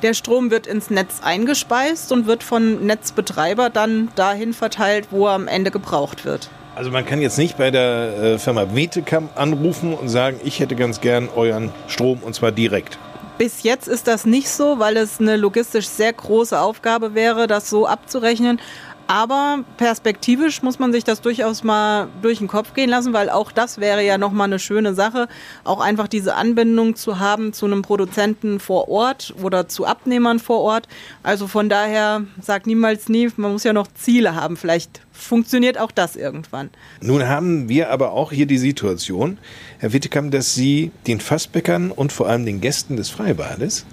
Der 0.03 0.13
Strom 0.13 0.51
wird 0.51 0.67
ins 0.67 0.89
Netz 0.89 1.21
eingespeist 1.23 2.11
und 2.11 2.27
wird 2.27 2.43
von 2.43 2.85
Netzbetreiber 2.85 3.69
dann 3.69 4.09
dahin 4.15 4.53
verteilt, 4.53 5.07
wo 5.11 5.27
er 5.27 5.33
am 5.33 5.47
Ende 5.47 5.71
gebraucht 5.71 6.25
wird. 6.25 6.49
Also 6.75 6.91
man 6.91 7.05
kann 7.05 7.21
jetzt 7.21 7.39
nicht 7.39 7.57
bei 7.57 7.71
der 7.71 8.21
äh, 8.21 8.37
Firma 8.37 8.75
Wetekam 8.75 9.29
anrufen 9.33 9.95
und 9.95 10.09
sagen, 10.09 10.39
ich 10.43 10.59
hätte 10.59 10.75
ganz 10.75 11.01
gern 11.01 11.29
euren 11.35 11.71
Strom 11.87 12.19
und 12.21 12.35
zwar 12.35 12.51
direkt. 12.51 12.99
Bis 13.37 13.61
jetzt 13.61 13.87
ist 13.87 14.07
das 14.07 14.25
nicht 14.25 14.49
so, 14.49 14.79
weil 14.79 14.97
es 14.97 15.19
eine 15.19 15.37
logistisch 15.37 15.87
sehr 15.87 16.11
große 16.11 16.59
Aufgabe 16.59 17.13
wäre, 17.13 17.45
das 17.45 17.69
so 17.69 17.85
abzurechnen. 17.85 18.59
Aber 19.07 19.63
perspektivisch 19.77 20.61
muss 20.61 20.79
man 20.79 20.91
sich 20.91 21.05
das 21.05 21.21
durchaus 21.21 21.63
mal 21.63 22.09
durch 22.21 22.39
den 22.39 22.49
Kopf 22.49 22.73
gehen 22.73 22.89
lassen, 22.89 23.13
weil 23.13 23.29
auch 23.29 23.53
das 23.53 23.79
wäre 23.79 24.05
ja 24.05 24.17
nochmal 24.17 24.47
eine 24.47 24.59
schöne 24.59 24.93
Sache, 24.93 25.29
auch 25.63 25.79
einfach 25.79 26.09
diese 26.09 26.35
Anbindung 26.35 26.97
zu 26.97 27.17
haben 27.19 27.53
zu 27.53 27.65
einem 27.65 27.83
Produzenten 27.83 28.59
vor 28.59 28.89
Ort 28.89 29.33
oder 29.41 29.69
zu 29.69 29.85
Abnehmern 29.85 30.39
vor 30.39 30.59
Ort. 30.59 30.89
Also 31.23 31.47
von 31.47 31.69
daher 31.69 32.23
sagt 32.41 32.67
niemals 32.67 33.07
nie, 33.07 33.29
man 33.37 33.53
muss 33.53 33.63
ja 33.63 33.71
noch 33.71 33.87
Ziele 33.93 34.35
haben. 34.35 34.57
Vielleicht 34.57 35.01
funktioniert 35.13 35.77
auch 35.77 35.91
das 35.91 36.17
irgendwann. 36.17 36.69
Nun 36.99 37.27
haben 37.27 37.69
wir 37.69 37.91
aber 37.91 38.11
auch 38.11 38.33
hier 38.33 38.45
die 38.45 38.57
Situation, 38.57 39.37
Herr 39.79 39.93
Wittekam, 39.93 40.31
dass 40.31 40.53
Sie 40.53 40.91
den 41.07 41.21
Fassbäckern 41.21 41.91
und 41.91 42.11
vor 42.11 42.27
allem 42.27 42.45
den 42.45 42.59
Gästen 42.59 42.97
des 42.97 43.09
Freibades 43.09 43.85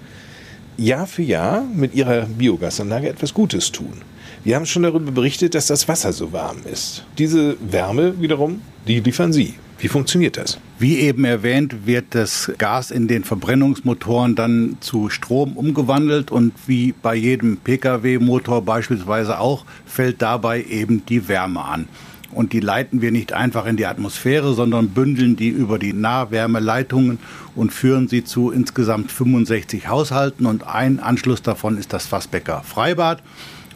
Jahr 0.77 1.07
für 1.07 1.23
Jahr 1.23 1.63
mit 1.73 1.93
Ihrer 1.95 2.25
Biogasanlage 2.25 3.07
etwas 3.07 3.33
Gutes 3.33 3.71
tun. 3.71 4.01
Wir 4.45 4.55
haben 4.57 4.67
schon 4.67 4.83
darüber 4.83 5.11
berichtet, 5.11 5.55
dass 5.55 5.65
das 5.65 5.87
Wasser 5.87 6.13
so 6.13 6.31
warm 6.31 6.57
ist. 6.71 7.03
Diese 7.17 7.57
Wärme 7.59 8.21
wiederum, 8.21 8.61
die 8.87 8.99
liefern 8.99 9.33
Sie. 9.33 9.55
Wie 9.79 9.87
funktioniert 9.87 10.37
das? 10.37 10.59
Wie 10.77 10.99
eben 10.99 11.25
erwähnt, 11.25 11.87
wird 11.87 12.05
das 12.11 12.51
Gas 12.59 12.91
in 12.91 13.07
den 13.07 13.23
Verbrennungsmotoren 13.23 14.35
dann 14.35 14.77
zu 14.81 15.09
Strom 15.09 15.53
umgewandelt 15.53 16.29
und 16.29 16.53
wie 16.67 16.93
bei 16.93 17.15
jedem 17.15 17.57
Pkw-Motor 17.57 18.61
beispielsweise 18.61 19.39
auch, 19.39 19.65
fällt 19.87 20.21
dabei 20.21 20.63
eben 20.63 21.03
die 21.07 21.27
Wärme 21.27 21.65
an. 21.65 21.87
Und 22.31 22.53
die 22.53 22.59
leiten 22.59 23.01
wir 23.01 23.11
nicht 23.11 23.33
einfach 23.33 23.65
in 23.65 23.77
die 23.77 23.87
Atmosphäre, 23.87 24.53
sondern 24.53 24.89
bündeln 24.89 25.35
die 25.35 25.49
über 25.49 25.79
die 25.79 25.93
Nahwärmeleitungen 25.93 27.17
und 27.55 27.73
führen 27.73 28.07
sie 28.07 28.23
zu 28.23 28.51
insgesamt 28.51 29.11
65 29.11 29.87
Haushalten. 29.87 30.45
Und 30.45 30.67
ein 30.67 30.99
Anschluss 30.99 31.41
davon 31.41 31.79
ist 31.79 31.93
das 31.93 32.05
Fassbecker 32.05 32.61
Freibad. 32.61 33.23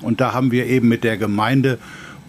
Und 0.01 0.21
da 0.21 0.33
haben 0.33 0.51
wir 0.51 0.65
eben 0.65 0.87
mit 0.87 1.03
der 1.03 1.17
Gemeinde 1.17 1.77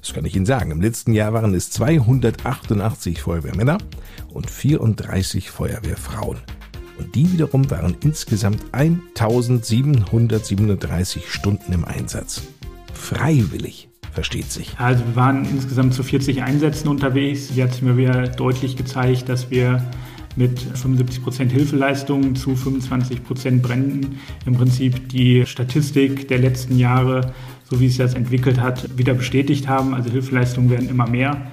Das 0.00 0.14
kann 0.14 0.24
ich 0.24 0.34
Ihnen 0.34 0.46
sagen. 0.46 0.70
Im 0.70 0.80
letzten 0.80 1.12
Jahr 1.12 1.34
waren 1.34 1.52
es 1.52 1.70
288 1.72 3.20
Feuerwehrmänner 3.20 3.76
und 4.32 4.50
34 4.50 5.50
Feuerwehrfrauen. 5.50 6.38
Und 6.96 7.14
die 7.14 7.30
wiederum 7.30 7.70
waren 7.70 7.98
insgesamt 8.02 8.62
1737 8.72 11.30
Stunden 11.30 11.70
im 11.70 11.84
Einsatz. 11.84 12.44
Freiwillig 12.94 13.90
versteht 14.10 14.50
sich. 14.50 14.72
Also 14.78 15.04
wir 15.04 15.16
waren 15.16 15.44
insgesamt 15.44 15.92
zu 15.92 16.02
40 16.02 16.42
Einsätzen 16.42 16.88
unterwegs. 16.88 17.50
Hat 17.58 17.72
sich 17.72 17.82
mir 17.82 17.98
wieder 17.98 18.26
deutlich 18.26 18.78
gezeigt, 18.78 19.28
dass 19.28 19.50
wir 19.50 19.84
mit 20.36 20.60
75% 20.60 21.48
Hilfeleistung 21.50 22.34
zu 22.34 22.50
25% 22.50 23.60
Bränden 23.60 24.18
im 24.46 24.54
Prinzip 24.54 25.08
die 25.08 25.44
Statistik 25.46 26.28
der 26.28 26.38
letzten 26.38 26.78
Jahre, 26.78 27.32
so 27.64 27.80
wie 27.80 27.86
es 27.86 27.96
das 27.96 28.14
entwickelt 28.14 28.60
hat, 28.60 28.98
wieder 28.98 29.14
bestätigt 29.14 29.68
haben. 29.68 29.94
Also 29.94 30.10
Hilfeleistungen 30.10 30.70
werden 30.70 30.88
immer 30.88 31.08
mehr. 31.08 31.46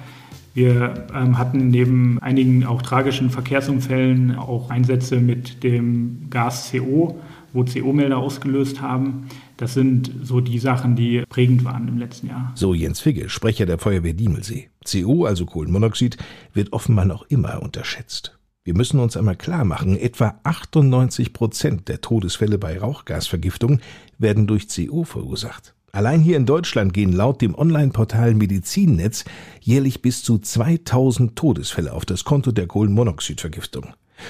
Wir 0.54 1.06
ähm, 1.14 1.38
hatten 1.38 1.68
neben 1.68 2.18
einigen 2.20 2.64
auch 2.66 2.82
tragischen 2.82 3.30
Verkehrsunfällen 3.30 4.34
auch 4.34 4.70
Einsätze 4.70 5.20
mit 5.20 5.62
dem 5.62 6.26
Gas 6.30 6.72
CO, 6.72 7.20
wo 7.52 7.64
CO-Melder 7.64 8.18
ausgelöst 8.18 8.80
haben. 8.80 9.28
Das 9.56 9.74
sind 9.74 10.10
so 10.22 10.40
die 10.40 10.58
Sachen, 10.58 10.96
die 10.96 11.22
prägend 11.28 11.64
waren 11.64 11.88
im 11.88 11.98
letzten 11.98 12.28
Jahr. 12.28 12.52
So 12.54 12.74
Jens 12.74 13.00
Figge, 13.00 13.28
Sprecher 13.28 13.66
der 13.66 13.78
Feuerwehr 13.78 14.14
Diemelsee. 14.14 14.68
CO, 14.90 15.24
also 15.24 15.46
Kohlenmonoxid, 15.46 16.16
wird 16.54 16.72
offenbar 16.72 17.04
noch 17.04 17.26
immer 17.28 17.62
unterschätzt. 17.62 18.37
Wir 18.68 18.76
müssen 18.76 19.00
uns 19.00 19.16
einmal 19.16 19.34
klar 19.34 19.64
machen, 19.64 19.96
etwa 19.96 20.38
98 20.42 21.32
Prozent 21.32 21.88
der 21.88 22.02
Todesfälle 22.02 22.58
bei 22.58 22.78
Rauchgasvergiftung 22.78 23.80
werden 24.18 24.46
durch 24.46 24.68
CO 24.68 25.04
verursacht. 25.04 25.74
Allein 25.90 26.20
hier 26.20 26.36
in 26.36 26.44
Deutschland 26.44 26.92
gehen 26.92 27.14
laut 27.14 27.40
dem 27.40 27.54
Online-Portal 27.54 28.34
Medizinnetz 28.34 29.24
jährlich 29.62 30.02
bis 30.02 30.22
zu 30.22 30.36
2000 30.36 31.34
Todesfälle 31.34 31.94
auf 31.94 32.04
das 32.04 32.24
Konto 32.24 32.52
der 32.52 32.66
Kohlenmonoxidvergiftung. 32.66 33.86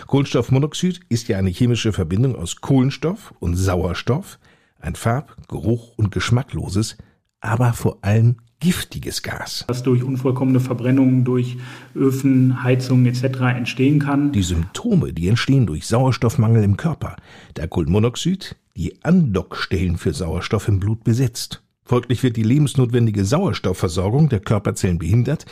Kohlenstoffmonoxid 0.07 1.01
ist 1.09 1.26
ja 1.26 1.36
eine 1.36 1.51
chemische 1.51 1.93
Verbindung 1.93 2.36
aus 2.36 2.61
Kohlenstoff 2.61 3.34
und 3.41 3.57
Sauerstoff, 3.57 4.39
ein 4.78 4.95
farb-, 4.95 5.34
geruch- 5.49 5.95
und 5.97 6.12
geschmackloses, 6.12 6.97
aber 7.41 7.72
vor 7.72 7.99
allem 8.03 8.36
giftiges 8.61 9.22
Gas. 9.22 9.64
Was 9.68 9.82
durch 9.82 10.02
unvollkommene 10.02 10.61
Verbrennung, 10.61 11.24
durch 11.24 11.59
Öfen, 11.94 12.62
Heizungen 12.62 13.06
etc. 13.06 13.40
entstehen 13.56 14.00
kann. 14.00 14.32
Die 14.32 14.42
Symptome, 14.42 15.12
die 15.12 15.28
entstehen 15.28 15.66
durch 15.66 15.86
Sauerstoffmangel 15.86 16.64
im 16.64 16.76
Körper, 16.76 17.16
da 17.54 17.66
Kohlenmonoxid 17.66 18.56
die 18.76 19.02
Andockstellen 19.04 19.96
für 19.96 20.12
Sauerstoff 20.12 20.68
im 20.68 20.80
Blut 20.80 21.04
besetzt. 21.04 21.62
Folglich 21.84 22.22
wird 22.22 22.36
die 22.36 22.42
lebensnotwendige 22.42 23.24
Sauerstoffversorgung 23.24 24.28
der 24.28 24.40
Körperzellen 24.40 24.98
behindert 24.98 25.46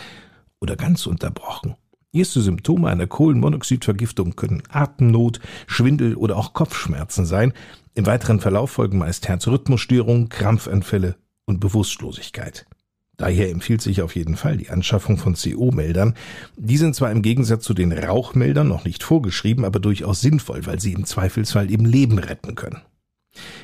oder 0.61 0.77
ganz 0.77 1.07
unterbrochen. 1.07 1.77
Erste 2.13 2.41
Symptome 2.41 2.89
einer 2.89 3.07
Kohlenmonoxidvergiftung 3.07 4.37
können 4.37 4.63
Atemnot, 4.71 5.41
Schwindel 5.67 6.15
oder 6.15 6.37
auch 6.37 6.55
Kopfschmerzen 6.55 7.27
sein. 7.27 7.53
Im 7.95 8.07
weiteren 8.07 8.41
Verlauf 8.41 8.71
folgen 8.71 8.99
meist 8.99 9.29
Herzrhythmusstörungen, 9.29 10.29
Krampfanfälle 10.29 11.17
und 11.47 11.61
Bewusstlosigkeit. 11.61 12.67
Daher 13.17 13.51
empfiehlt 13.51 13.81
sich 13.81 14.03
auf 14.03 14.15
jeden 14.15 14.37
Fall 14.37 14.59
die 14.59 14.69
Anschaffung 14.69 15.17
von 15.17 15.35
CO-Meldern. 15.35 16.15
Die 16.57 16.77
sind 16.77 16.95
zwar 16.95 17.11
im 17.11 17.23
Gegensatz 17.23 17.65
zu 17.65 17.73
den 17.73 17.93
Rauchmeldern 17.93 18.69
noch 18.69 18.85
nicht 18.85 19.03
vorgeschrieben, 19.03 19.65
aber 19.65 19.81
durchaus 19.81 20.21
sinnvoll, 20.21 20.67
weil 20.67 20.81
sie 20.81 20.93
im 20.93 21.07
Zweifelsfall 21.07 21.71
eben 21.71 21.87
Leben 21.87 22.19
retten 22.19 22.55
können. 22.55 22.83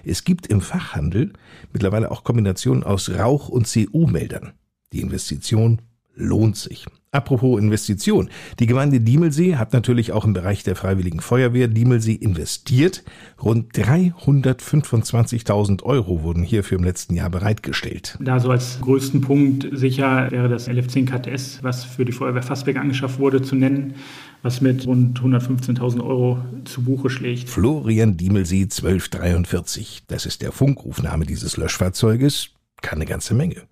Es 0.05 0.24
gibt 0.24 0.46
im 0.46 0.61
Fachhandel 0.61 1.32
mittlerweile 1.72 2.11
auch 2.11 2.24
Kombinationen 2.24 2.82
aus 2.82 3.11
Rauch- 3.11 3.48
und 3.48 3.70
CO-Meldern. 3.70 4.53
Die 4.92 5.00
Investition 5.00 5.82
lohnt 6.14 6.57
sich. 6.57 6.86
Apropos 7.15 7.61
Investition. 7.61 8.31
Die 8.59 8.65
Gemeinde 8.65 8.99
Diemelsee 8.99 9.57
hat 9.57 9.75
natürlich 9.75 10.13
auch 10.13 10.25
im 10.25 10.33
Bereich 10.33 10.63
der 10.63 10.77
Freiwilligen 10.77 11.21
Feuerwehr 11.21 11.69
Diemelsee 11.69 12.15
investiert. 12.15 13.05
Rund 13.43 13.75
325.000 13.75 15.83
Euro 15.83 16.23
wurden 16.23 16.43
hierfür 16.43 16.79
im 16.79 16.85
letzten 16.85 17.15
Jahr 17.15 17.29
bereitgestellt. 17.29 18.17
Da 18.19 18.41
so 18.41 18.51
als 18.51 18.81
größten 18.81 19.21
Punkt 19.21 19.69
sicher 19.73 20.31
wäre 20.31 20.49
das 20.49 20.71
LF10 20.71 21.05
KTS, 21.05 21.63
was 21.63 21.85
für 21.85 22.07
die 22.07 22.13
Feuerwehr 22.13 22.43
Fassbeck 22.43 22.79
angeschafft 22.79 23.19
wurde, 23.19 23.43
zu 23.43 23.57
nennen, 23.57 23.97
was 24.41 24.63
mit 24.63 24.87
rund 24.87 25.21
115.000 25.21 26.03
Euro 26.03 26.39
zu 26.65 26.83
Buche 26.83 27.11
schlägt. 27.11 27.51
Florian 27.51 28.17
Diemelsee 28.17 28.63
1243. 28.63 30.05
Das 30.07 30.25
ist 30.25 30.41
der 30.41 30.51
Funkrufname 30.51 31.27
dieses 31.27 31.59
Löschfahrzeuges. 31.59 32.53
Keine 32.81 33.05
ganze 33.05 33.35
Menge. 33.35 33.65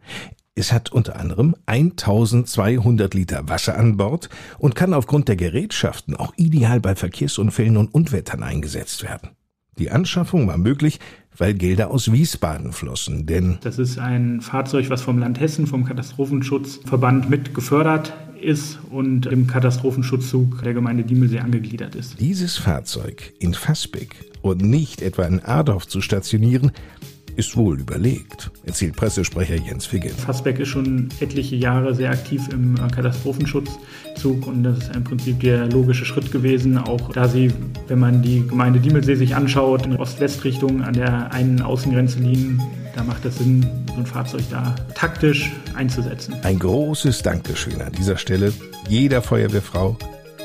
Es 0.61 0.74
hat 0.74 0.92
unter 0.92 1.18
anderem 1.18 1.56
1200 1.64 3.14
Liter 3.14 3.48
Wasser 3.48 3.78
an 3.78 3.96
Bord 3.96 4.28
und 4.58 4.74
kann 4.74 4.92
aufgrund 4.92 5.26
der 5.28 5.36
Gerätschaften 5.36 6.14
auch 6.14 6.34
ideal 6.36 6.80
bei 6.80 6.94
Verkehrsunfällen 6.94 7.78
und 7.78 7.94
Unwettern 7.94 8.42
eingesetzt 8.42 9.02
werden. 9.02 9.30
Die 9.78 9.90
Anschaffung 9.90 10.46
war 10.48 10.58
möglich, 10.58 11.00
weil 11.34 11.54
Gelder 11.54 11.90
aus 11.90 12.12
Wiesbaden 12.12 12.74
flossen, 12.74 13.24
denn 13.24 13.56
das 13.62 13.78
ist 13.78 13.98
ein 13.98 14.42
Fahrzeug, 14.42 14.90
was 14.90 15.00
vom 15.00 15.18
Land 15.18 15.40
Hessen, 15.40 15.66
vom 15.66 15.86
Katastrophenschutzverband 15.86 17.30
mit 17.30 17.54
gefördert 17.54 18.12
ist 18.38 18.80
und 18.90 19.24
im 19.24 19.46
Katastrophenschutzzug 19.46 20.62
der 20.62 20.74
Gemeinde 20.74 21.04
Diemelsee 21.04 21.38
angegliedert 21.38 21.94
ist. 21.94 22.20
Dieses 22.20 22.58
Fahrzeug 22.58 23.32
in 23.38 23.54
Fassbeck 23.54 24.30
und 24.42 24.61
nicht 24.61 25.00
etwa 25.00 25.22
in 25.22 25.40
Adorf 25.40 25.88
zu 25.88 26.02
stationieren, 26.02 26.72
ist 27.36 27.56
wohl 27.56 27.80
überlegt, 27.80 28.50
erzählt 28.64 28.96
Pressesprecher 28.96 29.56
Jens 29.56 29.86
Figgen. 29.86 30.10
Fassbeck 30.10 30.58
ist 30.58 30.68
schon 30.68 31.08
etliche 31.20 31.56
Jahre 31.56 31.94
sehr 31.94 32.10
aktiv 32.10 32.48
im 32.52 32.76
äh, 32.76 32.88
Katastrophenschutzzug 32.90 34.46
und 34.46 34.62
das 34.62 34.78
ist 34.78 34.96
im 34.96 35.04
Prinzip 35.04 35.40
der 35.40 35.66
logische 35.68 36.04
Schritt 36.04 36.30
gewesen, 36.32 36.78
auch 36.78 37.12
da 37.12 37.28
sie, 37.28 37.52
wenn 37.88 37.98
man 37.98 38.22
die 38.22 38.46
Gemeinde 38.46 38.80
Diemelsee 38.80 39.14
sich 39.14 39.34
anschaut, 39.34 39.86
in 39.86 39.96
Ost-West-Richtung 39.96 40.82
an 40.82 40.94
der 40.94 41.32
einen 41.32 41.62
Außengrenze 41.62 42.18
liegen, 42.20 42.60
da 42.94 43.04
macht 43.04 43.24
es 43.24 43.38
Sinn, 43.38 43.66
so 43.86 43.94
ein 43.94 44.06
Fahrzeug 44.06 44.42
da 44.50 44.74
taktisch 44.94 45.52
einzusetzen. 45.74 46.34
Ein 46.42 46.58
großes 46.58 47.22
Dankeschön 47.22 47.80
an 47.80 47.92
dieser 47.92 48.16
Stelle 48.16 48.52
jeder 48.88 49.22
Feuerwehrfrau, 49.22 49.96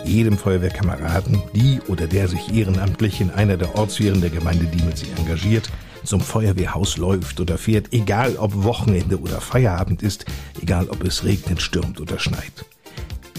jedem 0.06 0.38
Feuerwehrkameraden, 0.38 1.42
die 1.56 1.80
oder 1.88 2.08
der 2.08 2.28
sich 2.28 2.54
ehrenamtlich 2.54 3.22
in 3.22 3.32
einer 3.32 3.58
der 3.58 3.76
Ortswehren 3.76 4.22
der 4.22 4.30
Gemeinde 4.30 4.66
Diemelsee 4.66 5.08
engagiert 5.18 5.70
zum 6.06 6.22
Feuerwehrhaus 6.22 6.98
läuft 6.98 7.40
oder 7.40 7.58
fährt, 7.58 7.94
egal 7.94 8.36
ob 8.38 8.64
Wochenende 8.64 9.20
oder 9.20 9.42
Feierabend 9.42 10.04
ist, 10.04 10.26
egal 10.62 10.88
ob 10.90 11.04
es 11.04 11.24
regnet, 11.24 11.62
stürmt 11.62 12.00
oder 12.00 12.20
schneit. 12.20 12.66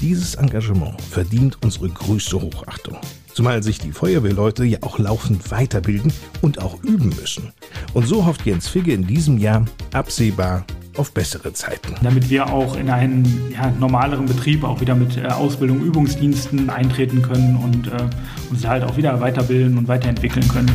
Dieses 0.01 0.35
Engagement 0.35 1.01
verdient 1.01 1.59
unsere 1.63 1.89
größte 1.89 2.41
Hochachtung. 2.41 2.99
Zumal 3.33 3.63
sich 3.63 3.79
die 3.79 3.93
Feuerwehrleute 3.93 4.65
ja 4.65 4.79
auch 4.83 4.99
laufend 4.99 5.51
weiterbilden 5.51 6.13
und 6.43 6.61
auch 6.61 6.83
üben 6.83 7.11
müssen. 7.21 7.53
Und 7.95 8.07
so 8.07 8.27
hofft 8.27 8.45
Jens 8.45 8.69
Figge 8.69 8.93
in 8.93 9.07
diesem 9.07 9.39
Jahr 9.39 9.65
absehbar 9.93 10.65
auf 10.97 11.13
bessere 11.13 11.53
Zeiten. 11.53 11.95
Damit 12.03 12.31
wir 12.31 12.51
auch 12.53 12.77
in 12.77 12.91
einen 12.91 13.53
ja, 13.53 13.71
normaleren 13.79 14.27
Betrieb 14.27 14.65
auch 14.65 14.81
wieder 14.81 14.95
mit 14.95 15.17
äh, 15.17 15.27
Ausbildung, 15.27 15.83
Übungsdiensten 15.83 16.71
eintreten 16.71 17.23
können 17.23 17.57
und 17.57 17.89
äh, 17.89 18.09
uns 18.51 18.67
halt 18.67 18.85
auch 18.85 18.97
wieder 18.97 19.21
weiterbilden 19.21 19.79
und 19.79 19.89
weiterentwickeln 19.89 20.47
können. 20.49 20.71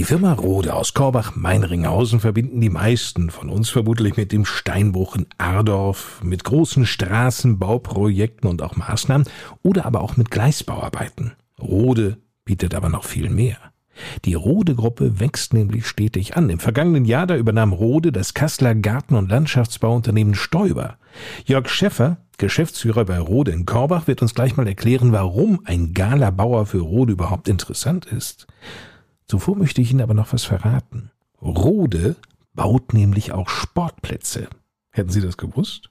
Die 0.00 0.04
Firma 0.04 0.32
Rode 0.32 0.72
aus 0.72 0.94
Korbach-Meinringhausen 0.94 2.20
verbinden 2.20 2.62
die 2.62 2.70
meisten 2.70 3.28
von 3.28 3.50
uns 3.50 3.68
vermutlich 3.68 4.16
mit 4.16 4.32
dem 4.32 4.46
Steinbruch 4.46 5.14
in 5.14 5.26
Ardorf, 5.36 6.22
mit 6.24 6.42
großen 6.42 6.86
Straßenbauprojekten 6.86 8.48
und 8.48 8.62
auch 8.62 8.76
Maßnahmen 8.76 9.26
oder 9.62 9.84
aber 9.84 10.00
auch 10.00 10.16
mit 10.16 10.30
Gleisbauarbeiten. 10.30 11.32
Rode 11.60 12.16
bietet 12.46 12.74
aber 12.74 12.88
noch 12.88 13.04
viel 13.04 13.28
mehr. 13.28 13.58
Die 14.24 14.32
Rode-Gruppe 14.32 15.20
wächst 15.20 15.52
nämlich 15.52 15.86
stetig 15.86 16.34
an. 16.34 16.48
Im 16.48 16.60
vergangenen 16.60 17.04
Jahr, 17.04 17.26
da 17.26 17.36
übernahm 17.36 17.74
Rode 17.74 18.10
das 18.10 18.32
Kasseler 18.32 18.74
Garten- 18.74 19.16
und 19.16 19.28
Landschaftsbauunternehmen 19.28 20.34
Stoiber. 20.34 20.96
Jörg 21.44 21.68
Schäffer, 21.68 22.16
Geschäftsführer 22.38 23.04
bei 23.04 23.18
Rode 23.18 23.50
in 23.50 23.66
Korbach, 23.66 24.06
wird 24.06 24.22
uns 24.22 24.34
gleich 24.34 24.56
mal 24.56 24.66
erklären, 24.66 25.12
warum 25.12 25.60
ein 25.66 25.92
Gala-Bauer 25.92 26.64
für 26.64 26.80
Rode 26.80 27.12
überhaupt 27.12 27.48
interessant 27.48 28.06
ist. 28.06 28.46
Zuvor 29.30 29.54
möchte 29.54 29.80
ich 29.80 29.92
Ihnen 29.92 30.00
aber 30.00 30.12
noch 30.12 30.32
was 30.32 30.42
verraten. 30.42 31.12
Rode 31.40 32.16
baut 32.52 32.92
nämlich 32.94 33.30
auch 33.30 33.48
Sportplätze. 33.48 34.48
Hätten 34.90 35.10
Sie 35.10 35.20
das 35.20 35.36
gewusst? 35.36 35.88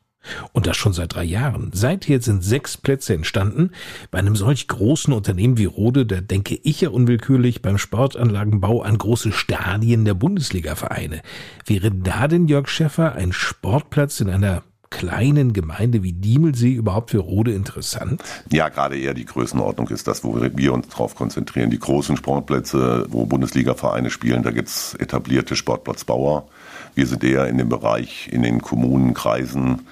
Und 0.52 0.68
das 0.68 0.76
schon 0.76 0.92
seit 0.92 1.16
drei 1.16 1.24
Jahren. 1.24 1.72
Seither 1.74 2.22
sind 2.22 2.44
sechs 2.44 2.76
Plätze 2.76 3.14
entstanden. 3.14 3.72
Bei 4.12 4.20
einem 4.20 4.36
solch 4.36 4.68
großen 4.68 5.14
Unternehmen 5.14 5.58
wie 5.58 5.64
Rode, 5.64 6.06
da 6.06 6.20
denke 6.20 6.60
ich 6.64 6.82
ja 6.82 6.90
unwillkürlich 6.90 7.62
beim 7.62 7.78
Sportanlagenbau 7.78 8.82
an 8.82 8.98
große 8.98 9.32
Stadien 9.32 10.04
der 10.04 10.16
Bundesliga-Vereine. 10.16 11.22
Wäre 11.66 11.92
da 11.92 12.28
denn 12.28 12.50
Jörg 12.50 12.68
Schäffer 12.68 13.16
ein 13.16 13.32
Sportplatz 13.32 14.20
in 14.20 14.30
einer 14.30 14.64
kleinen 14.90 15.54
Gemeinde 15.54 16.04
wie 16.04 16.14
Diemelsee 16.14 16.74
überhaupt 16.74 17.12
für 17.12 17.20
Rode 17.20 17.54
interessant? 17.54 18.22
Ja, 18.52 18.70
gerade 18.70 18.98
eher 18.98 19.14
die 19.14 19.26
Größenordnung 19.26 19.88
ist 19.90 20.08
das, 20.08 20.24
wo 20.24 20.40
wir 20.42 20.74
uns 20.74 20.88
drauf 20.88 21.16
konzentrieren. 21.16 21.70
Die 21.70 21.80
großen 21.80 22.18
Sportplätze, 22.18 23.06
wo 23.10 23.26
Bundesliga-Vereine 23.26 24.10
spielen, 24.10 24.44
da 24.44 24.52
gibt 24.52 24.70
es 24.70 24.96
etablierte 24.96 25.56
Sportplatzbauer. 25.56 26.48
Wir 26.96 27.08
sind 27.08 27.24
eher 27.24 27.48
in 27.48 27.58
dem 27.58 27.70
Bereich, 27.70 28.30
in 28.32 28.42
den 28.42 28.62
Kommunen, 28.62 29.14
Kreisen, 29.14 29.88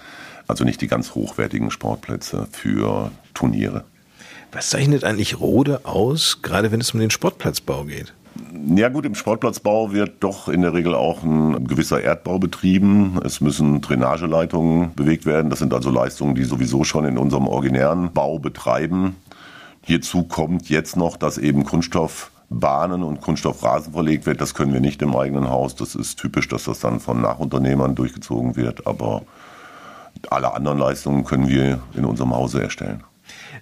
also 0.47 0.63
nicht 0.63 0.81
die 0.81 0.87
ganz 0.87 1.13
hochwertigen 1.13 1.71
Sportplätze 1.71 2.47
für 2.51 3.11
Turniere. 3.33 3.83
Was 4.51 4.69
zeichnet 4.69 5.03
eigentlich 5.03 5.39
Rode 5.39 5.85
aus, 5.85 6.41
gerade 6.41 6.71
wenn 6.71 6.79
es 6.79 6.93
um 6.93 6.99
den 6.99 7.11
Sportplatzbau 7.11 7.83
geht? 7.83 8.13
Ja 8.75 8.89
gut, 8.89 9.05
im 9.05 9.15
Sportplatzbau 9.15 9.93
wird 9.93 10.23
doch 10.23 10.49
in 10.49 10.61
der 10.61 10.73
Regel 10.73 10.93
auch 10.93 11.23
ein 11.23 11.67
gewisser 11.67 12.01
Erdbau 12.01 12.39
betrieben. 12.39 13.19
Es 13.23 13.41
müssen 13.41 13.81
Drainageleitungen 13.81 14.93
bewegt 14.95 15.25
werden. 15.25 15.49
Das 15.49 15.59
sind 15.59 15.73
also 15.73 15.89
Leistungen, 15.89 16.35
die 16.35 16.43
sowieso 16.43 16.83
schon 16.83 17.05
in 17.05 17.17
unserem 17.17 17.47
originären 17.47 18.11
Bau 18.13 18.39
betreiben. 18.39 19.15
Hierzu 19.81 20.23
kommt 20.23 20.69
jetzt 20.69 20.97
noch, 20.97 21.15
dass 21.15 21.37
eben 21.37 21.63
Kunststoffbahnen 21.63 23.03
und 23.03 23.21
Kunststoffrasen 23.21 23.93
verlegt 23.93 24.25
wird. 24.25 24.41
Das 24.41 24.53
können 24.53 24.73
wir 24.73 24.81
nicht 24.81 25.01
im 25.01 25.15
eigenen 25.15 25.49
Haus. 25.49 25.75
Das 25.75 25.95
ist 25.95 26.17
typisch, 26.19 26.47
dass 26.49 26.65
das 26.65 26.79
dann 26.79 26.99
von 26.99 27.21
Nachunternehmern 27.21 27.95
durchgezogen 27.95 28.57
wird. 28.57 28.85
Aber 28.85 29.21
alle 30.29 30.53
anderen 30.53 30.77
Leistungen 30.77 31.23
können 31.23 31.47
wir 31.47 31.79
in 31.95 32.03
unserem 32.05 32.35
Hause 32.35 32.61
erstellen. 32.61 33.03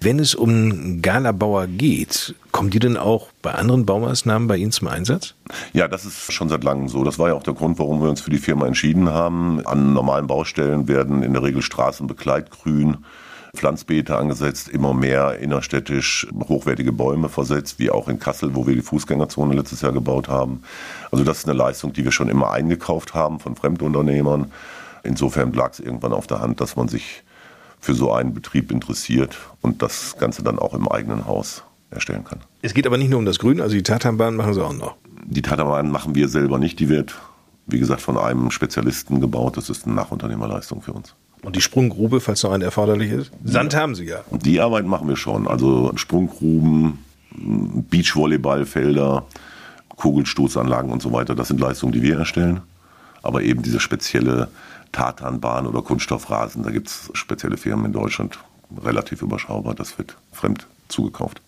Wenn 0.00 0.18
es 0.18 0.34
um 0.34 1.02
Galabauer 1.02 1.66
geht, 1.66 2.34
kommen 2.52 2.70
die 2.70 2.78
denn 2.78 2.96
auch 2.96 3.28
bei 3.42 3.52
anderen 3.52 3.86
Baumaßnahmen 3.86 4.48
bei 4.48 4.56
Ihnen 4.56 4.72
zum 4.72 4.88
Einsatz? 4.88 5.34
Ja, 5.72 5.88
das 5.88 6.04
ist 6.04 6.32
schon 6.32 6.48
seit 6.48 6.64
langem 6.64 6.88
so. 6.88 7.04
Das 7.04 7.18
war 7.18 7.28
ja 7.28 7.34
auch 7.34 7.42
der 7.42 7.54
Grund, 7.54 7.78
warum 7.78 8.02
wir 8.02 8.10
uns 8.10 8.20
für 8.20 8.30
die 8.30 8.38
Firma 8.38 8.66
entschieden 8.66 9.10
haben. 9.10 9.64
An 9.66 9.92
normalen 9.92 10.26
Baustellen 10.26 10.88
werden 10.88 11.22
in 11.22 11.32
der 11.32 11.42
Regel 11.42 11.62
Straßenbegleitgrün, 11.62 12.98
Pflanzbeete 13.54 14.16
angesetzt, 14.16 14.68
immer 14.68 14.92
mehr 14.92 15.38
innerstädtisch 15.38 16.26
hochwertige 16.48 16.92
Bäume 16.92 17.28
versetzt, 17.28 17.78
wie 17.78 17.90
auch 17.90 18.08
in 18.08 18.18
Kassel, 18.18 18.54
wo 18.54 18.66
wir 18.66 18.74
die 18.74 18.82
Fußgängerzone 18.82 19.54
letztes 19.54 19.80
Jahr 19.80 19.92
gebaut 19.92 20.28
haben. 20.28 20.62
Also 21.10 21.24
das 21.24 21.38
ist 21.38 21.48
eine 21.48 21.56
Leistung, 21.56 21.92
die 21.92 22.04
wir 22.04 22.12
schon 22.12 22.28
immer 22.28 22.50
eingekauft 22.50 23.14
haben 23.14 23.40
von 23.40 23.56
Fremdunternehmern. 23.56 24.52
Insofern 25.02 25.52
lag 25.52 25.72
es 25.72 25.80
irgendwann 25.80 26.12
auf 26.12 26.26
der 26.26 26.40
Hand, 26.40 26.60
dass 26.60 26.76
man 26.76 26.88
sich 26.88 27.22
für 27.86 27.94
so 27.94 28.12
einen 28.12 28.34
Betrieb 28.34 28.72
interessiert 28.72 29.38
und 29.62 29.80
das 29.80 30.16
Ganze 30.18 30.42
dann 30.42 30.58
auch 30.58 30.74
im 30.74 30.88
eigenen 30.88 31.24
Haus 31.24 31.62
erstellen 31.90 32.24
kann. 32.24 32.40
Es 32.60 32.74
geht 32.74 32.84
aber 32.84 32.98
nicht 32.98 33.10
nur 33.10 33.20
um 33.20 33.24
das 33.24 33.38
Grün, 33.38 33.60
also 33.60 33.76
die 33.76 33.84
Tatanbahn 33.84 34.34
machen 34.34 34.54
Sie 34.54 34.64
auch 34.64 34.72
noch. 34.72 34.96
Die 35.24 35.40
Tatanbahn 35.40 35.88
machen 35.88 36.16
wir 36.16 36.28
selber 36.28 36.58
nicht, 36.58 36.80
die 36.80 36.88
wird, 36.88 37.14
wie 37.66 37.78
gesagt, 37.78 38.00
von 38.00 38.18
einem 38.18 38.50
Spezialisten 38.50 39.20
gebaut. 39.20 39.56
Das 39.56 39.70
ist 39.70 39.86
eine 39.86 39.94
Nachunternehmerleistung 39.94 40.82
für 40.82 40.92
uns. 40.92 41.14
Und 41.42 41.54
die 41.54 41.60
Sprunggrube, 41.60 42.20
falls 42.20 42.42
noch 42.42 42.50
eine 42.50 42.64
erforderlich 42.64 43.12
ist? 43.12 43.30
Sand 43.44 43.76
haben 43.76 43.94
Sie 43.94 44.06
ja. 44.06 44.24
Die 44.32 44.60
Arbeit 44.60 44.84
machen 44.86 45.06
wir 45.08 45.16
schon. 45.16 45.46
Also 45.46 45.92
Sprunggruben, 45.94 46.98
Beachvolleyballfelder, 47.88 49.24
Kugelstoßanlagen 49.90 50.90
und 50.90 51.02
so 51.02 51.12
weiter. 51.12 51.36
Das 51.36 51.46
sind 51.48 51.60
Leistungen, 51.60 51.92
die 51.92 52.02
wir 52.02 52.18
erstellen. 52.18 52.62
Aber 53.22 53.42
eben 53.42 53.62
diese 53.62 53.78
spezielle 53.78 54.48
Tatanbahn 54.92 55.66
oder 55.66 55.82
Kunststoffrasen. 55.82 56.62
Da 56.62 56.70
gibt 56.70 56.88
es 56.88 57.10
spezielle 57.12 57.56
Firmen 57.56 57.86
in 57.86 57.92
Deutschland, 57.92 58.38
relativ 58.82 59.22
überschaubar. 59.22 59.74
Das 59.74 59.98
wird 59.98 60.16
fremd 60.32 60.66
zugekauft. 60.88 61.40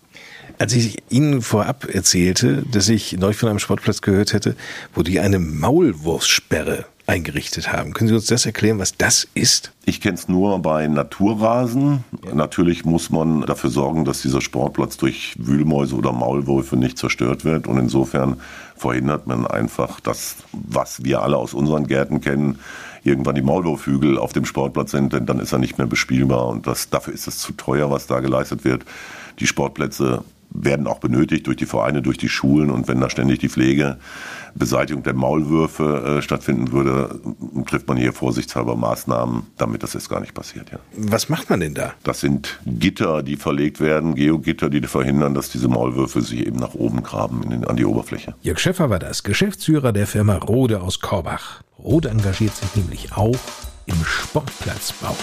Als 0.58 0.72
ich 0.72 1.02
Ihnen 1.10 1.42
vorab 1.42 1.86
erzählte, 1.92 2.64
dass 2.70 2.88
ich 2.88 3.12
neulich 3.12 3.36
von 3.36 3.48
einem 3.48 3.58
Sportplatz 3.58 4.00
gehört 4.00 4.32
hätte, 4.32 4.56
wo 4.94 5.02
die 5.02 5.20
eine 5.20 5.38
Maulwurfssperre 5.38 6.86
eingerichtet 7.08 7.72
haben. 7.72 7.94
Können 7.94 8.08
Sie 8.08 8.14
uns 8.14 8.26
das 8.26 8.44
erklären, 8.44 8.78
was 8.78 8.96
das 8.96 9.26
ist? 9.34 9.72
Ich 9.86 10.00
kenne 10.00 10.14
es 10.14 10.28
nur 10.28 10.58
bei 10.60 10.86
Naturrasen. 10.86 12.04
Ja. 12.24 12.34
Natürlich 12.34 12.84
muss 12.84 13.08
man 13.08 13.40
dafür 13.42 13.70
sorgen, 13.70 14.04
dass 14.04 14.20
dieser 14.20 14.42
Sportplatz 14.42 14.98
durch 14.98 15.34
Wühlmäuse 15.38 15.96
oder 15.96 16.12
Maulwürfe 16.12 16.76
nicht 16.76 16.98
zerstört 16.98 17.46
wird. 17.46 17.66
Und 17.66 17.78
insofern 17.78 18.40
verhindert 18.76 19.26
man 19.26 19.46
einfach 19.46 20.00
das, 20.00 20.36
was 20.52 21.02
wir 21.02 21.22
alle 21.22 21.38
aus 21.38 21.54
unseren 21.54 21.86
Gärten 21.86 22.20
kennen, 22.20 22.58
irgendwann 23.04 23.34
die 23.34 23.42
Maulwurfhügel 23.42 24.18
auf 24.18 24.34
dem 24.34 24.44
Sportplatz 24.44 24.90
sind, 24.90 25.12
denn 25.14 25.24
dann 25.24 25.38
ist 25.38 25.52
er 25.52 25.58
nicht 25.58 25.78
mehr 25.78 25.86
bespielbar 25.86 26.46
und 26.48 26.66
das, 26.66 26.90
dafür 26.90 27.14
ist 27.14 27.26
es 27.26 27.38
zu 27.38 27.52
teuer, 27.52 27.90
was 27.90 28.06
da 28.06 28.20
geleistet 28.20 28.64
wird. 28.64 28.84
Die 29.38 29.46
Sportplätze 29.46 30.24
werden 30.50 30.86
auch 30.86 30.98
benötigt 30.98 31.46
durch 31.46 31.56
die 31.56 31.66
Vereine, 31.66 32.02
durch 32.02 32.18
die 32.18 32.28
Schulen 32.28 32.70
und 32.70 32.88
wenn 32.88 33.00
da 33.00 33.10
ständig 33.10 33.38
die 33.38 33.48
Pflege, 33.48 33.98
Beseitigung 34.54 35.02
der 35.02 35.14
Maulwürfe 35.14 36.18
äh, 36.18 36.22
stattfinden 36.22 36.72
würde, 36.72 37.20
trifft 37.66 37.86
man 37.86 37.96
hier 37.96 38.12
vorsichtshalber 38.12 38.76
Maßnahmen, 38.76 39.42
damit 39.56 39.82
das 39.82 39.92
jetzt 39.92 40.08
gar 40.08 40.20
nicht 40.20 40.34
passiert. 40.34 40.70
Ja. 40.70 40.78
Was 40.96 41.28
macht 41.28 41.50
man 41.50 41.60
denn 41.60 41.74
da? 41.74 41.92
Das 42.02 42.20
sind 42.20 42.58
Gitter, 42.66 43.22
die 43.22 43.36
verlegt 43.36 43.80
werden, 43.80 44.14
Geogitter, 44.14 44.70
die 44.70 44.80
verhindern, 44.80 45.34
dass 45.34 45.50
diese 45.50 45.68
Maulwürfe 45.68 46.22
sich 46.22 46.46
eben 46.46 46.58
nach 46.58 46.74
oben 46.74 47.02
graben 47.02 47.42
in 47.42 47.50
den, 47.50 47.64
an 47.64 47.76
die 47.76 47.84
Oberfläche. 47.84 48.34
Jörg 48.42 48.58
Schäffer 48.58 48.90
war 48.90 48.98
das, 48.98 49.22
Geschäftsführer 49.22 49.92
der 49.92 50.06
Firma 50.06 50.36
Rode 50.36 50.80
aus 50.80 51.00
Korbach. 51.00 51.62
Rode 51.78 52.08
engagiert 52.08 52.56
sich 52.56 52.74
nämlich 52.74 53.12
auch 53.12 53.38
im 53.86 54.04
Sportplatzbau. 54.04 55.16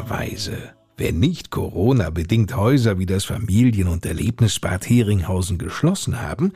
Normalerweise, 0.00 0.74
wenn 0.96 1.20
nicht 1.20 1.50
Corona-bedingt 1.50 2.56
Häuser 2.56 2.98
wie 2.98 3.04
das 3.04 3.24
Familien- 3.24 3.88
und 3.88 4.06
Erlebnisbad 4.06 4.88
Heringhausen 4.88 5.58
geschlossen 5.58 6.22
haben, 6.22 6.54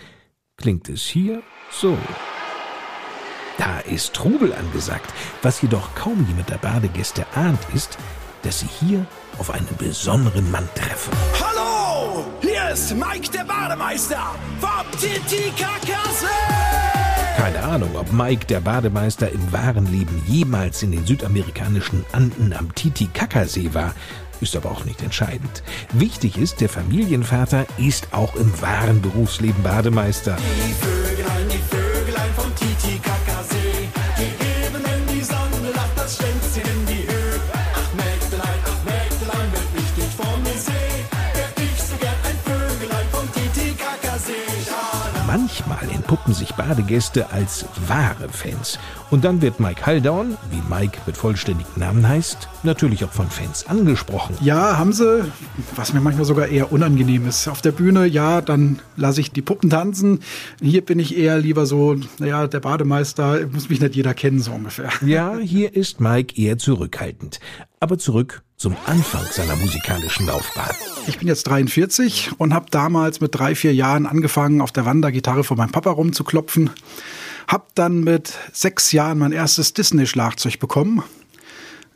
klingt 0.57 0.89
es 0.89 1.03
hier 1.03 1.43
so. 1.71 1.99
Da 3.59 3.81
ist 3.81 4.15
Trubel 4.15 4.55
angesagt. 4.55 5.13
Was 5.43 5.61
jedoch 5.61 5.95
kaum 5.95 6.27
jemand 6.27 6.49
der 6.49 6.57
Badegäste 6.57 7.27
ahnt, 7.35 7.61
ist, 7.75 7.99
dass 8.43 8.61
sie 8.61 8.69
hier 8.81 9.05
auf 9.39 9.51
einen 9.51 9.69
besonderen 9.79 10.51
Mann 10.51 10.69
treffen. 10.75 11.13
Hallo, 11.39 12.25
hier 12.41 12.71
ist 12.71 12.95
Mike 12.95 13.31
der 13.31 13.45
Bademeister 13.45 14.35
vom 14.59 14.91
Titicacasee. 14.99 17.04
Keine 17.37 17.63
Ahnung, 17.63 17.97
ob 17.97 18.13
Mike, 18.13 18.47
der 18.47 18.61
Bademeister, 18.61 19.31
im 19.31 19.53
wahren 19.53 19.91
Leben 19.91 20.23
jemals 20.27 20.83
in 20.83 20.93
den 20.93 21.05
südamerikanischen 21.05 22.05
Anden 22.13 22.53
am 22.53 22.75
Titicacasee 22.75 23.75
war, 23.75 23.95
ist 24.41 24.57
aber 24.57 24.71
auch 24.71 24.85
nicht 24.85 25.03
entscheidend. 25.03 25.63
Wichtig 25.93 26.39
ist, 26.39 26.61
der 26.61 26.69
Familienvater 26.69 27.67
ist 27.77 28.09
auch 28.13 28.37
im 28.37 28.61
wahren 28.63 29.03
Berufsleben 29.03 29.63
Bademeister. 29.63 30.37
Die 30.37 30.75
Vögelein, 30.75 31.49
die 31.49 31.74
Manchmal 45.37 45.91
entpuppen 45.93 46.33
sich 46.33 46.55
Badegäste 46.55 47.33
als 47.33 47.65
wahre 47.89 48.29
Fans. 48.29 48.79
Und 49.11 49.25
dann 49.25 49.43
wird 49.43 49.59
Mike 49.59 49.85
Haldorn, 49.85 50.37
wie 50.53 50.63
Mike 50.73 51.01
mit 51.07 51.17
vollständigem 51.17 51.73
Namen 51.75 52.09
heißt, 52.09 52.49
natürlich 52.63 53.05
auch 53.05 53.11
von 53.11 53.29
Fans 53.29 53.67
angesprochen. 53.67 54.37
Ja, 54.43 54.79
haben 54.79 54.93
sie, 54.93 55.25
was 55.75 55.93
mir 55.93 56.01
manchmal 56.01 56.25
sogar 56.25 56.47
eher 56.47 56.71
unangenehm 56.71 57.27
ist. 57.27 57.49
Auf 57.49 57.63
der 57.63 57.73
Bühne, 57.73 58.07
ja, 58.07 58.43
dann 58.43 58.79
lasse 58.95 59.23
ich 59.23 59.33
die 59.33 59.43
Puppen 59.43 59.71
tanzen. 59.71 60.21
Hier 60.63 60.85
bin 60.85 61.01
ich 61.01 61.19
eher 61.19 61.37
lieber 61.39 61.67
so, 61.67 61.97
naja, 62.21 62.47
der 62.47 62.61
Bademeister, 62.61 63.49
muss 63.49 63.69
mich 63.69 63.81
nicht 63.81 63.97
jeder 63.97 64.15
kennen, 64.15 64.39
so 64.39 64.53
ungefähr. 64.53 64.91
Ja, 65.05 65.37
hier 65.37 65.75
ist 65.75 65.99
Mike 66.01 66.41
eher 66.41 66.59
zurückhaltend. 66.59 67.41
Aber 67.85 67.99
zurück 67.99 68.43
zum 68.57 68.75
Anfang 68.87 69.27
seiner 69.31 69.57
musikalischen 69.57 70.27
Laufbahn. 70.27 70.75
Ich 71.07 71.19
bin 71.19 71.29
jetzt 71.29 71.43
43 71.43 72.31
und 72.39 72.55
habe 72.55 72.65
damals 72.71 73.21
mit 73.21 73.35
drei, 73.35 73.55
vier 73.55 73.75
Jahren 73.75 74.07
angefangen, 74.07 74.63
auf 74.63 74.73
der 74.73 74.87
Wandergitarre 74.87 75.45
von 75.45 75.59
meinem 75.59 75.71
Papa 75.71 75.91
rumzuklopfen. 75.91 76.71
Hab 77.47 77.75
dann 77.75 78.01
mit 78.01 78.33
sechs 78.55 78.93
Jahren 78.93 79.19
mein 79.19 79.33
erstes 79.33 79.75
Disney-Schlagzeug 79.75 80.61
bekommen. 80.61 81.03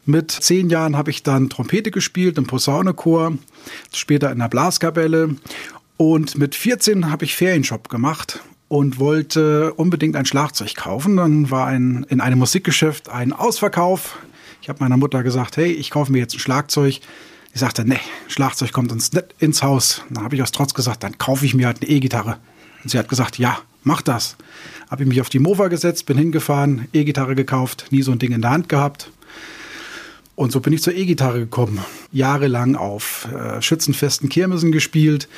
Mit 0.05 0.31
zehn 0.31 0.69
Jahren 0.69 0.95
habe 0.95 1.11
ich 1.11 1.23
dann 1.23 1.49
Trompete 1.49 1.91
gespielt 1.91 2.37
im 2.37 2.47
Posaunechor, 2.47 3.39
später 3.91 4.31
in 4.31 4.41
der 4.41 4.49
Blaskapelle. 4.49 5.37
Und 5.97 6.37
mit 6.37 6.55
14 6.55 7.11
habe 7.11 7.25
ich 7.25 7.35
Ferienshop 7.35 7.89
gemacht 7.89 8.41
und 8.69 8.99
wollte 8.99 9.73
unbedingt 9.73 10.17
ein 10.17 10.27
Schlagzeug 10.27 10.75
kaufen. 10.75 11.17
Dann 11.17 11.51
war 11.51 11.67
ein, 11.67 12.05
in 12.11 12.21
einem 12.21 12.41
Musikgeschäft 12.41 13.09
ein 13.09 13.33
Ausverkauf. 13.33 14.19
Ich 14.61 14.69
habe 14.69 14.83
meiner 14.83 14.97
Mutter 14.97 15.23
gesagt, 15.23 15.57
hey, 15.57 15.71
ich 15.73 15.91
kaufe 15.91 16.13
mir 16.13 16.19
jetzt 16.19 16.35
ein 16.35 16.41
Schlagzeug. 16.41 17.01
Die 17.55 17.59
sagte, 17.59 17.85
nee, 17.85 18.01
Schlagzeug 18.29 18.73
kommt 18.73 18.93
uns 18.93 19.13
nicht 19.13 19.35
ins 19.39 19.63
Haus. 19.63 20.03
Dann 20.11 20.25
habe 20.25 20.37
ich 20.37 20.43
aus 20.43 20.53
Trotz 20.53 20.75
gesagt, 20.75 21.03
dann 21.03 21.19
kaufe 21.19 21.47
ich 21.47 21.55
mir 21.55 21.67
halt 21.67 21.83
eine 21.83 21.91
E-Gitarre. 21.91 22.39
Und 22.83 22.91
sie 22.91 22.99
hat 22.99 23.09
gesagt, 23.09 23.39
ja, 23.39 23.59
mach 23.83 24.03
das. 24.03 24.37
Habe 24.91 25.03
ich 25.03 25.09
mich 25.09 25.21
auf 25.21 25.29
die 25.29 25.39
Mofa 25.39 25.69
gesetzt, 25.69 26.07
bin 26.07 26.19
hingefahren, 26.19 26.89
E-Gitarre 26.93 27.35
gekauft, 27.35 27.87
nie 27.91 28.03
so 28.03 28.13
ein 28.13 28.19
Ding 28.19 28.33
in 28.33 28.43
der 28.43 28.51
Hand 28.51 28.69
gehabt. 28.69 29.11
Und 30.35 30.53
so 30.53 30.61
bin 30.61 30.73
ich 30.73 30.83
zur 30.83 30.95
E-Gitarre 30.95 31.41
gekommen. 31.41 31.81
Jahrelang 32.13 32.77
auf 32.77 33.27
äh, 33.33 33.61
Schützenfesten, 33.61 34.29
Kirmesen 34.29 34.71
gespielt. 34.71 35.29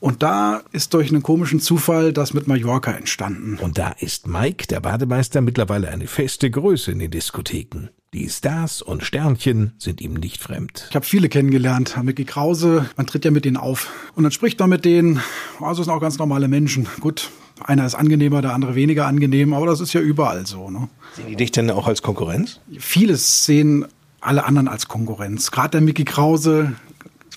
Und 0.00 0.22
da 0.22 0.62
ist 0.72 0.94
durch 0.94 1.10
einen 1.10 1.22
komischen 1.22 1.60
Zufall 1.60 2.12
das 2.12 2.32
mit 2.32 2.46
Mallorca 2.46 2.92
entstanden. 2.92 3.58
Und 3.58 3.78
da 3.78 3.90
ist 3.98 4.26
Mike, 4.26 4.66
der 4.68 4.80
Bademeister, 4.80 5.40
mittlerweile 5.40 5.88
eine 5.88 6.06
feste 6.06 6.50
Größe 6.50 6.92
in 6.92 7.00
den 7.00 7.10
Diskotheken. 7.10 7.90
Die 8.14 8.30
Stars 8.30 8.80
und 8.80 9.04
Sternchen 9.04 9.74
sind 9.76 10.00
ihm 10.00 10.14
nicht 10.14 10.40
fremd. 10.40 10.86
Ich 10.88 10.96
habe 10.96 11.04
viele 11.04 11.28
kennengelernt. 11.28 11.94
Micky 12.02 12.24
Krause, 12.24 12.88
man 12.96 13.06
tritt 13.06 13.26
ja 13.26 13.30
mit 13.30 13.44
denen 13.44 13.58
auf. 13.58 13.90
Und 14.14 14.22
dann 14.22 14.32
spricht 14.32 14.58
man 14.60 14.70
mit 14.70 14.86
denen. 14.86 15.20
Also 15.60 15.82
sind 15.82 15.92
auch 15.92 16.00
ganz 16.00 16.16
normale 16.16 16.48
Menschen. 16.48 16.86
Gut, 17.00 17.28
einer 17.62 17.84
ist 17.84 17.94
angenehmer, 17.94 18.40
der 18.40 18.54
andere 18.54 18.74
weniger 18.74 19.06
angenehm, 19.06 19.52
aber 19.52 19.66
das 19.66 19.80
ist 19.80 19.92
ja 19.92 20.00
überall 20.00 20.46
so. 20.46 20.70
Ne? 20.70 20.88
Sehen 21.16 21.26
die 21.28 21.36
dich 21.36 21.52
denn 21.52 21.70
auch 21.70 21.86
als 21.86 22.00
Konkurrenz? 22.00 22.60
Vieles 22.78 23.44
sehen 23.44 23.84
alle 24.22 24.44
anderen 24.44 24.68
als 24.68 24.88
Konkurrenz. 24.88 25.50
Gerade 25.50 25.72
der 25.72 25.80
Micky 25.82 26.06
Krause, 26.06 26.72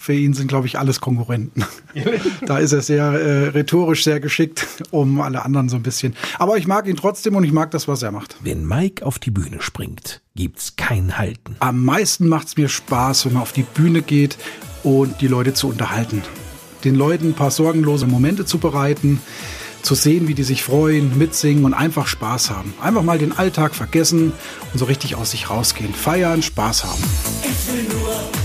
für 0.01 0.13
ihn 0.13 0.33
sind, 0.33 0.47
glaube 0.47 0.65
ich, 0.65 0.79
alles 0.79 0.99
Konkurrenten. 0.99 1.63
da 2.47 2.57
ist 2.57 2.71
er 2.71 2.81
sehr 2.81 3.03
äh, 3.03 3.47
rhetorisch 3.49 4.03
sehr 4.03 4.19
geschickt, 4.19 4.65
um 4.89 5.21
alle 5.21 5.45
anderen 5.45 5.69
so 5.69 5.75
ein 5.75 5.83
bisschen. 5.83 6.15
Aber 6.39 6.57
ich 6.57 6.65
mag 6.65 6.87
ihn 6.87 6.95
trotzdem 6.95 7.35
und 7.35 7.43
ich 7.43 7.51
mag 7.51 7.69
das, 7.69 7.87
was 7.87 8.01
er 8.01 8.11
macht. 8.11 8.35
Wenn 8.41 8.65
Mike 8.65 9.05
auf 9.05 9.19
die 9.19 9.29
Bühne 9.29 9.61
springt, 9.61 10.21
gibt's 10.35 10.75
kein 10.75 11.19
Halten. 11.19 11.55
Am 11.59 11.85
meisten 11.85 12.27
macht's 12.27 12.57
mir 12.57 12.67
Spaß, 12.67 13.27
wenn 13.27 13.33
man 13.33 13.43
auf 13.43 13.51
die 13.51 13.61
Bühne 13.61 14.01
geht 14.01 14.37
und 14.81 15.21
die 15.21 15.27
Leute 15.27 15.53
zu 15.53 15.67
unterhalten. 15.67 16.23
Den 16.83 16.95
Leuten 16.95 17.27
ein 17.27 17.35
paar 17.35 17.51
sorgenlose 17.51 18.07
Momente 18.07 18.43
zu 18.45 18.57
bereiten, 18.57 19.21
zu 19.83 19.93
sehen, 19.93 20.27
wie 20.27 20.33
die 20.33 20.41
sich 20.41 20.63
freuen, 20.63 21.15
mitsingen 21.19 21.63
und 21.63 21.75
einfach 21.75 22.07
Spaß 22.07 22.49
haben. 22.49 22.73
Einfach 22.81 23.03
mal 23.03 23.19
den 23.19 23.37
Alltag 23.37 23.75
vergessen 23.75 24.33
und 24.73 24.79
so 24.79 24.85
richtig 24.85 25.13
aus 25.13 25.29
sich 25.29 25.51
rausgehen. 25.51 25.93
Feiern, 25.93 26.41
Spaß 26.41 26.85
haben. 26.85 27.03
Ich 27.43 27.71
will 27.71 27.83
nur 27.83 28.40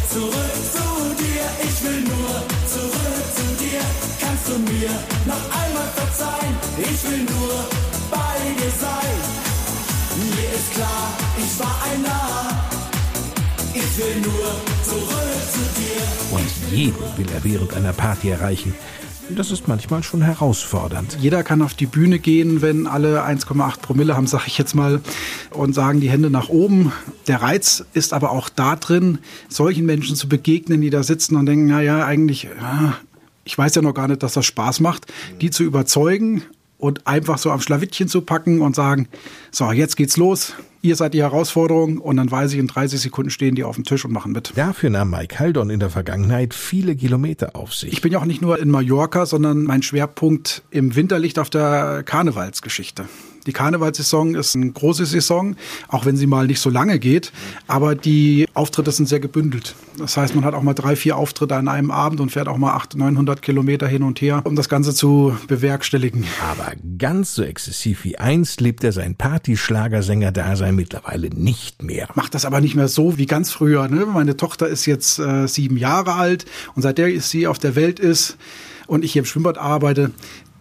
will 7.10 7.24
nur 7.24 7.64
bei 8.10 8.36
dir 8.58 8.70
sein. 8.70 9.18
Mir 10.16 10.50
ist 10.54 10.72
klar, 10.74 11.12
ich 11.38 11.58
war 11.58 11.76
ein 11.90 12.02
Narr. 12.02 12.64
Ich 13.74 13.98
will 13.98 14.22
nur 14.22 14.48
zurück 14.82 15.42
zu 15.52 15.60
dir. 15.80 16.36
Und 16.36 16.72
jeden 16.72 16.96
will 17.16 17.26
er 17.34 17.44
während 17.44 17.74
einer 17.74 17.92
Party 17.92 18.30
erreichen. 18.30 18.74
Das 19.28 19.50
ist 19.50 19.66
manchmal 19.66 20.04
schon 20.04 20.22
herausfordernd. 20.22 21.18
Jeder 21.20 21.42
kann 21.42 21.60
auf 21.60 21.74
die 21.74 21.86
Bühne 21.86 22.20
gehen, 22.20 22.62
wenn 22.62 22.86
alle 22.86 23.24
1,8 23.24 23.80
Promille 23.80 24.16
haben, 24.16 24.28
sage 24.28 24.44
ich 24.46 24.56
jetzt 24.56 24.74
mal, 24.74 25.00
und 25.50 25.74
sagen 25.74 26.00
die 26.00 26.08
Hände 26.08 26.30
nach 26.30 26.48
oben. 26.48 26.92
Der 27.26 27.42
Reiz 27.42 27.84
ist 27.92 28.12
aber 28.12 28.30
auch 28.30 28.48
da 28.48 28.76
drin, 28.76 29.18
solchen 29.48 29.84
Menschen 29.84 30.14
zu 30.14 30.28
begegnen, 30.28 30.80
die 30.80 30.90
da 30.90 31.02
sitzen 31.02 31.34
und 31.34 31.46
denken, 31.46 31.66
naja, 31.66 32.04
eigentlich, 32.04 32.44
ja, 32.44 32.96
ich 33.44 33.58
weiß 33.58 33.74
ja 33.74 33.82
noch 33.82 33.94
gar 33.94 34.06
nicht, 34.06 34.22
dass 34.22 34.34
das 34.34 34.46
Spaß 34.46 34.78
macht, 34.78 35.06
die 35.40 35.50
zu 35.50 35.64
überzeugen 35.64 36.42
und 36.78 37.06
einfach 37.06 37.38
so 37.38 37.50
am 37.50 37.60
Schlawittchen 37.60 38.08
zu 38.08 38.20
packen 38.20 38.60
und 38.60 38.76
sagen, 38.76 39.08
so, 39.50 39.70
jetzt 39.72 39.96
geht's 39.96 40.16
los, 40.16 40.54
ihr 40.82 40.96
seid 40.96 41.14
die 41.14 41.22
Herausforderung 41.22 41.98
und 41.98 42.16
dann 42.16 42.30
weiß 42.30 42.52
ich, 42.52 42.58
in 42.58 42.66
30 42.66 43.00
Sekunden 43.00 43.30
stehen 43.30 43.54
die 43.54 43.64
auf 43.64 43.76
dem 43.76 43.84
Tisch 43.84 44.04
und 44.04 44.12
machen 44.12 44.32
mit. 44.32 44.52
Dafür 44.56 44.90
nahm 44.90 45.10
Mike 45.10 45.38
Haldon 45.38 45.70
in 45.70 45.80
der 45.80 45.90
Vergangenheit 45.90 46.54
viele 46.54 46.96
Kilometer 46.96 47.56
auf 47.56 47.74
sich. 47.74 47.92
Ich 47.92 48.00
bin 48.00 48.12
ja 48.12 48.20
auch 48.20 48.24
nicht 48.24 48.42
nur 48.42 48.58
in 48.58 48.70
Mallorca, 48.70 49.26
sondern 49.26 49.64
mein 49.64 49.82
Schwerpunkt 49.82 50.62
im 50.70 50.94
Winter 50.94 51.18
liegt 51.18 51.38
auf 51.38 51.50
der 51.50 52.02
Karnevalsgeschichte. 52.04 53.06
Die 53.46 53.52
Karnevalssaison 53.52 54.34
ist 54.34 54.54
eine 54.56 54.70
große 54.70 55.06
Saison, 55.06 55.56
auch 55.88 56.04
wenn 56.04 56.16
sie 56.16 56.26
mal 56.26 56.46
nicht 56.46 56.60
so 56.60 56.70
lange 56.70 56.98
geht. 56.98 57.32
Aber 57.66 57.94
die 57.94 58.46
Auftritte 58.54 58.90
sind 58.92 59.08
sehr 59.08 59.20
gebündelt. 59.20 59.74
Das 59.98 60.16
heißt, 60.16 60.34
man 60.34 60.44
hat 60.44 60.54
auch 60.54 60.62
mal 60.62 60.74
drei, 60.74 60.96
vier 60.96 61.16
Auftritte 61.16 61.56
an 61.56 61.68
einem 61.68 61.90
Abend 61.90 62.20
und 62.20 62.30
fährt 62.30 62.48
auch 62.48 62.58
mal 62.58 62.74
800, 62.74 62.96
900 62.96 63.42
Kilometer 63.42 63.86
hin 63.86 64.02
und 64.02 64.20
her, 64.20 64.42
um 64.44 64.56
das 64.56 64.68
Ganze 64.68 64.94
zu 64.94 65.36
bewerkstelligen. 65.48 66.24
Aber 66.50 66.72
ganz 66.98 67.34
so 67.34 67.42
exzessiv 67.42 68.04
wie 68.04 68.18
einst 68.18 68.60
lebt 68.60 68.84
er 68.84 68.92
sein 68.92 69.14
Partyschlagersänger-Dasein 69.14 70.74
mittlerweile 70.74 71.30
nicht 71.30 71.82
mehr. 71.82 72.08
Macht 72.14 72.34
das 72.34 72.44
aber 72.44 72.60
nicht 72.60 72.74
mehr 72.74 72.88
so 72.88 73.16
wie 73.18 73.26
ganz 73.26 73.50
früher. 73.50 73.88
Ne? 73.88 74.06
Meine 74.06 74.36
Tochter 74.36 74.66
ist 74.68 74.86
jetzt 74.86 75.18
äh, 75.18 75.46
sieben 75.46 75.76
Jahre 75.76 76.14
alt 76.14 76.44
und 76.74 76.82
seit 76.82 76.98
der 76.98 77.20
sie 77.20 77.46
auf 77.46 77.58
der 77.58 77.76
Welt 77.76 78.00
ist 78.00 78.36
und 78.86 79.04
ich 79.04 79.12
hier 79.12 79.20
im 79.20 79.26
Schwimmbad 79.26 79.58
arbeite, 79.58 80.10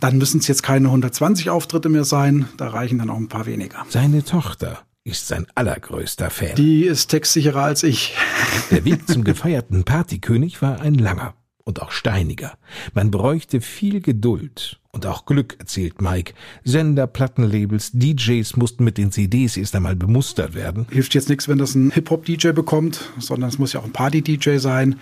dann 0.06 0.20
müssen 0.20 0.40
es 0.40 0.48
jetzt 0.48 0.62
keine 0.62 0.88
120 0.90 1.50
Auftritte 1.50 1.90
mehr 1.90 2.06
sein, 2.06 2.48
da 2.58 2.70
reichen 2.70 3.00
dann 3.00 3.10
auch 3.10 3.18
ein 3.18 3.28
paar 3.28 3.48
weniger. 3.48 3.86
Seine 3.90 4.24
Tochter 4.24 4.80
ist 5.04 5.28
sein 5.28 5.48
allergrößter 5.56 6.30
Fan. 6.30 6.56
Die 6.56 6.84
ist 6.84 7.08
textsicherer 7.08 7.64
als 7.64 7.82
ich. 7.82 8.16
Der 8.72 8.86
Weg 8.86 9.08
zum 9.08 9.24
gefeierten 9.24 9.84
Partykönig 9.84 10.62
war 10.62 10.80
ein 10.80 10.94
langer 10.94 11.34
und 11.64 11.82
auch 11.82 11.92
steiniger. 11.92 12.54
Man 12.94 13.10
bräuchte 13.10 13.62
viel 13.62 14.00
Geduld 14.00 14.80
und 14.92 15.08
auch 15.08 15.26
Glück, 15.26 15.56
erzählt 15.58 16.02
Mike. 16.02 16.34
Sender, 16.64 17.08
Plattenlabels, 17.08 17.92
DJs 17.94 18.56
mussten 18.58 18.84
mit 18.84 19.00
den 19.00 19.12
CDs 19.12 19.58
erst 19.58 19.76
einmal 19.76 19.96
bemustert 19.96 20.54
werden. 20.54 20.86
Hilft 20.92 21.16
jetzt 21.16 21.30
nichts, 21.30 21.48
wenn 21.48 21.58
das 21.58 21.74
ein 21.74 21.92
Hip-Hop-DJ 21.92 22.52
bekommt, 22.52 23.02
sondern 23.18 23.50
es 23.50 23.58
muss 23.58 23.74
ja 23.74 23.80
auch 23.80 23.86
ein 23.86 23.92
Party-DJ 23.92 24.58
sein. 24.58 25.00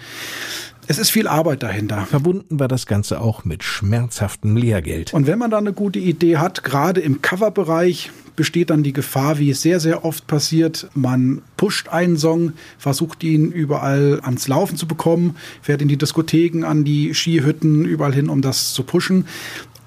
Es 0.88 1.00
ist 1.00 1.12
viel 1.12 1.28
Arbeit 1.28 1.64
dahinter. 1.64 2.06
Verbunden 2.06 2.60
war 2.60 2.68
das 2.68 2.86
Ganze 2.86 3.22
auch 3.22 3.46
mit 3.46 3.64
schmerzhaftem 3.64 4.58
Lehrgeld. 4.58 5.14
Und 5.14 5.28
wenn 5.28 5.40
man 5.40 5.50
da 5.52 5.58
eine 5.58 5.74
gute 5.74 6.00
Idee 6.00 6.38
hat, 6.38 6.64
gerade 6.64 7.00
im 7.00 7.22
Coverbereich, 7.22 8.12
besteht 8.36 8.70
dann 8.70 8.84
die 8.84 8.94
Gefahr, 8.94 9.38
wie 9.38 9.52
es 9.52 9.62
sehr, 9.62 9.80
sehr 9.80 10.04
oft 10.04 10.28
passiert, 10.28 10.90
man 10.96 11.42
pusht 11.56 11.90
einen 11.90 12.18
Song, 12.18 12.54
versucht 12.78 13.24
ihn 13.24 13.52
überall 13.52 14.20
ans 14.24 14.48
Laufen 14.48 14.76
zu 14.76 14.88
bekommen, 14.88 15.36
fährt 15.62 15.82
in 15.82 15.88
die 15.88 15.98
Diskotheken, 15.98 16.64
an 16.66 16.84
die 16.84 17.14
Skihütten, 17.14 17.86
überall 17.86 18.14
hin, 18.14 18.30
um 18.30 18.42
das 18.42 18.74
zu 18.74 18.84
pushen. 18.84 19.28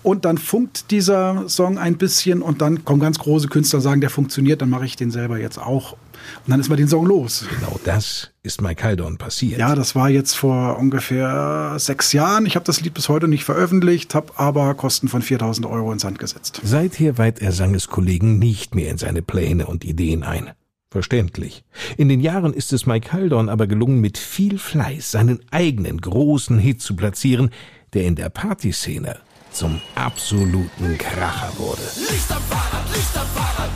Und 0.03 0.25
dann 0.25 0.39
funkt 0.39 0.93
dieser 0.93 1.49
Song 1.49 1.79
ein 1.79 1.97
bisschen 1.97 2.41
und 2.41 2.63
dann 2.63 2.85
kommen 2.85 3.01
ganz 3.01 3.19
große 3.19 3.49
Künstler 3.49 3.79
und 3.79 3.83
sagen, 3.83 4.01
der 4.01 4.11
funktioniert, 4.11 4.63
dann 4.63 4.71
mache 4.71 4.87
ich 4.87 4.95
den 4.95 5.11
selber 5.11 5.39
jetzt 5.39 5.59
auch. 5.59 5.97
Und 6.45 6.51
dann 6.51 6.61
ist 6.61 6.69
mal 6.69 6.77
den 6.77 6.89
Song 6.89 7.07
los. 7.07 7.45
Genau 7.59 7.79
das 7.85 8.31
ist 8.43 8.63
Mike 8.63 8.83
Haldon 8.83 9.19
passiert. 9.19 9.59
Ja, 9.59 9.75
das 9.75 9.95
war 9.95 10.09
jetzt 10.09 10.35
vor 10.35 10.79
ungefähr 10.79 11.75
sechs 11.79 12.13
Jahren. 12.13 12.47
Ich 12.47 12.55
habe 12.55 12.65
das 12.65 12.81
Lied 12.81 12.95
bis 12.95 13.09
heute 13.09 13.29
nicht 13.29 13.45
veröffentlicht, 13.45 14.15
habe 14.15 14.33
aber 14.37 14.75
Kosten 14.75 15.09
von 15.09 15.23
4000 15.23 15.67
Euro 15.67 15.93
ins 15.93 16.03
Sand 16.03 16.19
gesetzt. 16.19 16.61
Seither 16.63 17.19
weiht 17.19 17.41
er 17.41 17.53
Sangeskollegen 17.53 18.39
nicht 18.39 18.75
mehr 18.75 18.91
in 18.91 18.99
seine 18.99 19.23
Pläne 19.23 19.67
und 19.67 19.85
Ideen 19.85 20.23
ein. 20.23 20.51
Verständlich. 20.91 21.65
In 21.97 22.09
den 22.09 22.21
Jahren 22.21 22.55
ist 22.55 22.73
es 22.73 22.87
Mike 22.87 23.13
Haldon 23.13 23.49
aber 23.49 23.67
gelungen, 23.67 24.01
mit 24.01 24.17
viel 24.17 24.59
Fleiß 24.59 25.11
seinen 25.11 25.41
eigenen 25.51 26.01
großen 26.01 26.59
Hit 26.59 26.81
zu 26.81 26.95
platzieren, 26.95 27.51
der 27.93 28.05
in 28.05 28.15
der 28.15 28.29
Partyszene 28.29 29.17
zum 29.57 29.81
absoluten 29.95 30.99
Kracher 30.99 31.51
wurde. 31.59 31.83
Licht 32.11 32.31
am 32.31 32.43
Fahrrad, 32.43 32.95
Licht 32.95 33.17
am 33.17 33.27
Fahrrad, 33.29 33.71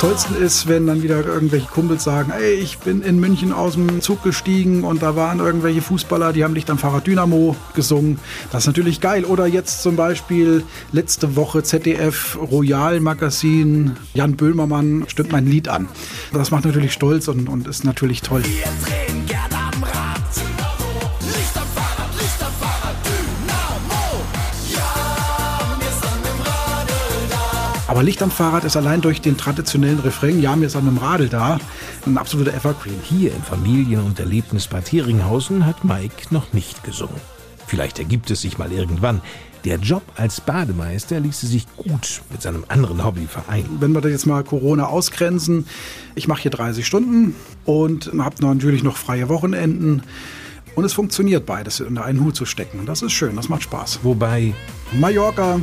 tollsten 0.00 0.34
ist, 0.42 0.66
wenn 0.66 0.86
dann 0.86 1.02
wieder 1.02 1.26
irgendwelche 1.26 1.66
Kumpels 1.66 2.04
sagen, 2.04 2.32
ey, 2.32 2.54
ich 2.54 2.78
bin 2.78 3.02
in 3.02 3.20
München 3.20 3.52
aus 3.52 3.74
dem 3.74 4.00
Zug 4.00 4.22
gestiegen 4.22 4.82
und 4.82 5.02
da 5.02 5.14
waren 5.14 5.40
irgendwelche 5.40 5.82
Fußballer, 5.82 6.32
die 6.32 6.42
haben 6.42 6.54
Licht 6.54 6.70
am 6.70 6.78
Fahrrad 6.78 7.06
Dynamo 7.06 7.54
gesungen. 7.74 8.18
Das 8.50 8.62
ist 8.62 8.66
natürlich 8.68 9.02
geil. 9.02 9.26
Oder 9.26 9.46
jetzt 9.46 9.82
zum 9.82 9.96
Beispiel 9.96 10.64
letzte 10.92 11.36
Woche 11.36 11.62
ZDF 11.62 12.38
Royal 12.50 13.00
Magazin, 13.00 13.92
Jan 14.14 14.36
Böhmermann 14.36 15.04
stimmt 15.06 15.32
mein 15.32 15.46
Lied 15.46 15.68
an. 15.68 15.86
Das 16.32 16.50
macht 16.50 16.64
natürlich 16.64 16.94
stolz 16.94 17.28
und, 17.28 17.50
und 17.50 17.68
ist 17.68 17.84
natürlich 17.84 18.22
toll. 18.22 18.42
Aber 27.90 28.04
Licht 28.04 28.22
am 28.22 28.30
Fahrrad 28.30 28.62
ist 28.62 28.76
allein 28.76 29.00
durch 29.00 29.20
den 29.20 29.36
traditionellen 29.36 29.98
Refrain, 29.98 30.40
ja, 30.40 30.58
wir 30.60 30.70
sind 30.70 30.84
mit 30.84 30.94
dem 30.94 30.98
Radl 30.98 31.28
da, 31.28 31.58
ein 32.06 32.18
absoluter 32.18 32.54
Evergreen. 32.54 33.00
Hier 33.02 33.34
im 33.34 33.42
Familien- 33.42 34.04
und 34.04 34.20
Erlebnisbad 34.20 34.92
Heringhausen 34.92 35.66
hat 35.66 35.82
Mike 35.82 36.28
noch 36.30 36.52
nicht 36.52 36.84
gesungen. 36.84 37.20
Vielleicht 37.66 37.98
ergibt 37.98 38.30
es 38.30 38.42
sich 38.42 38.58
mal 38.58 38.70
irgendwann. 38.70 39.22
Der 39.64 39.78
Job 39.78 40.04
als 40.14 40.40
Bademeister 40.40 41.18
ließe 41.18 41.48
sich 41.48 41.66
gut 41.76 42.22
mit 42.30 42.40
seinem 42.40 42.64
anderen 42.68 43.04
Hobby 43.04 43.26
vereinen. 43.26 43.78
Wenn 43.80 43.90
wir 43.90 44.00
da 44.00 44.08
jetzt 44.08 44.24
mal 44.24 44.44
Corona 44.44 44.86
ausgrenzen, 44.86 45.66
ich 46.14 46.28
mache 46.28 46.42
hier 46.42 46.52
30 46.52 46.86
Stunden 46.86 47.34
und 47.64 48.12
habe 48.18 48.36
natürlich 48.46 48.84
noch 48.84 48.98
freie 48.98 49.28
Wochenenden. 49.28 50.04
Und 50.74 50.84
es 50.84 50.92
funktioniert 50.92 51.46
beides 51.46 51.80
unter 51.80 52.04
einen 52.04 52.20
Hut 52.20 52.36
zu 52.36 52.46
stecken. 52.46 52.80
Und 52.80 52.86
das 52.86 53.02
ist 53.02 53.12
schön, 53.12 53.36
das 53.36 53.48
macht 53.48 53.62
Spaß. 53.62 54.00
Wobei 54.02 54.54
Mallorca 54.92 55.60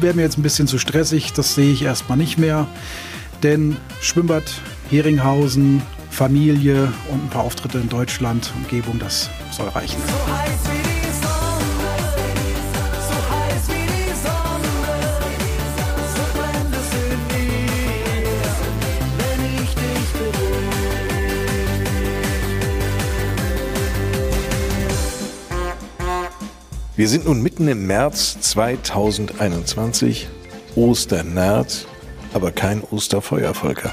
wäre 0.00 0.14
mir 0.14 0.22
jetzt 0.22 0.38
ein 0.38 0.42
bisschen 0.42 0.66
zu 0.66 0.78
stressig, 0.78 1.32
das 1.32 1.54
sehe 1.54 1.72
ich 1.72 1.82
erstmal 1.82 2.18
nicht 2.18 2.38
mehr. 2.38 2.66
Denn 3.42 3.76
Schwimmbad, 4.00 4.44
Heringhausen, 4.90 5.82
Familie 6.10 6.92
und 7.10 7.24
ein 7.24 7.30
paar 7.30 7.44
Auftritte 7.44 7.78
in 7.78 7.88
Deutschland, 7.88 8.52
Umgebung, 8.56 8.98
das 8.98 9.30
soll 9.52 9.68
reichen. 9.68 10.00
So 10.06 10.79
Wir 26.96 27.08
sind 27.08 27.24
nun 27.26 27.40
mitten 27.40 27.68
im 27.68 27.86
März 27.86 28.40
2021. 28.40 30.28
Ostern 30.74 31.34
naht, 31.34 31.86
aber 32.34 32.50
kein 32.50 32.82
Osterfeuer, 32.82 33.54
Volker. 33.54 33.92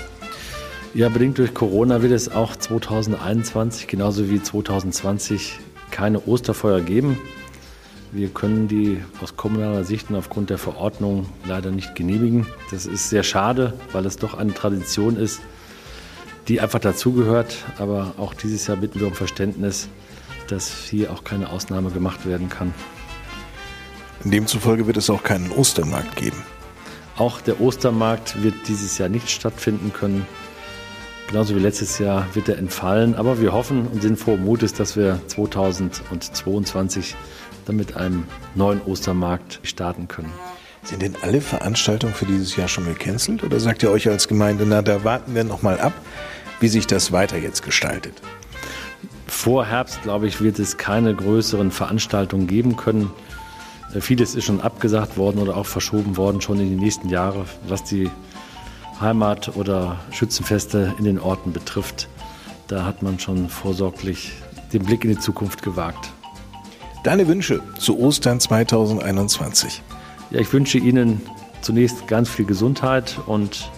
Ja, 0.96 1.08
bedingt 1.10 1.38
durch 1.38 1.54
Corona 1.54 2.02
wird 2.02 2.12
es 2.12 2.30
auch 2.30 2.56
2021 2.56 3.88
genauso 3.88 4.32
wie 4.32 4.42
2020 4.42 5.60
keine 5.92 6.26
Osterfeuer 6.26 6.82
geben. 6.82 7.20
Wir 8.12 8.30
können 8.30 8.68
die 8.68 9.04
aus 9.22 9.38
kommunaler 9.38 9.84
Sicht 9.84 10.10
und 10.10 10.16
aufgrund 10.16 10.50
der 10.50 10.58
Verordnung 10.58 11.28
leider 11.46 11.70
nicht 11.70 11.94
genehmigen. 11.94 12.48
Das 12.72 12.88
ist 12.88 13.10
sehr 13.10 13.24
schade, 13.24 13.74
weil 13.92 14.08
es 14.08 14.18
doch 14.18 14.34
eine 14.34 14.56
Tradition 14.56 15.18
ist, 15.18 15.40
die 16.48 16.62
einfach 16.62 16.80
dazugehört. 16.80 17.58
Aber 17.78 18.16
auch 18.18 18.34
dieses 18.34 18.66
Jahr 18.66 18.78
bitten 18.78 19.00
wir 19.00 19.08
um 19.08 19.14
Verständnis, 19.14 19.88
dass 20.52 20.88
hier 20.90 21.12
auch 21.12 21.24
keine 21.24 21.50
Ausnahme 21.50 21.92
gemacht 21.92 22.26
werden 22.26 22.50
kann. 22.50 22.74
Demzufolge 24.24 24.88
wird 24.88 24.98
es 24.98 25.10
auch 25.10 25.24
keinen 25.24 25.52
Ostermarkt 25.52 26.16
geben. 26.16 26.38
Auch 27.18 27.42
der 27.42 27.62
Ostermarkt 27.62 28.44
wird 28.44 28.56
dieses 28.68 28.98
Jahr 28.98 29.10
nicht 29.10 29.30
stattfinden 29.30 29.94
können. 29.94 30.26
Genauso 31.28 31.56
wie 31.56 31.60
letztes 31.60 32.00
Jahr 32.00 32.28
wird 32.34 32.48
er 32.48 32.58
entfallen. 32.58 33.16
Aber 33.16 33.42
wir 33.42 33.54
hoffen 33.54 33.88
und 33.88 34.02
sind 34.02 34.18
frohen 34.18 34.44
Mutes, 34.44 34.74
dass 34.74 34.96
wir 34.96 35.20
2022 35.28 37.16
dann 37.66 37.76
mit 37.76 37.98
einem 37.98 38.26
neuen 38.56 38.82
Ostermarkt 38.82 39.60
starten 39.64 40.08
können. 40.08 40.32
Sind 40.84 41.02
denn 41.02 41.18
alle 41.22 41.42
Veranstaltungen 41.42 42.14
für 42.14 42.26
dieses 42.26 42.56
Jahr 42.56 42.70
schon 42.70 42.86
gecancelt? 42.86 43.44
Oder 43.44 43.60
sagt 43.60 43.84
ihr 43.84 43.92
euch 43.92 44.08
als 44.08 44.28
Gemeinde, 44.28 44.66
na, 44.66 44.82
da 44.82 45.04
warten 45.04 45.36
wir 45.36 45.44
noch 45.44 45.62
mal 45.62 45.80
ab, 45.80 45.94
wie 46.60 46.70
sich 46.70 46.88
das 46.88 47.12
weiter 47.12 47.38
jetzt 47.38 47.64
gestaltet? 47.64 48.22
Vor 49.38 49.68
Herbst, 49.68 50.02
glaube 50.02 50.28
ich, 50.28 50.42
wird 50.42 50.58
es 50.58 50.78
keine 50.78 51.14
größeren 51.14 51.70
Veranstaltungen 51.70 52.48
geben 52.48 52.76
können. 52.76 53.12
Äh, 53.94 54.02
Vieles 54.02 54.34
ist 54.34 54.46
schon 54.46 54.62
abgesagt 54.62 55.16
worden 55.16 55.38
oder 55.38 55.56
auch 55.56 55.68
verschoben 55.68 56.18
worden, 56.18 56.42
schon 56.42 56.60
in 56.60 56.70
die 56.72 56.76
nächsten 56.84 57.08
Jahre, 57.08 57.46
was 57.68 57.84
die 57.84 58.10
Heimat- 59.00 59.56
oder 59.56 60.00
Schützenfeste 60.10 60.96
in 60.98 61.06
den 61.06 61.20
Orten 61.20 61.54
betrifft. 61.54 62.10
Da 62.68 62.84
hat 62.84 63.04
man 63.04 63.20
schon 63.20 63.48
vorsorglich 63.48 64.32
den 64.74 64.84
Blick 64.84 65.04
in 65.04 65.12
die 65.12 65.20
Zukunft 65.20 65.62
gewagt. 65.62 66.10
Deine 67.04 67.28
Wünsche 67.28 67.62
zu 67.78 68.00
Ostern 68.00 68.40
2021? 68.40 69.84
Ja, 70.32 70.40
ich 70.40 70.52
wünsche 70.52 70.80
Ihnen 70.80 71.22
zunächst 71.62 72.08
ganz 72.08 72.28
viel 72.28 72.46
Gesundheit 72.46 73.20
und 73.28 73.70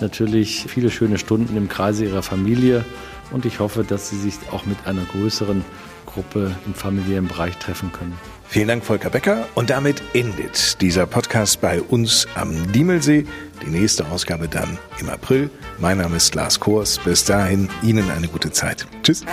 natürlich 0.00 0.64
viele 0.66 0.90
schöne 0.90 1.18
Stunden 1.18 1.58
im 1.58 1.68
Kreise 1.68 2.06
Ihrer 2.06 2.22
Familie. 2.22 2.86
Und 3.30 3.44
ich 3.44 3.60
hoffe, 3.60 3.84
dass 3.84 4.10
Sie 4.10 4.18
sich 4.18 4.34
auch 4.52 4.66
mit 4.66 4.78
einer 4.86 5.04
größeren 5.04 5.64
Gruppe 6.06 6.54
im 6.66 6.74
familiären 6.74 7.26
Bereich 7.26 7.56
treffen 7.58 7.92
können. 7.92 8.16
Vielen 8.46 8.68
Dank, 8.68 8.84
Volker 8.84 9.10
Becker. 9.10 9.46
Und 9.54 9.70
damit 9.70 10.02
endet 10.12 10.80
dieser 10.80 11.06
Podcast 11.06 11.60
bei 11.60 11.82
uns 11.82 12.28
am 12.34 12.72
Diemelsee. 12.72 13.26
Die 13.64 13.70
nächste 13.70 14.06
Ausgabe 14.06 14.48
dann 14.48 14.78
im 15.00 15.08
April. 15.08 15.50
Mein 15.78 15.98
Name 15.98 16.16
ist 16.16 16.34
Lars 16.34 16.60
Kors. 16.60 16.98
Bis 16.98 17.24
dahin 17.24 17.68
Ihnen 17.82 18.10
eine 18.10 18.28
gute 18.28 18.52
Zeit. 18.52 18.86
Tschüss. 19.02 19.24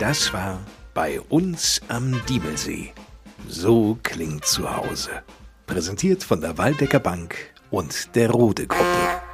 Das 0.00 0.32
war 0.32 0.60
bei 0.94 1.20
uns 1.20 1.82
am 1.88 2.18
Diemelsee. 2.28 2.92
So 3.50 3.96
klingt 4.02 4.44
zu 4.44 4.76
Hause. 4.76 5.10
Präsentiert 5.66 6.22
von 6.22 6.42
der 6.42 6.58
Waldecker 6.58 7.00
Bank 7.00 7.34
und 7.70 8.14
der 8.14 8.30
Rode 8.30 8.66
Gruppe. 8.66 9.27